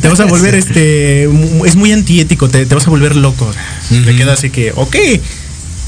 te, 0.00 0.08
vas 0.08 0.20
a 0.20 0.24
volver 0.26 0.54
este 0.54 1.24
es 1.24 1.76
muy 1.76 1.92
antiético, 1.92 2.48
te, 2.48 2.64
vas 2.66 2.86
a 2.86 2.90
volver 2.90 3.16
loco. 3.16 3.50
Te 3.88 4.16
queda 4.16 4.34
así 4.34 4.50
que, 4.50 4.72
ok. 4.74 4.96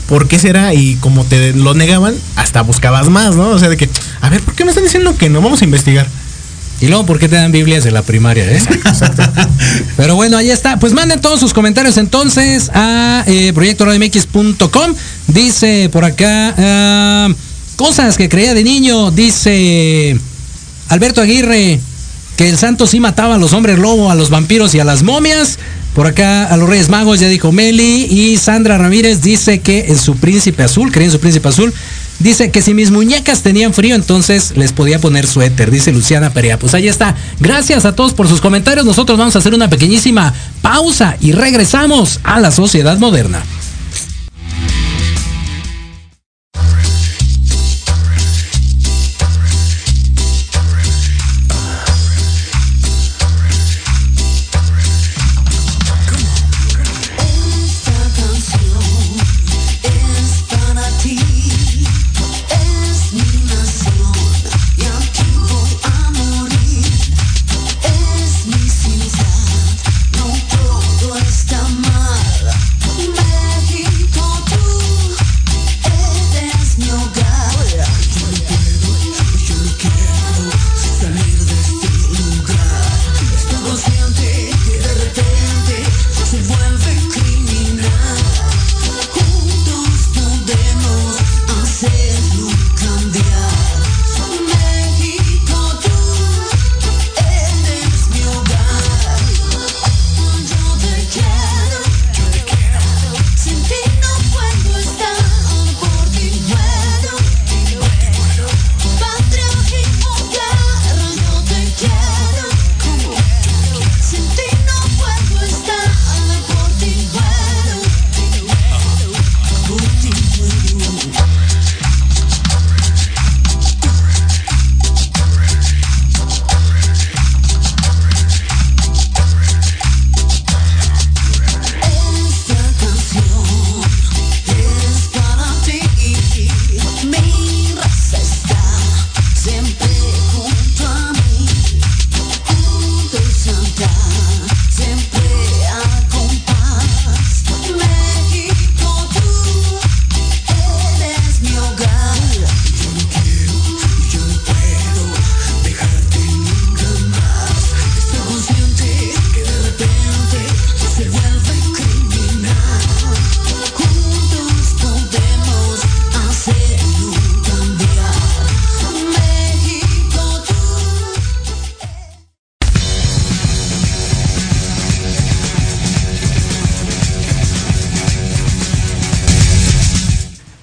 ¿Por 0.08 0.28
qué 0.28 0.38
será? 0.38 0.74
Y 0.74 0.96
como 0.96 1.24
te 1.24 1.54
lo 1.54 1.72
negaban, 1.74 2.14
hasta 2.36 2.60
buscabas 2.62 3.08
más, 3.08 3.34
¿no? 3.34 3.48
O 3.50 3.58
sea, 3.58 3.70
de 3.70 3.76
que, 3.78 3.88
a 4.20 4.28
ver, 4.28 4.42
¿por 4.42 4.54
qué 4.54 4.64
me 4.64 4.70
están 4.70 4.84
diciendo 4.84 5.16
que 5.16 5.30
no? 5.30 5.40
Vamos 5.40 5.62
a 5.62 5.64
investigar. 5.64 6.06
Y 6.82 6.88
luego, 6.88 7.06
¿por 7.06 7.20
qué 7.20 7.28
te 7.28 7.36
dan 7.36 7.52
Biblias 7.52 7.86
en 7.86 7.94
la 7.94 8.02
primaria? 8.02 8.44
Eh? 8.50 8.60
Pero 9.96 10.16
bueno, 10.16 10.36
ahí 10.36 10.50
está. 10.50 10.80
Pues 10.80 10.92
manden 10.92 11.20
todos 11.20 11.38
sus 11.38 11.54
comentarios 11.54 11.96
entonces 11.96 12.72
a 12.74 13.22
eh, 13.28 13.52
proyectoradmx.com. 13.54 14.94
Dice 15.28 15.88
por 15.92 16.04
acá, 16.04 16.52
ah, 16.58 17.28
cosas 17.76 18.16
que 18.16 18.28
creía 18.28 18.52
de 18.52 18.64
niño. 18.64 19.12
Dice 19.12 20.18
Alberto 20.88 21.20
Aguirre, 21.20 21.78
que 22.36 22.48
el 22.48 22.58
santo 22.58 22.88
sí 22.88 22.98
mataba 22.98 23.36
a 23.36 23.38
los 23.38 23.52
hombres 23.52 23.78
lobo, 23.78 24.10
a 24.10 24.16
los 24.16 24.28
vampiros 24.28 24.74
y 24.74 24.80
a 24.80 24.84
las 24.84 25.04
momias. 25.04 25.60
Por 25.94 26.08
acá 26.08 26.46
a 26.46 26.56
los 26.56 26.68
Reyes 26.68 26.88
Magos 26.88 27.20
ya 27.20 27.28
dijo 27.28 27.52
Meli. 27.52 28.08
Y 28.10 28.38
Sandra 28.38 28.76
Ramírez 28.76 29.20
dice 29.20 29.60
que 29.60 29.86
en 29.86 29.98
su 29.98 30.16
príncipe 30.16 30.64
azul, 30.64 30.90
creía 30.90 31.06
en 31.06 31.12
su 31.12 31.20
príncipe 31.20 31.48
azul, 31.48 31.72
Dice 32.22 32.52
que 32.52 32.62
si 32.62 32.72
mis 32.72 32.92
muñecas 32.92 33.42
tenían 33.42 33.74
frío, 33.74 33.96
entonces 33.96 34.52
les 34.56 34.72
podía 34.72 35.00
poner 35.00 35.26
suéter, 35.26 35.72
dice 35.72 35.90
Luciana 35.90 36.30
Perea. 36.30 36.56
Pues 36.56 36.72
ahí 36.72 36.86
está. 36.86 37.16
Gracias 37.40 37.84
a 37.84 37.96
todos 37.96 38.14
por 38.14 38.28
sus 38.28 38.40
comentarios. 38.40 38.86
Nosotros 38.86 39.18
vamos 39.18 39.34
a 39.34 39.40
hacer 39.40 39.54
una 39.54 39.68
pequeñísima 39.68 40.32
pausa 40.60 41.16
y 41.20 41.32
regresamos 41.32 42.20
a 42.22 42.38
la 42.38 42.52
sociedad 42.52 42.96
moderna. 42.98 43.42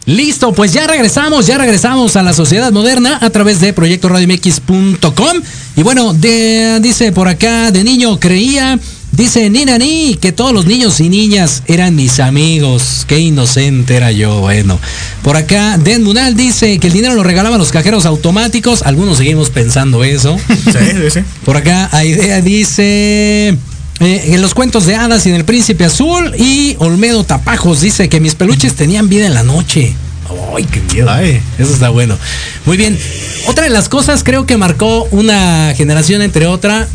Listo, 0.10 0.54
pues 0.54 0.74
ya 0.74 0.88
regresamos, 0.88 1.46
ya 1.46 1.60
regresamos 1.60 2.16
a 2.16 2.24
la 2.24 2.34
sociedad 2.34 2.72
moderna 2.72 3.20
a 3.22 3.30
través 3.30 3.60
de 3.62 3.74
proyectoradiomx.com. 3.74 5.42
Y 5.76 5.84
bueno, 5.84 6.14
de- 6.16 6.80
dice 6.82 7.12
por 7.12 7.28
acá, 7.28 7.70
de 7.72 7.84
niño 7.84 8.20
creía, 8.20 8.80
dice 9.12 9.48
Nina 9.52 9.78
Ni, 9.78 10.16
que 10.16 10.32
todos 10.32 10.52
los 10.52 10.66
niños 10.66 11.00
y 11.00 11.10
niñas 11.10 11.62
eran 11.68 11.96
mis 11.96 12.20
amigos. 12.20 13.06
Qué 13.08 13.20
inocente 13.20 13.96
era 13.98 14.12
yo, 14.12 14.40
bueno. 14.40 14.80
Por 15.22 15.38
acá, 15.38 15.78
Den 15.78 16.04
Munal 16.04 16.36
dice 16.36 16.80
que 16.80 16.88
el 16.88 16.94
dinero 16.94 17.14
lo 17.14 17.22
regalaban 17.22 17.60
los 17.60 17.72
cajeros 17.72 18.08
automáticos. 18.08 18.82
Algunos 18.82 19.20
seguimos 19.20 19.52
pensando 19.52 20.04
eso. 20.04 20.38
Sí, 20.48 20.72
sí, 20.74 21.10
sí. 21.14 21.20
Por 21.46 21.56
acá, 21.56 21.88
Aidea 21.92 22.42
dice. 22.42 23.56
Eh, 24.00 24.34
en 24.34 24.42
los 24.42 24.54
cuentos 24.54 24.86
de 24.86 24.96
hadas 24.96 25.26
y 25.26 25.30
en 25.30 25.36
el 25.36 25.46
príncipe 25.46 25.86
azul 25.86 26.34
y 26.38 26.76
Olmedo 26.80 27.24
Tapajos 27.24 27.82
dice 27.82 28.10
que 28.10 28.20
mis 28.20 28.36
peluches 28.36 28.76
tenían 28.76 29.10
vida 29.10 29.26
en 29.26 29.34
la 29.34 29.44
noche. 29.44 29.94
Ay, 30.56 30.66
qué 30.66 30.80
miedo. 30.94 31.10
Ay. 31.10 31.42
Eso 31.58 31.74
está 31.74 31.90
bueno. 31.90 32.18
Muy 32.66 32.78
bien. 32.78 32.98
Otra 33.48 33.64
de 33.64 33.70
las 33.72 33.90
cosas 33.90 34.24
creo 34.24 34.46
que 34.46 34.58
marcó 34.58 35.06
una 35.12 35.74
generación 35.76 36.22
entre 36.22 36.46
otra, 36.46 36.88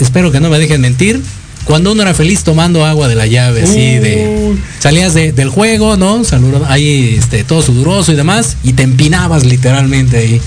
espero 0.00 0.30
que 0.30 0.40
no 0.40 0.50
me 0.50 0.58
dejen 0.58 0.80
mentir, 0.80 1.20
cuando 1.64 1.92
uno 1.92 2.02
era 2.02 2.12
feliz 2.12 2.44
tomando 2.44 2.84
agua 2.84 3.08
de 3.08 3.14
la 3.14 3.26
llave, 3.26 3.62
así 3.62 3.96
de... 3.98 4.54
Salías 4.80 5.14
de- 5.14 5.32
del 5.32 5.48
juego, 5.48 5.96
¿no? 5.96 6.22
Saludo, 6.24 6.66
ahí 6.68 7.16
este, 7.18 7.42
todo 7.42 7.62
sudoroso 7.62 8.12
y 8.12 8.16
demás, 8.16 8.58
y 8.62 8.74
te 8.74 8.82
empinabas 8.82 9.44
literalmente 9.44 10.18
ahí. 10.18 10.40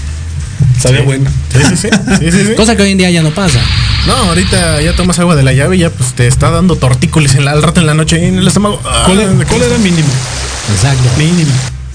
Sabía 0.79 1.01
bueno. 1.01 1.29
Sí, 1.51 1.59
sí, 1.69 1.75
sí. 1.77 1.87
Sí, 2.19 2.31
sí, 2.31 2.45
sí. 2.47 2.53
Cosa 2.55 2.75
que 2.75 2.83
hoy 2.83 2.91
en 2.91 2.97
día 2.97 3.09
ya 3.09 3.21
no 3.21 3.31
pasa. 3.31 3.59
No, 4.05 4.13
ahorita 4.13 4.81
ya 4.81 4.93
tomas 4.95 5.19
agua 5.19 5.35
de 5.35 5.43
la 5.43 5.53
llave 5.53 5.75
y 5.75 5.79
ya 5.79 5.89
pues 5.89 6.13
te 6.13 6.27
está 6.27 6.49
dando 6.49 6.75
tortícolis 6.75 7.35
en 7.35 7.45
la- 7.45 7.51
al 7.51 7.61
rato 7.63 7.79
en 7.81 7.87
la 7.87 7.93
noche 7.93 8.25
en 8.27 8.37
el 8.37 8.47
estómago. 8.47 8.81
Ah, 8.85 9.03
¿Cuál 9.05 9.19
era, 9.21 9.31
cuál 9.45 9.61
era 9.63 9.77
mínimo? 9.77 10.07
Exacto. 10.73 11.03
Mínimo. 11.17 11.51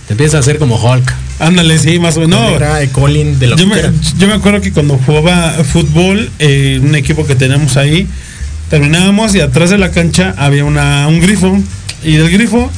Te 0.06 0.14
empieza 0.14 0.36
a 0.36 0.40
hacer 0.40 0.58
como 0.58 0.76
Hulk. 0.76 1.12
Ándale, 1.38 1.78
sí, 1.78 1.98
más 1.98 2.16
o 2.16 2.20
menos. 2.20 2.38
No, 2.40 2.48
Era 2.56 2.82
E. 2.82 2.88
coli 2.90 3.24
de 3.34 3.46
lo 3.46 3.56
yo 3.56 3.64
que 3.68 3.74
me, 3.74 3.78
era. 3.78 3.92
yo 4.18 4.26
me 4.28 4.34
acuerdo 4.34 4.60
que 4.60 4.72
cuando 4.72 4.98
jugaba 5.06 5.52
fútbol, 5.64 6.30
eh, 6.38 6.80
un 6.82 6.94
equipo 6.94 7.26
que 7.26 7.34
teníamos 7.34 7.76
ahí, 7.76 8.06
terminábamos 8.70 9.34
y 9.34 9.40
atrás 9.40 9.70
de 9.70 9.78
la 9.78 9.90
cancha 9.90 10.34
había 10.36 10.64
una, 10.64 11.06
un 11.08 11.20
grifo. 11.20 11.58
Y 12.04 12.14
del 12.16 12.30
grifo 12.30 12.70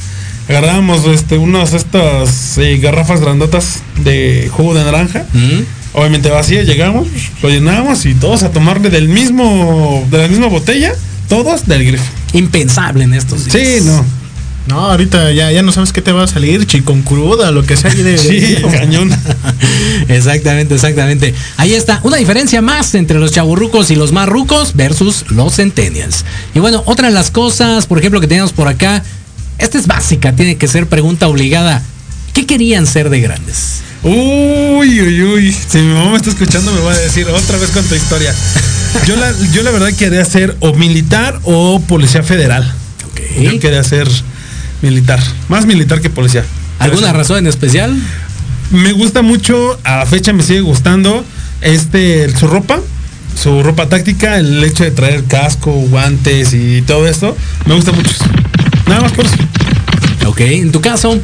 agarrábamos 0.47 1.05
este, 1.07 1.37
unas 1.37 1.73
estas 1.73 2.57
eh, 2.59 2.77
garrafas 2.77 3.19
grandotas 3.21 3.81
de 3.97 4.49
jugo 4.51 4.73
de 4.75 4.83
naranja. 4.83 5.25
¿Mm? 5.33 5.59
Obviamente 5.95 6.29
vacía, 6.29 6.63
llegamos, 6.63 7.07
lo 7.41 7.49
llenábamos 7.49 8.05
y 8.05 8.13
todos 8.15 8.43
a 8.43 8.51
tomarle 8.51 8.89
del 8.89 9.07
mismo, 9.07 10.05
de 10.11 10.17
la 10.17 10.27
misma 10.27 10.47
botella, 10.47 10.93
todos 11.29 11.65
del 11.67 11.85
grifo. 11.85 12.03
Impensable 12.33 13.05
en 13.05 13.13
estos 13.13 13.45
días. 13.45 13.55
Sí, 13.79 13.83
no. 13.85 14.03
No, 14.67 14.79
ahorita 14.89 15.31
ya, 15.31 15.51
ya 15.51 15.61
no 15.61 15.71
sabes 15.71 15.93
qué 15.93 16.01
te 16.01 16.11
va 16.11 16.23
a 16.23 16.27
salir, 16.27 16.65
chicon 16.65 17.03
cruda, 17.03 17.51
lo 17.51 17.63
que 17.63 17.77
sea. 17.77 17.91
ahí 17.91 18.01
de- 18.01 18.17
Sí, 18.17 18.57
cañón. 18.71 19.09
exactamente, 20.09 20.73
exactamente. 20.75 21.33
Ahí 21.57 21.73
está, 21.73 21.99
una 22.03 22.17
diferencia 22.17 22.61
más 22.61 22.93
entre 22.95 23.19
los 23.19 23.31
chaburrucos 23.31 23.91
y 23.91 23.95
los 23.95 24.11
marrucos 24.11 24.75
versus 24.75 25.25
los 25.29 25.55
centennials. 25.55 26.25
Y 26.53 26.59
bueno, 26.59 26.83
otra 26.87 27.07
de 27.07 27.13
las 27.13 27.31
cosas, 27.31 27.85
por 27.85 27.99
ejemplo, 27.99 28.19
que 28.19 28.27
tenemos 28.27 28.53
por 28.53 28.67
acá, 28.67 29.03
esta 29.59 29.77
es 29.77 29.87
básica, 29.87 30.35
tiene 30.35 30.57
que 30.57 30.67
ser 30.67 30.87
pregunta 30.87 31.27
obligada. 31.27 31.81
¿Qué 32.33 32.45
querían 32.45 32.85
ser 32.87 33.09
de 33.09 33.21
grandes? 33.21 33.81
Uy, 34.07 35.01
uy, 35.01 35.23
uy. 35.23 35.51
Si 35.51 35.79
mi 35.79 35.91
mamá 35.93 36.11
me 36.11 36.17
está 36.17 36.29
escuchando, 36.29 36.71
me 36.71 36.79
va 36.81 36.91
a 36.91 36.97
decir 36.97 37.27
otra 37.27 37.57
vez 37.57 37.71
con 37.71 37.83
tu 37.85 37.95
historia. 37.95 38.33
Yo 39.07 39.15
la, 39.15 39.33
yo 39.51 39.63
la 39.63 39.71
verdad 39.71 39.91
quería 39.97 40.23
ser 40.23 40.55
o 40.59 40.73
militar 40.75 41.39
o 41.43 41.79
policía 41.81 42.21
federal. 42.21 42.63
Yo 43.41 43.51
Ok. 43.51 43.59
quería 43.59 43.83
ser 43.83 44.07
militar. 44.83 45.19
Más 45.49 45.65
militar 45.65 46.01
que 46.01 46.11
policía. 46.11 46.45
¿Alguna 46.77 47.07
Pero 47.07 47.17
razón 47.17 47.37
en 47.39 47.47
especial? 47.47 47.97
Me 48.69 48.91
gusta 48.91 49.23
mucho, 49.23 49.79
a 49.83 49.97
la 49.97 50.05
fecha 50.05 50.33
me 50.33 50.43
sigue 50.43 50.61
gustando, 50.61 51.25
este, 51.61 52.29
su 52.37 52.45
ropa. 52.47 52.79
Su 53.41 53.63
ropa 53.63 53.89
táctica, 53.89 54.37
el 54.37 54.63
hecho 54.63 54.83
de 54.85 54.91
traer 54.91 55.23
casco, 55.25 55.71
guantes 55.71 56.53
y 56.53 56.81
todo 56.83 57.05
esto, 57.07 57.35
me 57.65 57.73
gusta 57.75 57.91
mucho. 57.91 58.11
Nada 58.87 59.01
más 59.01 59.11
por 59.13 59.25
eso. 59.25 59.35
Ok, 60.27 60.39
en 60.41 60.71
tu 60.71 60.79
caso, 60.79 61.19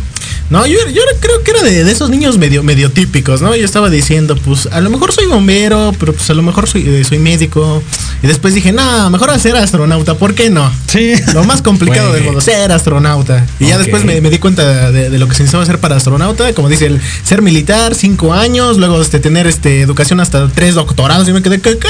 No, 0.51 0.65
yo, 0.65 0.77
yo 0.93 1.01
creo 1.21 1.43
que 1.43 1.51
era 1.51 1.63
de, 1.63 1.85
de 1.85 1.91
esos 1.93 2.09
niños 2.09 2.37
medio, 2.37 2.61
medio 2.61 2.91
típicos, 2.91 3.41
¿no? 3.41 3.55
Yo 3.55 3.63
estaba 3.63 3.89
diciendo, 3.89 4.35
pues 4.35 4.67
a 4.69 4.81
lo 4.81 4.89
mejor 4.89 5.13
soy 5.13 5.25
bombero, 5.25 5.95
pero 5.97 6.11
pues 6.11 6.29
a 6.29 6.33
lo 6.33 6.43
mejor 6.43 6.67
soy, 6.67 6.85
eh, 6.85 7.05
soy 7.05 7.19
médico. 7.19 7.81
Y 8.21 8.27
después 8.27 8.53
dije, 8.53 8.73
no, 8.73 9.09
mejor 9.09 9.39
ser 9.39 9.55
astronauta, 9.55 10.15
¿por 10.15 10.35
qué 10.35 10.49
no? 10.49 10.69
Sí. 10.87 11.13
Lo 11.33 11.45
más 11.45 11.61
complicado 11.61 12.11
del 12.11 12.25
mundo, 12.25 12.41
ser 12.41 12.69
astronauta. 12.73 13.47
Y 13.61 13.67
ya 13.67 13.77
después 13.77 14.03
me, 14.03 14.19
me 14.19 14.29
di 14.29 14.39
cuenta 14.39 14.91
de, 14.91 15.09
de 15.09 15.17
lo 15.19 15.29
que 15.29 15.35
se 15.35 15.43
necesitaba 15.43 15.63
hacer 15.63 15.79
para 15.79 15.95
astronauta, 15.95 16.53
como 16.53 16.67
dice, 16.67 16.87
el 16.87 16.99
ser 17.23 17.41
militar, 17.41 17.95
cinco 17.95 18.33
años, 18.33 18.77
luego 18.77 19.01
este, 19.01 19.21
tener 19.21 19.47
este, 19.47 19.79
educación 19.79 20.19
hasta 20.19 20.49
tres 20.49 20.75
doctorados. 20.75 21.29
Y 21.29 21.31
me 21.31 21.41
quedé, 21.41 21.61
¿qué? 21.61 21.77
qué? 21.77 21.87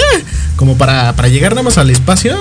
Como 0.56 0.78
para, 0.78 1.16
para 1.16 1.30
llegar 1.30 1.54
nada 1.54 1.64
más 1.64 1.80
al 1.80 1.90
espacio. 1.90 2.38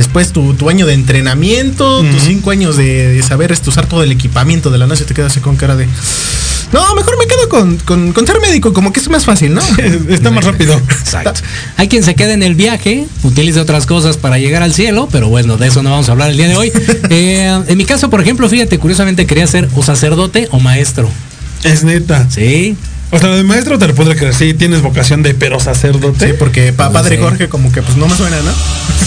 Después 0.00 0.32
tu, 0.32 0.54
tu 0.54 0.70
año 0.70 0.86
de 0.86 0.94
entrenamiento, 0.94 2.02
tus 2.02 2.22
cinco 2.22 2.52
años 2.52 2.78
de, 2.78 3.08
de 3.08 3.22
saber 3.22 3.52
este, 3.52 3.68
usar 3.68 3.84
todo 3.84 4.02
el 4.02 4.10
equipamiento 4.10 4.70
de 4.70 4.78
la 4.78 4.86
NASA, 4.86 5.04
te 5.04 5.12
quedas 5.12 5.32
así 5.32 5.40
con 5.40 5.56
cara 5.56 5.76
de... 5.76 5.86
No, 6.72 6.94
mejor 6.94 7.18
me 7.18 7.26
quedo 7.26 7.50
con, 7.50 7.76
con, 7.76 8.14
con 8.14 8.26
ser 8.26 8.40
médico, 8.40 8.72
como 8.72 8.94
que 8.94 9.00
es 9.00 9.10
más 9.10 9.26
fácil, 9.26 9.52
¿no? 9.52 9.60
Está 10.08 10.30
más 10.30 10.46
rápido. 10.46 10.72
Exacto. 10.72 11.42
Hay 11.76 11.88
quien 11.88 12.02
se 12.02 12.14
queda 12.14 12.32
en 12.32 12.42
el 12.42 12.54
viaje, 12.54 13.06
utiliza 13.24 13.60
otras 13.60 13.84
cosas 13.84 14.16
para 14.16 14.38
llegar 14.38 14.62
al 14.62 14.72
cielo, 14.72 15.06
pero 15.12 15.28
bueno, 15.28 15.58
de 15.58 15.66
eso 15.66 15.82
no 15.82 15.90
vamos 15.90 16.08
a 16.08 16.12
hablar 16.12 16.30
el 16.30 16.38
día 16.38 16.48
de 16.48 16.56
hoy. 16.56 16.72
Eh, 17.10 17.62
en 17.66 17.76
mi 17.76 17.84
caso, 17.84 18.08
por 18.08 18.22
ejemplo, 18.22 18.48
fíjate, 18.48 18.78
curiosamente 18.78 19.26
quería 19.26 19.46
ser 19.46 19.68
o 19.76 19.82
sacerdote 19.82 20.48
o 20.50 20.60
maestro. 20.60 21.10
Es 21.62 21.84
neta. 21.84 22.26
Sí. 22.30 22.74
O 23.12 23.18
sea, 23.18 23.30
de 23.30 23.42
maestro 23.42 23.76
te 23.78 23.88
lo 23.88 23.94
podré 23.94 24.14
creer. 24.16 24.34
Sí, 24.34 24.54
tienes 24.54 24.82
vocación 24.82 25.22
de 25.24 25.34
pero 25.34 25.58
sacerdote. 25.58 26.28
Sí, 26.28 26.32
porque 26.38 26.72
pa- 26.72 26.92
padre 26.92 27.16
sé. 27.16 27.22
Jorge 27.22 27.48
como 27.48 27.72
que 27.72 27.82
pues 27.82 27.96
no 27.96 28.06
me 28.06 28.16
suena, 28.16 28.36
¿no? 28.40 28.52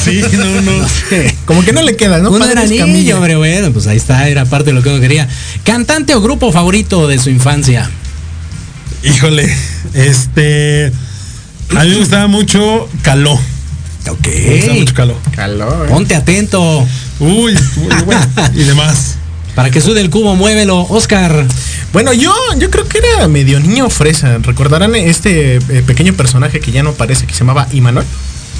Sí, 0.03 0.21
no, 0.33 0.61
no. 0.61 0.85
Como 1.45 1.63
que 1.63 1.71
no 1.71 1.81
le 1.81 1.95
queda, 1.95 2.17
¿no? 2.19 2.29
Uno 2.29 2.39
Padre 2.39 2.53
era 2.53 2.63
niño, 2.63 2.75
Escamilla. 2.83 3.15
hombre, 3.15 3.35
bueno, 3.37 3.71
pues 3.71 3.87
ahí 3.87 3.95
está, 3.95 4.27
era 4.27 4.43
parte 4.45 4.65
de 4.71 4.73
lo 4.73 4.81
que 4.83 4.89
uno 4.89 4.99
quería. 4.99 5.29
Cantante 5.63 6.13
o 6.15 6.21
grupo 6.21 6.51
favorito 6.51 7.07
de 7.07 7.19
su 7.19 7.29
infancia. 7.29 7.89
Híjole, 9.03 9.53
este. 9.93 10.91
A 11.75 11.83
mí 11.83 11.89
me 11.91 11.97
gustaba 11.97 12.27
mucho 12.27 12.89
Caló. 13.01 13.33
Ok. 14.09 14.27
Me 14.27 14.55
gustaba 14.57 14.73
mucho 14.79 14.93
Caló. 14.93 15.17
Calor. 15.35 15.87
Ponte 15.87 16.15
atento. 16.15 16.85
Uy, 17.19 17.53
uy, 17.77 18.03
bueno, 18.05 18.21
y 18.53 18.63
demás. 18.63 19.15
Para 19.55 19.69
que 19.69 19.81
sude 19.81 20.01
el 20.01 20.09
cubo, 20.09 20.35
muévelo. 20.35 20.81
Oscar. 20.81 21.45
Bueno, 21.91 22.11
yo, 22.13 22.33
yo 22.57 22.69
creo 22.71 22.87
que 22.87 22.97
era 22.97 23.27
medio 23.27 23.59
niño 23.59 23.89
fresa. 23.89 24.39
¿Recordarán 24.41 24.95
este 24.95 25.57
eh, 25.57 25.83
pequeño 25.85 26.13
personaje 26.13 26.59
que 26.59 26.71
ya 26.71 26.81
no 26.81 26.93
parece 26.93 27.27
que 27.27 27.33
se 27.33 27.39
llamaba 27.39 27.67
Imanol? 27.71 28.05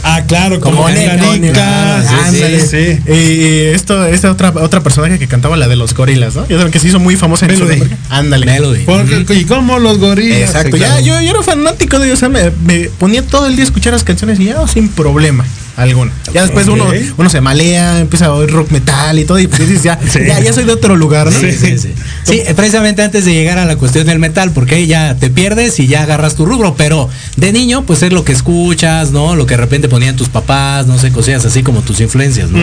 Ah, 0.06 0.22
claro, 0.28 0.60
como. 0.60 0.84
Canica, 0.84 2.04
sí, 2.30 2.38
sí. 2.60 2.68
sí. 2.68 3.12
Y 3.12 3.74
esto, 3.74 4.06
esta 4.06 4.30
otra, 4.32 4.50
otra 4.50 4.82
personaje 4.84 5.18
que 5.18 5.28
cantaba 5.28 5.56
la 5.56 5.68
de 5.70 5.78
los 5.78 5.94
gorilas, 5.94 6.36
¿no? 6.36 6.46
Ya 6.48 6.58
saben 6.58 6.72
que 6.74 6.80
se 6.80 6.90
hizo 6.90 7.00
muy 7.00 7.16
famosa 7.16 7.46
en 7.46 7.54
Melody. 7.54 7.76
Sudamérica. 7.78 7.98
Ándale. 8.10 8.46
Melody. 8.46 8.84
Porque- 8.84 9.34
y 9.34 9.46
como 9.46 9.80
los 9.80 9.98
gorilas. 10.00 10.42
Exacto, 10.50 10.76
Sí, 10.76 10.82
ya, 10.84 11.00
yo, 11.00 11.22
yo 11.22 11.32
era 11.32 11.42
fanático 11.42 12.00
de 12.00 12.08
ellos, 12.08 12.18
o 12.18 12.20
sea, 12.20 12.30
me, 12.30 12.52
me 12.66 12.90
ponía 12.90 13.26
todo 13.26 13.48
el 13.48 13.56
día 13.56 13.64
a 13.64 13.68
escuchar 13.68 13.94
las 13.94 14.04
canciones 14.04 14.40
y 14.42 14.46
ya 14.46 14.68
sin 14.68 14.90
problema 14.90 15.46
alguno. 15.76 16.12
Ya 16.34 16.44
después 16.44 16.68
uno, 16.68 16.86
uno 17.18 17.30
se 17.30 17.42
malea, 17.42 18.00
empieza 18.00 18.28
a 18.28 18.34
oír 18.34 18.52
rock 18.52 18.72
metal 18.72 19.18
y 19.18 19.26
todo, 19.26 19.40
y 19.40 19.48
pues 19.48 19.60
dices, 19.68 19.84
ya, 19.84 20.00
Sí. 20.08 20.20
ya, 20.28 20.40
ya 20.40 20.54
soy 20.54 20.66
de 20.66 20.72
otro 20.74 20.96
lugar, 20.96 21.26
¿no? 21.32 21.40
Sí, 21.40 21.52
sí, 21.52 21.78
sí. 21.78 21.94
Sí, 22.24 22.42
precisamente 22.56 23.02
antes 23.02 23.26
de 23.26 23.34
llegar 23.34 23.58
a 23.58 23.66
la 23.66 23.76
cuestión 23.76 24.06
del 24.06 24.20
metal, 24.20 24.52
porque 24.52 24.76
ahí 24.76 24.88
ya 24.88 25.16
te 25.16 25.30
pierdes 25.30 25.80
y 25.80 25.88
ya 25.88 26.04
agarras 26.04 26.36
tu 26.36 26.46
rubro, 26.46 26.76
pero 26.76 27.10
de 27.38 27.52
niño, 27.52 27.84
pues 27.86 28.04
es 28.04 28.14
lo 28.14 28.24
que 28.24 28.32
escuchas, 28.34 29.12
¿no? 29.12 29.36
Lo 29.36 29.46
que 29.46 29.56
de 29.56 29.62
repente 29.62 29.88
ponían 29.90 30.16
tus 30.16 30.30
papás, 30.30 30.86
no 30.88 30.98
sé, 31.00 31.12
cosillas 31.12 31.44
así 31.46 31.64
como 31.64 31.82
tus 31.82 32.00
influencias, 32.02 32.50
¿no? 32.52 32.60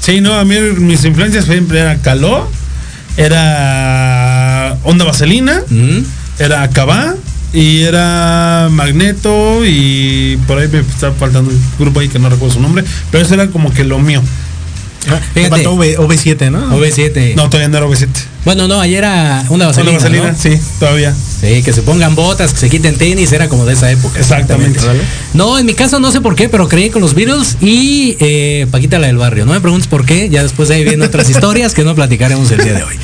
Sí, 0.00 0.20
no, 0.20 0.34
a 0.34 0.44
mí 0.44 0.56
mis 0.78 1.04
influencias 1.04 1.44
siempre 1.46 1.78
eran 1.80 2.00
Caló, 2.00 2.48
era 3.16 4.76
Onda 4.82 5.04
Vaselina, 5.04 5.62
era 6.38 6.68
Cabá 6.70 7.14
y 7.54 7.82
era 7.82 8.68
Magneto 8.70 9.64
y 9.64 10.36
por 10.46 10.58
ahí 10.58 10.68
me 10.68 10.80
está 10.80 11.12
faltando 11.12 11.50
un 11.50 11.60
grupo 11.78 12.00
ahí 12.00 12.08
que 12.08 12.18
no 12.18 12.28
recuerdo 12.28 12.54
su 12.54 12.60
nombre, 12.60 12.84
pero 13.10 13.24
eso 13.24 13.34
era 13.34 13.46
como 13.48 13.72
que 13.72 13.84
lo 13.84 13.98
mío. 13.98 14.22
Ah, 15.06 15.20
me 15.34 15.42
Fíjate. 15.42 15.50
faltó 15.50 15.74
V- 15.74 15.98
OV7, 15.98 16.50
¿no? 16.50 16.74
OV7. 16.78 17.34
No, 17.34 17.50
todavía 17.50 17.68
no 17.68 17.76
era 17.76 17.86
OV7. 17.86 18.08
Bueno, 18.46 18.66
no, 18.68 18.80
ayer 18.80 18.98
era 18.98 19.44
una 19.50 19.66
vaselina, 19.66 19.92
Onda 19.98 20.02
Vaselina, 20.08 20.32
¿no? 20.32 20.38
sí, 20.38 20.58
todavía. 20.80 21.14
Sí, 21.14 21.62
que 21.62 21.74
se 21.74 21.82
pongan 21.82 22.14
botas, 22.14 22.54
que 22.54 22.58
se 22.60 22.70
quiten 22.70 22.96
tenis, 22.96 23.30
era 23.32 23.50
como 23.50 23.66
de 23.66 23.74
esa 23.74 23.90
época. 23.90 24.18
Exactamente. 24.18 24.80
No, 25.34 25.58
en 25.58 25.66
mi 25.66 25.74
caso 25.74 26.00
no 26.00 26.10
sé 26.10 26.22
por 26.22 26.34
qué, 26.34 26.48
pero 26.48 26.68
creí 26.68 26.88
con 26.88 27.02
los 27.02 27.12
Beatles 27.14 27.58
y 27.60 28.16
eh, 28.18 28.66
Paquita 28.70 28.98
la 28.98 29.08
del 29.08 29.18
barrio. 29.18 29.44
No 29.44 29.52
me 29.52 29.60
preguntes 29.60 29.88
por 29.88 30.06
qué, 30.06 30.30
ya 30.30 30.42
después 30.42 30.70
de 30.70 30.76
ahí 30.76 30.84
vienen 30.84 31.02
otras 31.02 31.28
historias 31.34 31.74
que 31.74 31.84
no 31.84 31.94
platicaremos 31.94 32.50
el 32.50 32.64
día 32.64 32.72
de 32.72 32.82
hoy. 32.84 32.94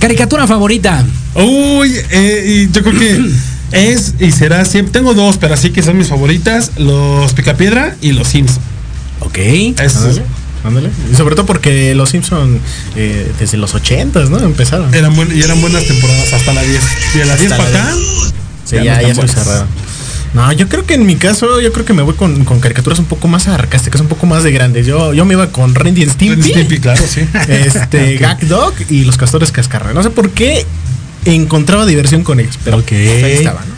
Caricatura 0.00 0.48
favorita. 0.48 1.04
Uy, 1.36 1.92
eh, 2.10 2.68
yo 2.72 2.82
creo 2.82 2.98
que 2.98 3.20
es 3.72 4.14
y 4.20 4.30
será 4.32 4.64
siempre. 4.64 4.92
Tengo 4.92 5.14
dos, 5.14 5.36
pero 5.38 5.54
así 5.54 5.70
que 5.70 5.82
son 5.82 5.98
mis 5.98 6.08
favoritas: 6.08 6.72
los 6.78 7.32
Picapiedra 7.34 7.96
y 8.00 8.12
los 8.12 8.28
Sims. 8.28 8.52
Ok. 9.20 9.38
Esos. 9.38 10.20
Ándale. 10.64 10.90
Y 11.12 11.14
sobre 11.14 11.36
todo 11.36 11.46
porque 11.46 11.94
los 11.94 12.10
Simpson 12.10 12.58
eh, 12.96 13.30
desde 13.38 13.56
los 13.56 13.74
80 13.74 14.24
¿no? 14.24 14.38
Empezaron. 14.40 14.92
Eran 14.94 15.14
buen- 15.14 15.36
y 15.36 15.40
eran 15.40 15.60
buenas 15.60 15.84
temporadas 15.86 16.32
hasta 16.32 16.52
la 16.52 16.62
10. 16.62 16.82
Y 17.14 17.18
de 17.18 17.24
la 17.24 17.36
10 17.36 17.52
Hasta 17.52 17.64
para 17.64 17.84
acá. 17.84 17.94
Sí, 18.64 18.76
ya 18.76 18.82
ya, 18.82 19.02
no 19.02 19.08
ya 19.08 19.14
se 19.14 19.28
cerraron. 19.28 19.68
No, 20.34 20.52
yo 20.52 20.68
creo 20.68 20.84
que 20.84 20.94
en 20.94 21.06
mi 21.06 21.16
caso, 21.16 21.60
yo 21.60 21.72
creo 21.72 21.86
que 21.86 21.92
me 21.94 22.02
voy 22.02 22.14
con, 22.14 22.44
con 22.44 22.58
caricaturas 22.60 22.98
un 22.98 23.04
poco 23.06 23.28
más 23.28 23.44
sarcásticas, 23.44 24.00
un 24.00 24.08
poco 24.08 24.26
más 24.26 24.42
de 24.42 24.50
grandes. 24.50 24.86
Yo, 24.86 25.14
yo 25.14 25.24
me 25.24 25.34
iba 25.34 25.50
con 25.50 25.74
Randy 25.74 26.02
and 26.02 26.12
Stimpy, 26.12 26.50
Stimpy, 26.50 26.78
claro, 26.78 27.02
sí. 27.08 27.20
este, 27.48 28.16
Gag 28.20 28.46
Dog 28.46 28.74
y 28.90 29.04
los 29.04 29.16
castores 29.16 29.52
cascarra. 29.52 29.92
No 29.94 30.02
sé 30.02 30.10
por 30.10 30.30
qué 30.30 30.66
encontraba 31.34 31.84
diversión 31.86 32.22
con 32.24 32.40
ellos, 32.40 32.58
pero 32.64 32.78
Ok. 32.78 32.92
ahí 32.92 33.32
estaba, 33.38 33.60
¿no? 33.64 33.76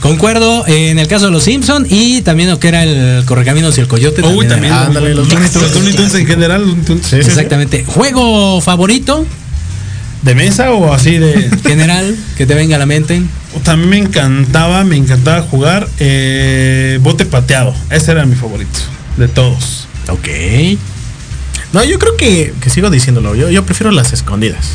Concuerdo 0.00 0.66
eh, 0.66 0.90
en 0.90 0.98
el 0.98 1.08
caso 1.08 1.26
de 1.26 1.32
los 1.32 1.42
Simpson 1.44 1.86
y 1.88 2.20
también 2.20 2.50
lo 2.50 2.60
que 2.60 2.68
era 2.68 2.82
el 2.82 3.24
Correcaminos 3.24 3.78
y 3.78 3.80
el 3.80 3.88
Coyote. 3.88 4.22
Uy, 4.22 4.46
también. 4.46 4.72
era- 4.74 4.86
ándale, 4.86 5.14
los 5.14 5.26
Looney 5.28 5.48
Tunes. 5.48 5.62
Los 5.68 5.74
Looney 5.74 5.94
Tunes 5.94 6.14
en 6.14 6.26
general. 6.26 6.76
Sí. 7.08 7.16
Exactamente. 7.16 7.84
¿Juego 7.86 8.60
favorito? 8.60 9.24
¿De 10.22 10.34
mesa 10.34 10.72
o 10.72 10.92
así 10.92 11.16
de.? 11.16 11.48
General, 11.64 12.14
que 12.36 12.44
te 12.44 12.54
venga 12.54 12.76
a 12.76 12.78
la 12.78 12.86
mente. 12.86 13.22
También 13.62 13.88
me 13.88 13.98
encantaba, 13.98 14.84
me 14.84 14.96
encantaba 14.96 15.40
jugar 15.42 15.88
eh, 15.98 16.98
bote 17.02 17.24
pateado. 17.24 17.74
Ese 17.88 18.10
era 18.10 18.26
mi 18.26 18.34
favorito. 18.34 18.78
De 19.16 19.28
todos. 19.28 19.86
Ok. 20.08 20.28
No, 21.72 21.84
yo 21.84 21.98
creo 21.98 22.16
que, 22.16 22.52
que 22.60 22.68
sigo 22.68 22.90
diciéndolo. 22.90 23.34
Yo, 23.34 23.48
yo 23.50 23.64
prefiero 23.64 23.92
las 23.92 24.12
escondidas. 24.12 24.66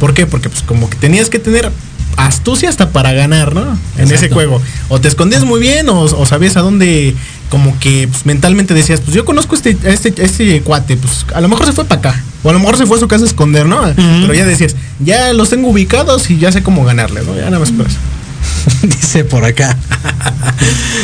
¿Por 0.00 0.14
qué? 0.14 0.26
Porque 0.26 0.48
pues 0.48 0.62
como 0.62 0.90
que 0.90 0.96
tenías 0.96 1.28
que 1.28 1.38
tener 1.38 1.70
astucia 2.16 2.68
hasta 2.68 2.90
para 2.90 3.12
ganar, 3.12 3.54
¿no? 3.54 3.78
En 3.96 4.10
ese 4.10 4.28
juego. 4.28 4.60
O 4.88 5.00
te 5.00 5.08
escondías 5.08 5.44
muy 5.44 5.60
bien 5.60 5.88
o, 5.88 6.02
o 6.02 6.26
sabías 6.26 6.56
a 6.56 6.60
dónde 6.60 7.14
como 7.50 7.78
que 7.78 8.08
pues, 8.08 8.26
mentalmente 8.26 8.74
decías, 8.74 9.00
pues 9.00 9.14
yo 9.14 9.24
conozco 9.24 9.54
este, 9.54 9.76
este, 9.84 10.14
este 10.22 10.62
cuate, 10.62 10.96
pues 10.96 11.26
a 11.34 11.40
lo 11.40 11.48
mejor 11.48 11.66
se 11.66 11.72
fue 11.72 11.84
para 11.84 11.98
acá. 11.98 12.24
O 12.42 12.50
a 12.50 12.52
lo 12.52 12.58
mejor 12.58 12.78
se 12.78 12.86
fue 12.86 12.96
a 12.96 13.00
su 13.00 13.08
casa 13.08 13.24
a 13.24 13.26
esconder, 13.26 13.66
¿no? 13.66 13.82
Pero 13.94 14.32
ya 14.32 14.46
decías, 14.46 14.74
ya 14.98 15.32
los 15.34 15.50
tengo 15.50 15.68
ubicados 15.68 16.30
y 16.30 16.38
ya 16.38 16.50
sé 16.50 16.62
cómo 16.62 16.84
ganarle, 16.84 17.22
¿no? 17.22 17.36
Ya 17.36 17.44
nada 17.44 17.58
más 17.58 17.70
por 17.70 17.86
eso. 17.86 17.98
dice 18.82 19.24
por 19.24 19.44
acá. 19.44 19.76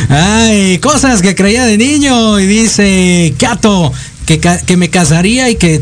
Ay, 0.09 0.79
cosas 0.79 1.21
que 1.21 1.35
creía 1.35 1.65
de 1.65 1.77
niño. 1.77 2.39
Y 2.39 2.47
dice 2.47 3.33
Cato 3.37 3.93
que, 4.25 4.39
que 4.39 4.77
me 4.77 4.89
casaría 4.89 5.49
y 5.49 5.55
que 5.55 5.81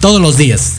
todos 0.00 0.20
los 0.20 0.38
días. 0.38 0.74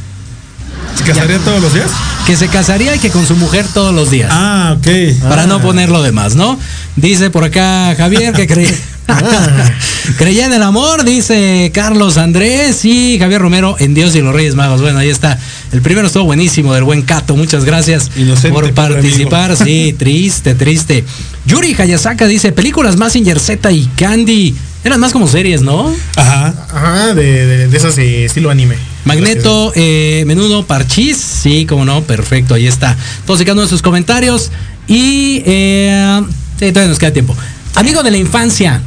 ¿Se 0.98 1.04
casaría 1.04 1.38
todos 1.40 1.62
los 1.62 1.74
días? 1.74 1.90
Que 2.26 2.36
se 2.36 2.48
casaría 2.48 2.96
y 2.96 3.00
que 3.00 3.10
con 3.10 3.26
su 3.26 3.36
mujer 3.36 3.66
todos 3.74 3.94
los 3.94 4.10
días. 4.12 4.30
Ah, 4.34 4.76
ok. 4.78 4.88
Para 5.30 5.44
Ah. 5.44 5.48
no 5.48 5.62
poner 5.62 5.90
lo 5.90 6.02
demás, 6.02 6.36
¿no? 6.36 6.60
Dice 6.96 7.30
por 7.30 7.44
acá 7.44 7.94
Javier 7.98 8.34
que 8.34 8.48
creía. 8.48 8.72
Creía 10.18 10.46
en 10.46 10.54
el 10.54 10.64
amor, 10.64 11.04
dice 11.06 11.72
Carlos 11.74 12.18
Andrés 12.18 12.84
y 12.86 13.18
Javier 13.20 13.42
Romero 13.42 13.76
en 13.80 13.94
Dios 13.94 14.16
y 14.16 14.22
los 14.22 14.34
Reyes 14.34 14.56
Magos. 14.56 14.82
Bueno, 14.82 15.00
ahí 15.00 15.10
está. 15.10 15.38
El 15.72 15.82
primero 15.82 16.08
estuvo 16.08 16.26
buenísimo 16.26 16.74
del 16.74 16.84
buen 16.84 17.02
Cato. 17.04 17.36
Muchas 17.36 17.64
gracias 17.66 18.10
Inocente, 18.18 18.50
por 18.52 18.74
participar. 18.74 19.56
Sí, 19.56 19.96
triste, 19.98 20.56
triste. 20.56 21.06
Yuri 21.46 21.74
Hayasaka 21.78 22.26
dice 22.28 22.52
películas 22.52 22.98
Massinger 22.98 23.40
Z 23.40 23.72
y 23.72 23.86
Candy. 23.96 24.56
Eran 24.88 25.00
más 25.02 25.12
como 25.12 25.28
series, 25.28 25.62
¿no? 25.62 25.94
Ajá. 26.16 26.54
Ajá, 26.72 27.14
de, 27.14 27.46
de, 27.46 27.68
de 27.68 27.78
esas 27.78 27.96
de 27.98 28.24
estilo 28.26 28.50
anime. 28.50 28.76
Magneto, 29.04 29.74
eh, 29.76 30.24
menudo, 30.26 30.66
parchís, 30.66 31.18
sí, 31.18 31.66
como 31.66 31.84
no, 31.86 32.04
perfecto, 32.04 32.54
ahí 32.54 32.68
está. 32.68 32.96
Todos 33.26 33.42
y 33.42 33.44
cada 33.44 33.54
uno 33.54 33.64
de 33.64 33.68
sus 33.68 33.82
comentarios. 33.82 34.50
Y 34.88 35.44
eh, 35.46 36.22
sí, 36.60 36.72
todavía 36.72 36.88
nos 36.90 37.00
queda 37.00 37.12
tiempo. 37.12 37.36
Amigo 37.76 38.02
de 38.02 38.12
la 38.12 38.18
infancia. 38.18 38.82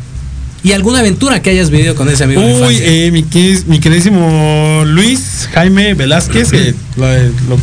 ¿Y 0.63 0.73
alguna 0.73 1.01
aventura 1.01 1.41
que 1.43 1.51
hayas 1.51 1.71
vivido 1.71 1.95
con 1.95 2.09
ese 2.09 2.25
amigo 2.25 2.41
de 2.41 2.47
la 2.49 2.53
Uy, 2.55 2.61
infancia? 2.75 2.87
eh, 2.87 3.11
mi, 3.11 3.23
quis- 3.25 3.65
mi 3.67 3.79
queridísimo 3.81 4.83
Luis 4.87 5.49
Jaime 5.55 5.95
Velázquez, 5.95 6.51
que 6.51 6.75
lo, 6.97 7.07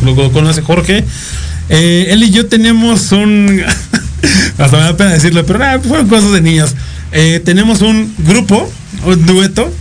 lo- 0.04 0.14
lo 0.14 0.32
conoce 0.32 0.62
Jorge. 0.62 1.04
Eh, 1.68 2.06
él 2.10 2.22
y 2.22 2.30
yo 2.30 2.46
tenemos 2.46 3.10
un. 3.12 3.62
hasta 4.58 4.76
me 4.76 4.82
da 4.82 4.96
pena 4.96 5.10
decirlo, 5.12 5.44
pero 5.46 5.58
nada, 5.60 5.78
fueron 5.80 6.08
cosas 6.08 6.32
de 6.32 6.40
niños. 6.40 6.74
Eh, 7.12 7.40
tenemos 7.44 7.80
un 7.80 8.14
grupo, 8.18 8.70
un 9.04 9.26
dueto, 9.26 9.72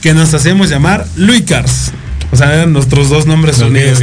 que 0.00 0.14
nos 0.14 0.34
hacíamos 0.34 0.68
llamar 0.68 1.06
Luicars. 1.16 1.92
O 2.32 2.36
sea, 2.36 2.54
eran 2.54 2.72
nuestros 2.72 3.10
dos 3.10 3.26
nombres 3.26 3.58
Ok, 3.60 3.66
unidos. 3.68 4.00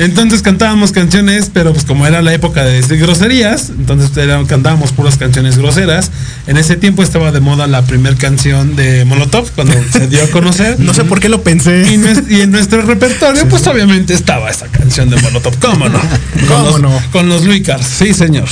Entonces 0.00 0.42
cantábamos 0.42 0.90
canciones, 0.90 1.48
pero 1.54 1.72
pues 1.72 1.84
como 1.84 2.08
era 2.08 2.22
la 2.22 2.34
época 2.34 2.64
de 2.64 2.72
decir 2.72 2.98
groserías, 2.98 3.70
entonces 3.70 4.16
era- 4.16 4.44
cantábamos 4.46 4.90
puras 4.90 5.16
canciones 5.16 5.56
groseras. 5.56 6.10
En 6.48 6.56
ese 6.56 6.74
tiempo 6.74 7.04
estaba 7.04 7.30
de 7.30 7.38
moda 7.38 7.68
la 7.68 7.82
primera 7.82 8.16
canción 8.16 8.74
de 8.74 9.04
Molotov, 9.04 9.48
cuando 9.52 9.74
se 9.92 10.08
dio 10.08 10.24
a 10.24 10.26
conocer. 10.26 10.76
No 10.80 10.92
sé 10.92 11.04
por 11.04 11.20
qué 11.20 11.28
lo 11.28 11.42
pensé. 11.42 11.84
Y, 12.28 12.40
en 12.40 12.50
nuestro 12.50 12.82
repertorio, 12.82 13.48
pues 13.48 13.64
obviamente 13.68 14.12
estaba 14.12 14.50
esa 14.50 14.66
canción 14.66 15.08
de 15.08 15.16
Molotov. 15.22 15.56
¿Cómo 15.60 15.88
no? 15.88 16.00
¿Cómo 16.48 16.64
con 16.64 16.64
los, 16.64 16.80
no? 16.80 17.02
Con 17.12 17.28
los 17.28 17.44
Luicars, 17.44 17.86
sí, 17.86 18.12
señor. 18.12 18.48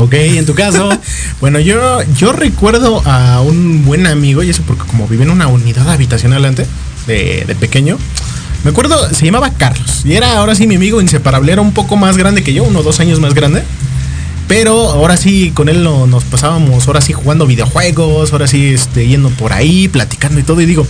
Ok, 0.00 0.14
en 0.14 0.46
tu 0.46 0.54
caso. 0.54 0.88
Bueno, 1.40 1.58
yo, 1.58 2.02
yo 2.18 2.32
recuerdo 2.32 3.00
a 3.06 3.40
un 3.40 3.84
buen 3.86 4.06
amigo, 4.06 4.42
y 4.42 4.50
eso 4.50 4.62
porque 4.66 4.82
como 4.84 5.08
viví 5.08 5.22
en 5.22 5.30
una 5.30 5.46
unidad 5.46 5.88
habitacional 5.90 6.44
antes, 6.44 6.68
de, 7.06 7.44
de 7.46 7.54
pequeño, 7.54 7.96
me 8.62 8.70
acuerdo, 8.72 9.08
se 9.14 9.24
llamaba 9.24 9.50
Carlos, 9.54 10.02
y 10.04 10.12
era 10.14 10.36
ahora 10.36 10.54
sí 10.54 10.66
mi 10.66 10.74
amigo 10.76 11.00
inseparable, 11.00 11.50
era 11.50 11.62
un 11.62 11.72
poco 11.72 11.96
más 11.96 12.18
grande 12.18 12.42
que 12.42 12.52
yo, 12.52 12.64
uno 12.64 12.80
o 12.80 12.82
dos 12.82 13.00
años 13.00 13.20
más 13.20 13.32
grande, 13.32 13.62
pero 14.48 14.90
ahora 14.90 15.16
sí 15.16 15.50
con 15.54 15.70
él 15.70 15.82
no- 15.82 16.06
nos 16.06 16.24
pasábamos, 16.24 16.86
ahora 16.88 17.00
sí 17.00 17.14
jugando 17.14 17.46
videojuegos, 17.46 18.32
ahora 18.32 18.46
sí 18.46 18.66
este, 18.74 19.06
yendo 19.08 19.30
por 19.30 19.54
ahí, 19.54 19.88
platicando 19.88 20.40
y 20.40 20.42
todo, 20.42 20.60
y 20.60 20.66
digo, 20.66 20.86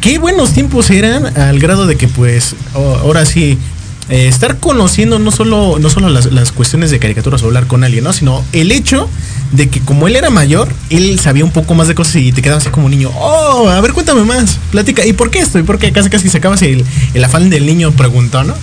qué 0.00 0.18
buenos 0.18 0.52
tiempos 0.54 0.90
eran 0.90 1.38
al 1.38 1.60
grado 1.60 1.86
de 1.86 1.96
que 1.96 2.08
pues 2.08 2.56
ahora 2.74 3.24
sí 3.26 3.58
eh, 4.08 4.28
estar 4.28 4.58
conociendo 4.58 5.18
no 5.18 5.30
solo 5.30 5.78
no 5.78 5.90
solo 5.90 6.08
las, 6.08 6.26
las 6.32 6.52
cuestiones 6.52 6.90
de 6.90 6.98
caricaturas 6.98 7.42
o 7.42 7.46
hablar 7.46 7.66
con 7.66 7.84
alguien 7.84 8.04
no 8.04 8.12
sino 8.12 8.44
el 8.52 8.72
hecho 8.72 9.08
de 9.52 9.68
que 9.68 9.80
como 9.80 10.08
él 10.08 10.16
era 10.16 10.30
mayor 10.30 10.68
él 10.90 11.18
sabía 11.20 11.44
un 11.44 11.50
poco 11.50 11.74
más 11.74 11.88
de 11.88 11.94
cosas 11.94 12.16
y 12.16 12.32
te 12.32 12.42
quedabas 12.42 12.64
así 12.64 12.72
como 12.72 12.88
niño 12.88 13.10
oh 13.14 13.68
a 13.68 13.80
ver 13.80 13.92
cuéntame 13.92 14.24
más 14.24 14.58
platica 14.70 15.04
y 15.06 15.12
por 15.12 15.30
qué 15.30 15.40
esto 15.40 15.58
y 15.58 15.62
por 15.62 15.78
qué 15.78 15.92
casi 15.92 16.10
casi 16.10 16.28
sacabas 16.28 16.62
el, 16.62 16.84
el 17.14 17.24
afán 17.24 17.50
del 17.50 17.66
niño 17.66 17.92
preguntó 17.92 18.44
no 18.44 18.54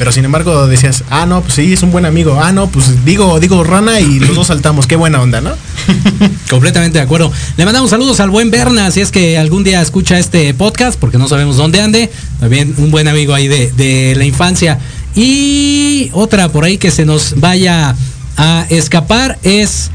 pero 0.00 0.12
sin 0.12 0.24
embargo 0.24 0.66
decías 0.66 1.04
ah 1.10 1.26
no 1.26 1.42
pues 1.42 1.52
sí 1.52 1.74
es 1.74 1.82
un 1.82 1.92
buen 1.92 2.06
amigo 2.06 2.40
ah 2.42 2.52
no 2.52 2.70
pues 2.70 3.04
digo 3.04 3.38
digo 3.38 3.62
rana 3.64 4.00
y 4.00 4.18
los 4.18 4.34
dos 4.34 4.46
saltamos 4.46 4.86
qué 4.86 4.96
buena 4.96 5.20
onda 5.20 5.42
no 5.42 5.50
Completamente 6.50 6.98
de 6.98 7.04
acuerdo. 7.04 7.30
Le 7.56 7.64
mandamos 7.64 7.90
saludos 7.90 8.20
al 8.20 8.30
buen 8.30 8.50
Berna, 8.50 8.90
si 8.90 9.00
es 9.00 9.10
que 9.10 9.38
algún 9.38 9.64
día 9.64 9.80
escucha 9.80 10.18
este 10.18 10.52
podcast, 10.54 10.98
porque 10.98 11.18
no 11.18 11.28
sabemos 11.28 11.56
dónde 11.56 11.80
ande. 11.80 12.10
También 12.40 12.74
un 12.78 12.90
buen 12.90 13.08
amigo 13.08 13.34
ahí 13.34 13.48
de, 13.48 13.70
de 13.72 14.14
la 14.16 14.24
infancia. 14.24 14.78
Y 15.14 16.10
otra 16.12 16.50
por 16.50 16.64
ahí 16.64 16.78
que 16.78 16.90
se 16.90 17.04
nos 17.04 17.38
vaya 17.40 17.94
a 18.36 18.66
escapar 18.68 19.38
es 19.42 19.90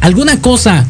alguna 0.00 0.40
cosa 0.40 0.86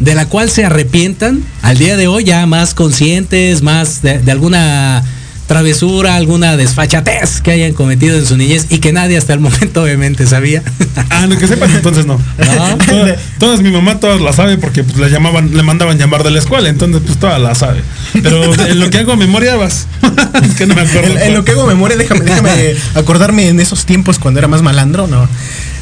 de 0.00 0.14
la 0.14 0.26
cual 0.26 0.50
se 0.50 0.64
arrepientan 0.64 1.42
al 1.62 1.78
día 1.78 1.96
de 1.96 2.06
hoy, 2.06 2.24
ya 2.24 2.46
más 2.46 2.74
conscientes, 2.74 3.62
más 3.62 4.02
de, 4.02 4.18
de 4.18 4.32
alguna 4.32 5.02
travesura, 5.48 6.14
alguna 6.14 6.56
desfachatez 6.56 7.40
que 7.40 7.50
hayan 7.50 7.72
cometido 7.72 8.16
en 8.16 8.24
su 8.26 8.36
niñez 8.36 8.66
y 8.70 8.78
que 8.78 8.92
nadie 8.92 9.16
hasta 9.16 9.32
el 9.32 9.40
momento 9.40 9.82
obviamente 9.82 10.26
sabía. 10.26 10.62
Ah, 11.10 11.26
no, 11.26 11.36
que 11.36 11.48
sepas 11.48 11.70
entonces 11.72 12.06
no. 12.06 12.20
No. 12.38 12.76
Toda- 12.86 13.16
todas 13.38 13.60
mi 13.60 13.70
mamá 13.70 13.98
todas 13.98 14.20
la 14.20 14.32
sabe 14.32 14.58
porque 14.58 14.84
pues, 14.84 14.96
le 14.98 15.10
llamaban, 15.10 15.56
le 15.56 15.62
mandaban 15.64 15.98
llamar 15.98 16.22
de 16.22 16.30
la 16.30 16.38
escuela, 16.38 16.68
entonces 16.68 17.02
pues 17.04 17.18
todas 17.18 17.40
la 17.40 17.54
sabe. 17.56 17.82
Pero 18.12 18.44
en 18.66 18.78
lo 18.78 18.90
que 18.90 18.98
hago 18.98 19.16
memoria 19.16 19.56
vas. 19.56 19.86
es 20.44 20.54
que 20.54 20.66
no 20.66 20.74
me 20.74 20.82
acuerdo. 20.82 21.12
En, 21.16 21.18
en 21.22 21.34
lo 21.34 21.44
que 21.44 21.52
hago 21.52 21.66
memoria, 21.66 21.96
déjame, 21.96 22.20
déjame 22.20 22.74
acordarme 22.94 23.48
en 23.48 23.58
esos 23.58 23.86
tiempos 23.86 24.18
cuando 24.18 24.38
era 24.38 24.46
más 24.48 24.62
malandro, 24.62 25.06
¿no? 25.08 25.26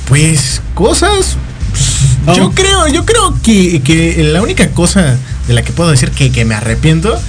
Pues 0.09 0.63
cosas. 0.75 1.37
pues, 2.25 2.37
Yo 2.39 2.47
Oh. 2.47 2.53
creo, 2.53 2.87
yo 2.89 3.05
creo 3.05 3.37
que, 3.43 3.83
que 3.83 4.23
la 4.33 4.43
única 4.43 4.69
cosa 4.71 5.17
de 5.49 5.55
la 5.55 5.63
que 5.63 5.73
puedo 5.73 5.91
decir 5.91 6.11
que, 6.13 6.31
que 6.31 6.45
me 6.45 6.55
arrepiento 6.55 7.21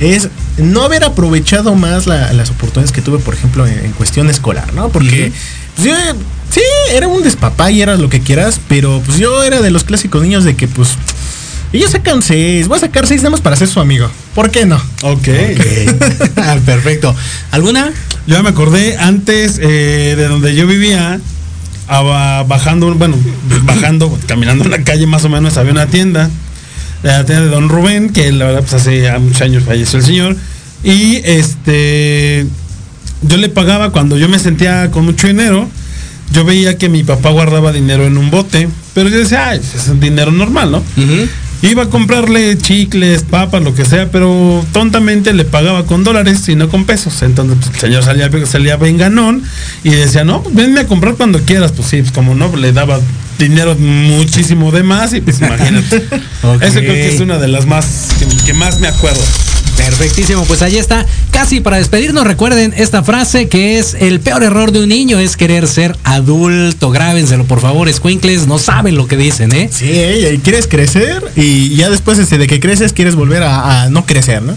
es 0.00 0.28
no 0.58 0.82
haber 0.84 1.04
aprovechado 1.04 1.74
más 1.74 2.06
la- 2.06 2.32
las 2.32 2.50
oportunidades 2.50 2.92
que 2.92 3.02
tuve, 3.02 3.18
por 3.18 3.34
ejemplo, 3.34 3.66
en, 3.66 3.78
en 3.84 3.92
cuestión 3.92 4.28
escolar, 4.30 4.72
¿no? 4.74 4.88
Porque 4.90 5.32
pues, 5.74 5.86
yo, 5.88 5.94
sí, 6.50 6.60
era 6.92 7.08
un 7.08 7.22
despapay, 7.22 7.80
era 7.80 7.96
lo 7.96 8.08
que 8.08 8.20
quieras, 8.20 8.60
pero 8.68 9.02
pues 9.04 9.18
yo 9.18 9.42
era 9.42 9.60
de 9.62 9.70
los 9.70 9.84
clásicos 9.84 10.22
niños 10.22 10.44
de 10.44 10.54
que 10.56 10.68
pues 10.68 10.90
ellos 11.72 11.90
sacan 11.90 12.22
seis, 12.22 12.68
voy 12.68 12.76
a 12.78 12.80
sacar 12.80 13.06
seis 13.06 13.22
nada 13.22 13.30
más 13.30 13.40
para 13.40 13.56
ser 13.56 13.68
su 13.68 13.80
amigo. 13.80 14.10
¿Por 14.34 14.50
qué 14.50 14.66
no? 14.66 14.80
Ok. 15.02 15.28
Ah, 16.36 16.56
Perfecto. 16.64 17.14
¿Alguna? 17.50 17.90
Yo 18.26 18.42
me 18.42 18.50
acordé 18.50 18.96
antes 18.98 19.58
eh, 19.62 20.14
de 20.16 20.28
donde 20.28 20.54
yo 20.54 20.66
vivía, 20.66 21.18
aba- 21.88 22.42
bajando, 22.44 22.94
bueno, 22.94 23.16
bajando, 23.64 24.16
caminando 24.26 24.64
en 24.64 24.70
la 24.70 24.82
calle 24.84 25.06
más 25.06 25.24
o 25.24 25.28
menos, 25.28 25.56
había 25.56 25.72
una 25.72 25.86
tienda, 25.86 26.28
la 27.06 27.24
tienda 27.24 27.44
de 27.44 27.50
Don 27.50 27.68
Rubén, 27.68 28.10
que 28.10 28.32
la 28.32 28.46
verdad 28.46 28.60
pues 28.60 28.74
hace 28.74 29.02
ya 29.02 29.18
muchos 29.18 29.40
años 29.42 29.64
falleció 29.64 29.98
el 29.98 30.04
señor, 30.04 30.36
y 30.82 31.16
este, 31.24 32.46
yo 33.22 33.36
le 33.36 33.48
pagaba 33.48 33.90
cuando 33.90 34.18
yo 34.18 34.28
me 34.28 34.38
sentía 34.38 34.90
con 34.90 35.04
mucho 35.04 35.26
dinero, 35.26 35.68
yo 36.32 36.44
veía 36.44 36.76
que 36.76 36.88
mi 36.88 37.04
papá 37.04 37.30
guardaba 37.30 37.72
dinero 37.72 38.06
en 38.06 38.18
un 38.18 38.30
bote, 38.30 38.68
pero 38.94 39.08
yo 39.08 39.18
decía, 39.18 39.48
ay, 39.48 39.60
pues, 39.60 39.82
es 39.82 39.88
un 39.88 40.00
dinero 40.00 40.32
normal, 40.32 40.72
¿no? 40.72 40.82
Iba 41.62 41.84
a 41.84 41.86
comprarle 41.86 42.58
chicles, 42.58 43.22
papas, 43.22 43.62
lo 43.62 43.74
que 43.74 43.84
sea, 43.84 44.10
pero 44.10 44.64
tontamente 44.72 45.32
le 45.32 45.44
pagaba 45.44 45.86
con 45.86 46.04
dólares 46.04 46.46
y 46.48 46.54
no 46.54 46.68
con 46.68 46.84
pesos. 46.84 47.22
Entonces 47.22 47.56
pues, 47.58 47.74
el 47.74 47.80
señor 47.80 48.04
salía, 48.04 48.30
salía 48.46 48.76
venganón 48.76 49.42
y 49.82 49.90
decía, 49.90 50.22
no, 50.22 50.42
pues 50.42 50.54
venme 50.54 50.80
a 50.80 50.86
comprar 50.86 51.14
cuando 51.14 51.40
quieras. 51.40 51.72
Pues 51.72 51.88
sí, 51.88 52.02
pues 52.02 52.12
como 52.12 52.34
no, 52.34 52.54
le 52.56 52.72
daba 52.72 53.00
dinero 53.38 53.76
muchísimo 53.76 54.72
de 54.72 54.82
más 54.82 55.12
y 55.12 55.20
pues 55.20 55.40
imagínate. 55.40 55.96
Eso 55.96 56.78
creo 56.78 56.94
que 56.94 57.14
es 57.14 57.20
una 57.20 57.38
de 57.38 57.48
las 57.48 57.66
más 57.66 58.08
que 58.44 58.54
más 58.54 58.80
me 58.80 58.88
acuerdo. 58.88 59.22
Perfectísimo, 59.76 60.44
pues 60.44 60.62
ahí 60.62 60.78
está. 60.78 61.06
Casi 61.30 61.60
para 61.60 61.76
despedirnos, 61.76 62.26
recuerden 62.26 62.72
esta 62.76 63.02
frase 63.02 63.48
que 63.48 63.78
es 63.78 63.94
el 63.94 64.20
peor 64.20 64.42
error 64.42 64.72
de 64.72 64.82
un 64.82 64.88
niño 64.88 65.18
es 65.18 65.36
querer 65.36 65.68
ser 65.68 65.96
adulto. 66.02 66.90
Grábenselo, 66.90 67.44
por 67.44 67.60
favor, 67.60 67.88
escuincles, 67.88 68.46
no 68.46 68.58
saben 68.58 68.96
lo 68.96 69.06
que 69.06 69.16
dicen, 69.16 69.52
¿eh? 69.52 69.68
Sí, 69.70 70.40
quieres 70.42 70.66
crecer 70.66 71.22
y 71.36 71.76
ya 71.76 71.90
después 71.90 72.18
este, 72.18 72.38
de 72.38 72.46
que 72.46 72.58
creces 72.58 72.92
quieres 72.92 73.14
volver 73.14 73.42
a, 73.42 73.82
a 73.82 73.90
no 73.90 74.06
crecer, 74.06 74.42
¿no? 74.42 74.56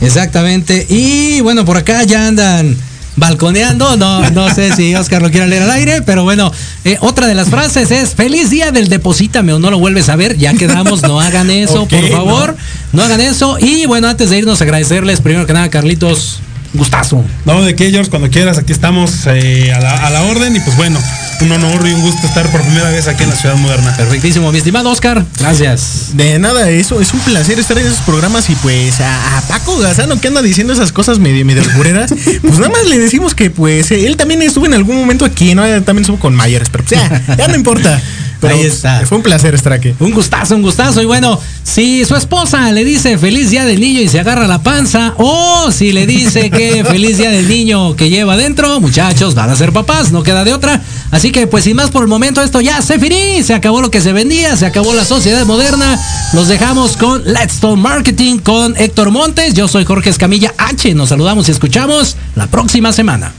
Exactamente. 0.00 0.86
Y 0.88 1.40
bueno, 1.42 1.64
por 1.64 1.76
acá 1.76 2.02
ya 2.04 2.26
andan 2.26 2.76
balconeando. 3.16 3.96
No, 3.96 4.30
no 4.30 4.54
sé 4.54 4.74
si 4.74 4.94
Oscar 4.94 5.22
lo 5.22 5.30
quiere 5.30 5.46
leer 5.46 5.62
al 5.62 5.70
aire, 5.70 6.02
pero 6.02 6.22
bueno, 6.24 6.52
eh, 6.84 6.98
otra 7.00 7.26
de 7.26 7.34
las 7.34 7.48
frases 7.48 7.90
es 7.90 8.14
feliz 8.14 8.50
día 8.50 8.70
del 8.70 8.88
deposítame 8.88 9.52
o 9.52 9.58
no 9.58 9.70
lo 9.70 9.78
vuelves 9.78 10.08
a 10.08 10.16
ver. 10.16 10.36
Ya 10.36 10.54
quedamos, 10.54 11.02
no 11.02 11.20
hagan 11.20 11.50
eso, 11.50 11.86
por 11.86 12.08
favor. 12.10 12.56
No. 12.92 13.02
hagan 13.02 13.20
eso. 13.20 13.58
Y 13.60 13.86
bueno, 13.86 14.08
antes 14.08 14.30
de 14.30 14.38
irnos, 14.38 14.60
agradecerles 14.62 15.20
primero 15.20 15.46
que 15.46 15.52
nada, 15.52 15.68
Carlitos. 15.70 16.40
Gustazo. 16.74 17.24
No, 17.46 17.62
de 17.62 17.74
que 17.74 17.90
George, 17.90 18.10
cuando 18.10 18.28
quieras, 18.28 18.58
aquí 18.58 18.72
estamos 18.72 19.26
eh, 19.26 19.72
a, 19.72 19.80
la, 19.80 20.06
a 20.06 20.10
la 20.10 20.22
orden 20.24 20.54
y 20.54 20.60
pues 20.60 20.76
bueno, 20.76 20.98
un 21.40 21.52
honor 21.52 21.86
y 21.86 21.92
un 21.92 22.00
gusto 22.00 22.26
estar 22.26 22.48
por 22.50 22.62
primera 22.62 22.88
vez 22.90 23.08
aquí 23.08 23.24
en 23.24 23.30
la 23.30 23.36
ciudad 23.36 23.56
moderna. 23.56 23.94
Perfectísimo, 23.96 24.50
mi 24.52 24.58
estimado 24.58 24.90
Oscar. 24.90 25.24
Gracias. 25.38 26.10
De 26.14 26.38
nada, 26.38 26.70
eso 26.70 27.00
es 27.00 27.12
un 27.12 27.20
placer 27.20 27.58
estar 27.58 27.78
en 27.78 27.86
esos 27.86 28.00
programas 28.00 28.48
y 28.50 28.54
pues 28.56 29.00
a, 29.00 29.42
Paco 29.48 29.78
Gazano 29.78 30.20
que 30.20 30.28
anda 30.28 30.42
diciendo 30.42 30.72
esas 30.72 30.92
cosas 30.92 31.18
medio 31.18 31.44
medio 31.44 31.62
pues 32.42 32.58
nada 32.58 32.68
más 32.68 32.84
le 32.86 32.98
decimos 32.98 33.34
que 33.34 33.50
pues 33.50 33.90
él 33.90 34.16
también 34.16 34.42
estuvo 34.42 34.66
en 34.66 34.74
algún 34.74 34.96
momento 34.96 35.24
aquí, 35.24 35.54
¿no? 35.54 35.62
También 35.82 36.00
estuvo 36.00 36.18
con 36.18 36.36
Myers, 36.36 36.68
pero 36.70 36.84
pues, 36.84 37.00
ya, 37.00 37.36
ya 37.36 37.48
no 37.48 37.54
importa. 37.54 38.00
Ahí 38.48 38.62
está. 38.62 39.04
Fue 39.06 39.18
un 39.18 39.22
placer 39.22 39.54
estar 39.54 39.72
aquí. 39.72 39.94
Un 40.00 40.12
gustazo, 40.12 40.56
un 40.56 40.62
gustazo. 40.62 41.02
Y 41.02 41.06
bueno, 41.06 41.38
si 41.62 42.04
su 42.04 42.14
esposa 42.16 42.70
le 42.72 42.84
dice 42.84 43.18
feliz 43.18 43.50
día 43.50 43.64
del 43.64 43.80
niño 43.80 44.00
y 44.00 44.08
se 44.08 44.20
agarra 44.20 44.46
la 44.46 44.62
panza, 44.62 45.14
o 45.18 45.70
si 45.70 45.92
le 45.92 46.06
dice 46.06 46.50
que 46.50 46.84
feliz 46.88 47.18
día 47.18 47.30
del 47.30 47.48
niño 47.48 47.96
que 47.96 48.10
lleva 48.10 48.34
adentro, 48.34 48.80
muchachos, 48.80 49.34
van 49.34 49.50
a 49.50 49.56
ser 49.56 49.72
papás, 49.72 50.12
no 50.12 50.22
queda 50.22 50.44
de 50.44 50.52
otra. 50.52 50.80
Así 51.10 51.30
que, 51.30 51.46
pues 51.46 51.64
sin 51.64 51.76
más 51.76 51.90
por 51.90 52.02
el 52.02 52.08
momento, 52.08 52.42
esto 52.42 52.60
ya 52.60 52.82
se 52.82 52.98
finí, 52.98 53.42
se 53.42 53.54
acabó 53.54 53.80
lo 53.80 53.90
que 53.90 54.00
se 54.00 54.12
vendía, 54.12 54.56
se 54.56 54.66
acabó 54.66 54.94
la 54.94 55.04
sociedad 55.04 55.44
moderna. 55.46 55.98
Los 56.32 56.48
dejamos 56.48 56.96
con 56.96 57.24
Let's 57.24 57.60
Talk 57.60 57.76
Marketing 57.76 58.38
con 58.38 58.76
Héctor 58.76 59.10
Montes. 59.10 59.54
Yo 59.54 59.68
soy 59.68 59.84
Jorge 59.84 60.10
Escamilla 60.10 60.52
H. 60.58 60.94
Nos 60.94 61.10
saludamos 61.10 61.48
y 61.48 61.52
escuchamos 61.52 62.16
la 62.34 62.46
próxima 62.46 62.92
semana. 62.92 63.32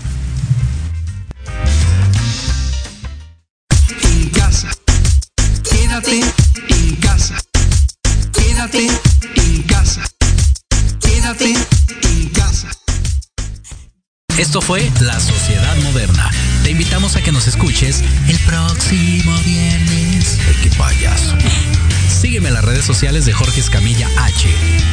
Esto 14.48 14.62
fue 14.62 14.90
La 15.02 15.20
Sociedad 15.20 15.76
Moderna. 15.84 16.32
Te 16.64 16.72
invitamos 16.72 17.18
a 17.18 17.22
que 17.22 17.34
nos 17.34 17.48
escuches 17.48 18.02
el 18.30 18.40
próximo 18.46 19.38
viernes. 19.44 20.40
qué 20.64 20.70
payaso. 20.78 21.36
Sígueme 22.08 22.48
en 22.48 22.54
las 22.54 22.64
redes 22.64 22.86
sociales 22.86 23.26
de 23.26 23.34
Jorge 23.34 23.60
Escamilla 23.60 24.08
H. 24.18 24.48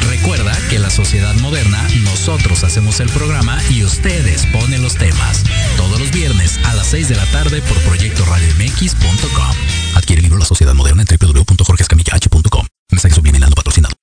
Recuerda 0.08 0.58
que 0.68 0.80
La 0.80 0.90
Sociedad 0.90 1.36
Moderna, 1.36 1.80
nosotros 2.02 2.64
hacemos 2.64 2.98
el 2.98 3.08
programa 3.10 3.56
y 3.70 3.84
ustedes 3.84 4.44
ponen 4.46 4.82
los 4.82 4.96
temas. 4.96 5.44
Todos 5.76 6.00
los 6.00 6.10
viernes 6.10 6.58
a 6.64 6.74
las 6.74 6.88
6 6.88 7.10
de 7.10 7.14
la 7.14 7.26
tarde 7.26 7.62
por 7.62 7.78
proyectoradiomx.com. 7.82 9.56
Adquiere 9.94 10.18
el 10.18 10.24
libro 10.24 10.40
La 10.40 10.46
Sociedad 10.46 10.74
Moderna 10.74 11.04
en 11.08 11.16
www.jorgescamillah.com. 11.16 12.66
Mensaje 12.90 13.14
subliminal 13.14 13.52
patrocinado. 13.54 13.94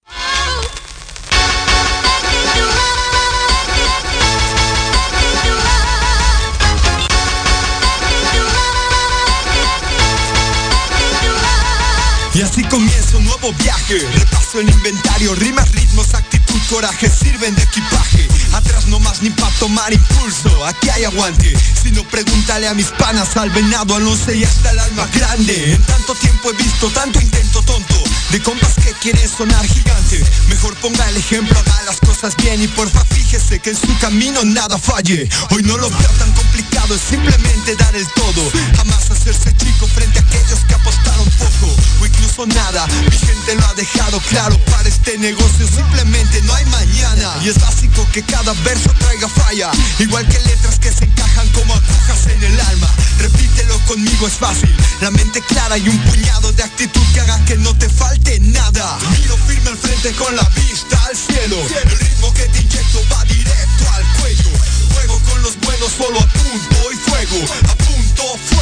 Viaje. 13.58 14.00
Repaso 14.14 14.60
el 14.60 14.70
inventario, 14.70 15.36
rimas, 15.36 15.72
ritmos, 15.72 16.14
actitud, 16.14 16.60
coraje 16.70 17.10
Sirven 17.10 17.56
de 17.56 17.64
equipaje. 17.64 18.28
Atrás 18.54 18.88
no 18.88 19.00
más 19.00 19.22
ni 19.22 19.30
pa' 19.30 19.50
tomar 19.60 19.94
impulso 19.94 20.66
Aquí 20.66 20.90
hay 20.90 21.06
aguante. 21.06 21.54
Si 21.82 21.92
no 21.92 22.04
pregúntale 22.04 22.68
a 22.68 22.74
mis 22.74 22.88
panas 22.88 23.36
Al 23.38 23.50
venado, 23.50 23.96
al 23.96 24.06
once 24.06 24.36
y 24.36 24.44
hasta 24.44 24.72
el 24.72 24.80
alma 24.80 25.08
grande. 25.14 25.74
En 25.74 25.82
tanto 25.84 26.16
tiempo 26.16 26.52
he 26.52 26.54
visto 26.54 26.90
tanto 26.90 27.22
intento 27.22 27.62
tonto 27.64 28.04
De 28.32 28.42
compas 28.42 28.74
que 28.84 28.92
quieren 28.94 29.30
sonar 29.30 29.66
gigante 29.66 30.24
Mejor 30.50 30.76
ponga 30.78 31.08
el 31.10 31.18
ejemplo, 31.18 31.58
haga 31.58 31.84
las 31.86 32.00
cosas 32.00 32.36
bien 32.38 32.62
Y 32.62 32.68
porfa 32.68 33.04
fíjese 33.06 33.60
que 33.60 33.72
en 33.72 33.78
su 33.78 33.98
camino 34.00 34.44
nada 34.44 34.78
falle. 34.78 35.30
Hoy 35.52 35.64
no 35.64 35.78
lo 35.78 35.90
veo 35.90 36.10
tan 36.20 36.32
complicado 36.34 36.96
Es 36.96 37.02
simplemente 37.02 37.76
dar 37.76 37.96
el 37.96 38.08
todo. 38.10 38.52
Jamás 38.76 39.10
hacerse 39.12 39.56
chico 39.56 39.88
frente 39.88 40.20
a 40.20 40.22
aquellos 40.22 40.60
que 40.68 40.74
apostaron 40.74 41.31
poco 41.42 41.82
incluso 42.06 42.46
nada. 42.46 42.88
Mi 43.10 43.18
gente 43.18 43.56
lo 43.56 43.66
ha 43.66 43.74
dejado 43.74 44.20
claro. 44.30 44.58
Para 44.66 44.88
este 44.88 45.18
negocio 45.18 45.68
simplemente 45.68 46.42
no 46.44 46.54
hay 46.54 46.66
mañana. 46.66 47.38
Y 47.44 47.50
es 47.50 47.60
básico 47.60 48.08
que 48.12 48.24
cada 48.24 48.54
verso 48.64 48.92
traiga 49.00 49.28
falla. 49.30 49.72
Igual 50.00 50.28
que 50.28 50.40
letras 50.40 50.80
que 50.80 50.92
se 50.92 51.06
encajan 51.06 51.48
como 51.50 51.74
agujas 51.74 52.28
en 52.28 52.44
el 52.44 52.60
alma. 52.60 52.90
Repítelo 53.20 53.78
conmigo 53.86 54.28
es 54.28 54.34
fácil. 54.34 54.70
La 55.02 55.12
mente 55.12 55.42
clara 55.42 55.78
y 55.78 55.88
un 55.90 55.98
puñado 56.00 56.52
de 56.54 56.64
actitud 56.64 57.02
que 57.14 57.22
haga 57.22 57.44
que 57.46 57.58
no 57.58 57.76
te 57.78 57.90
falte 57.90 58.40
nada. 58.40 58.98
Miro 59.12 59.38
firme 59.48 59.70
al 59.70 59.78
frente 59.78 60.12
con 60.14 60.36
la 60.36 60.48
vista 60.56 61.02
al 61.06 61.16
cielo. 61.16 61.58
El 61.84 62.00
ritmo 62.00 62.34
que 62.34 62.44
te 62.44 62.62
inyecto 62.62 63.00
va 63.12 63.24
directo 63.26 63.90
al 63.94 64.04
cuello. 64.20 64.52
Juego 64.94 65.20
con 65.30 65.42
los 65.42 65.60
buenos 65.62 65.92
solo 65.98 66.20
a 66.20 66.28
punto 66.28 66.92
y 66.92 66.96
fuego. 67.10 67.54
A 67.70 67.76
punto, 67.76 68.24
fuego, 68.50 68.61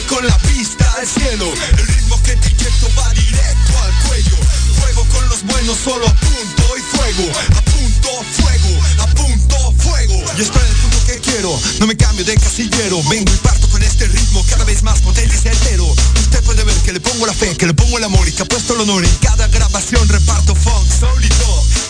con 0.00 0.26
la 0.26 0.36
vista 0.38 0.90
al 0.98 1.06
cielo. 1.06 1.52
El 1.76 1.86
ritmo 1.86 2.22
que 2.22 2.34
te 2.36 2.48
inyecto 2.48 2.88
va 2.96 3.12
directo 3.12 3.78
al 3.82 3.92
cuello. 4.08 4.36
Fuego 4.80 5.04
con 5.12 5.28
los 5.28 5.42
buenos 5.44 5.76
solo 5.84 6.06
a 6.06 6.14
punto 6.14 6.76
y 6.78 6.96
fuego. 6.96 7.32
A 7.54 7.60
punto, 7.60 8.08
fuego, 8.32 8.80
a 9.02 9.06
punto, 9.08 9.74
fuego. 9.76 10.14
Y 10.38 10.42
estoy 10.42 10.62
en 10.62 10.68
el 10.68 10.76
punto 10.76 10.98
que 11.06 11.18
quiero, 11.18 11.60
no 11.80 11.86
me 11.86 11.94
cambio 11.94 12.24
de 12.24 12.34
casillero. 12.36 13.02
Vengo 13.10 13.30
y 13.34 13.36
parto 13.38 13.68
con 13.68 13.82
este 13.82 14.08
ritmo 14.08 14.42
cada 14.48 14.64
vez 14.64 14.82
más 14.82 15.00
potente 15.00 15.36
y 15.36 15.38
certero. 15.38 15.84
Usted 15.84 16.42
puede 16.42 16.64
ver 16.64 16.76
que 16.76 16.94
le 16.94 17.00
pongo 17.00 17.26
la 17.26 17.34
fe, 17.34 17.54
que 17.54 17.66
le 17.66 17.74
pongo 17.74 17.98
el 17.98 18.04
amor 18.04 18.26
y 18.26 18.32
que 18.32 18.42
apuesto 18.42 18.72
el 18.74 18.80
honor 18.80 19.04
En 19.04 19.16
cada 19.16 19.46
grabación. 19.48 20.08
Reparto 20.08 20.54
funk, 20.54 20.86
y 21.22 21.28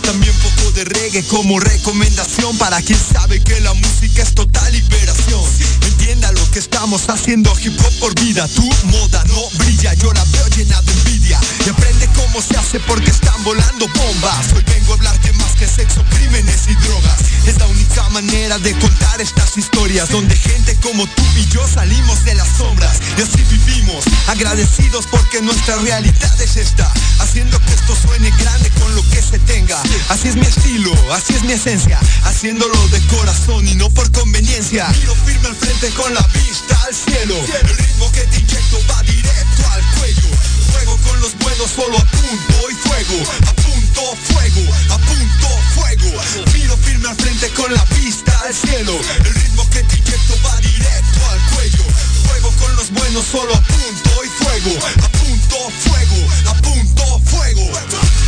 También 0.04 0.34
poco 0.42 0.72
de 0.72 0.84
reggae 0.86 1.22
como 1.28 1.60
recomendación. 1.60 2.58
Para 2.58 2.82
quien 2.82 2.98
sabe 2.98 3.40
que 3.40 3.60
la 3.60 3.74
música 3.74 4.22
es 4.22 4.34
total 4.34 4.72
liberación 4.72 5.61
Entienda 6.02 6.32
lo 6.32 6.50
que 6.50 6.58
estamos 6.58 7.08
haciendo 7.08 7.52
hip 7.62 7.78
hop 7.78 7.92
por 8.00 8.20
vida. 8.20 8.48
Tu 8.48 8.68
moda 8.88 9.22
no 9.28 9.40
brilla, 9.56 9.94
yo 9.94 10.12
la 10.12 10.24
veo 10.24 10.48
llena 10.48 10.82
de 10.82 10.92
envidia. 10.94 11.38
Y 11.64 11.68
aprende 11.68 12.08
cómo 12.16 12.42
se 12.42 12.56
hace 12.56 12.80
porque 12.80 13.08
están 13.08 13.40
volando 13.44 13.86
bombas. 13.86 14.52
Hoy 14.52 14.64
vengo 14.66 14.94
a 14.94 14.96
hablarte 14.96 15.32
más 15.34 15.41
sexo, 15.66 16.04
crímenes 16.10 16.68
y 16.68 16.74
drogas. 16.86 17.18
Es 17.46 17.58
la 17.58 17.66
única 17.66 18.08
manera 18.10 18.58
de 18.58 18.72
contar 18.78 19.20
estas 19.20 19.56
historias 19.56 20.08
Donde 20.10 20.36
gente 20.36 20.76
como 20.76 21.06
tú 21.06 21.22
y 21.36 21.46
yo 21.48 21.66
salimos 21.66 22.24
de 22.24 22.34
las 22.34 22.48
sombras. 22.56 22.98
Y 23.18 23.22
así 23.22 23.42
vivimos, 23.50 24.04
agradecidos 24.28 25.06
porque 25.10 25.40
nuestra 25.42 25.76
realidad 25.76 26.40
es 26.40 26.56
esta. 26.56 26.90
Haciendo 27.20 27.58
que 27.60 27.74
esto 27.74 27.96
suene 27.96 28.30
grande 28.38 28.70
con 28.80 28.94
lo 28.94 29.02
que 29.10 29.22
se 29.22 29.38
tenga. 29.40 29.80
Así 30.08 30.28
es 30.28 30.36
mi 30.36 30.46
estilo, 30.46 30.92
así 31.12 31.34
es 31.34 31.42
mi 31.42 31.52
esencia. 31.52 31.98
Haciéndolo 32.24 32.76
de 32.88 33.00
corazón 33.06 33.66
y 33.66 33.74
no 33.74 33.88
por 33.90 34.10
conveniencia. 34.12 34.88
Miro 34.88 35.14
firme 35.26 35.48
al 35.48 35.56
frente 35.56 35.90
con 35.90 36.12
la 36.14 36.26
vista 36.34 36.80
al 36.86 36.94
cielo. 36.94 37.34
El 37.36 37.76
ritmo 37.76 38.10
que 38.12 38.22
te 38.22 38.38
inyecto 38.38 38.78
va 38.90 39.02
directo 39.02 39.62
al 39.70 39.82
cuello. 39.98 40.28
Fuego 40.72 40.96
con 41.08 41.20
los 41.20 41.38
buenos 41.38 41.70
solo 41.70 41.96
a 41.96 42.04
punto 42.04 42.70
y 42.70 42.74
fuego. 42.74 43.30
A 43.46 43.52
punto, 43.54 44.16
fuego, 44.32 44.74
fuego. 45.74 46.10
Miro 46.52 46.76
firme 46.76 47.08
al 47.08 47.16
frente 47.16 47.48
con 47.50 47.72
la 47.72 47.84
pista 47.86 48.32
al 48.46 48.54
cielo. 48.54 48.98
El 49.24 49.34
ritmo 49.34 49.68
que 49.70 49.82
te 49.82 49.96
inyecto 49.96 50.34
va 50.44 50.56
directo 50.58 51.20
al 51.30 51.40
cuello. 51.54 51.84
Juego 52.26 52.50
con 52.60 52.76
los 52.76 52.90
buenos, 52.90 53.24
solo 53.24 53.54
apunto 53.54 54.10
y 54.24 54.28
fuego. 54.42 54.86
Apunto, 55.04 55.56
fuego, 55.84 56.50
apunto, 56.50 57.20
fuego. 57.30 58.21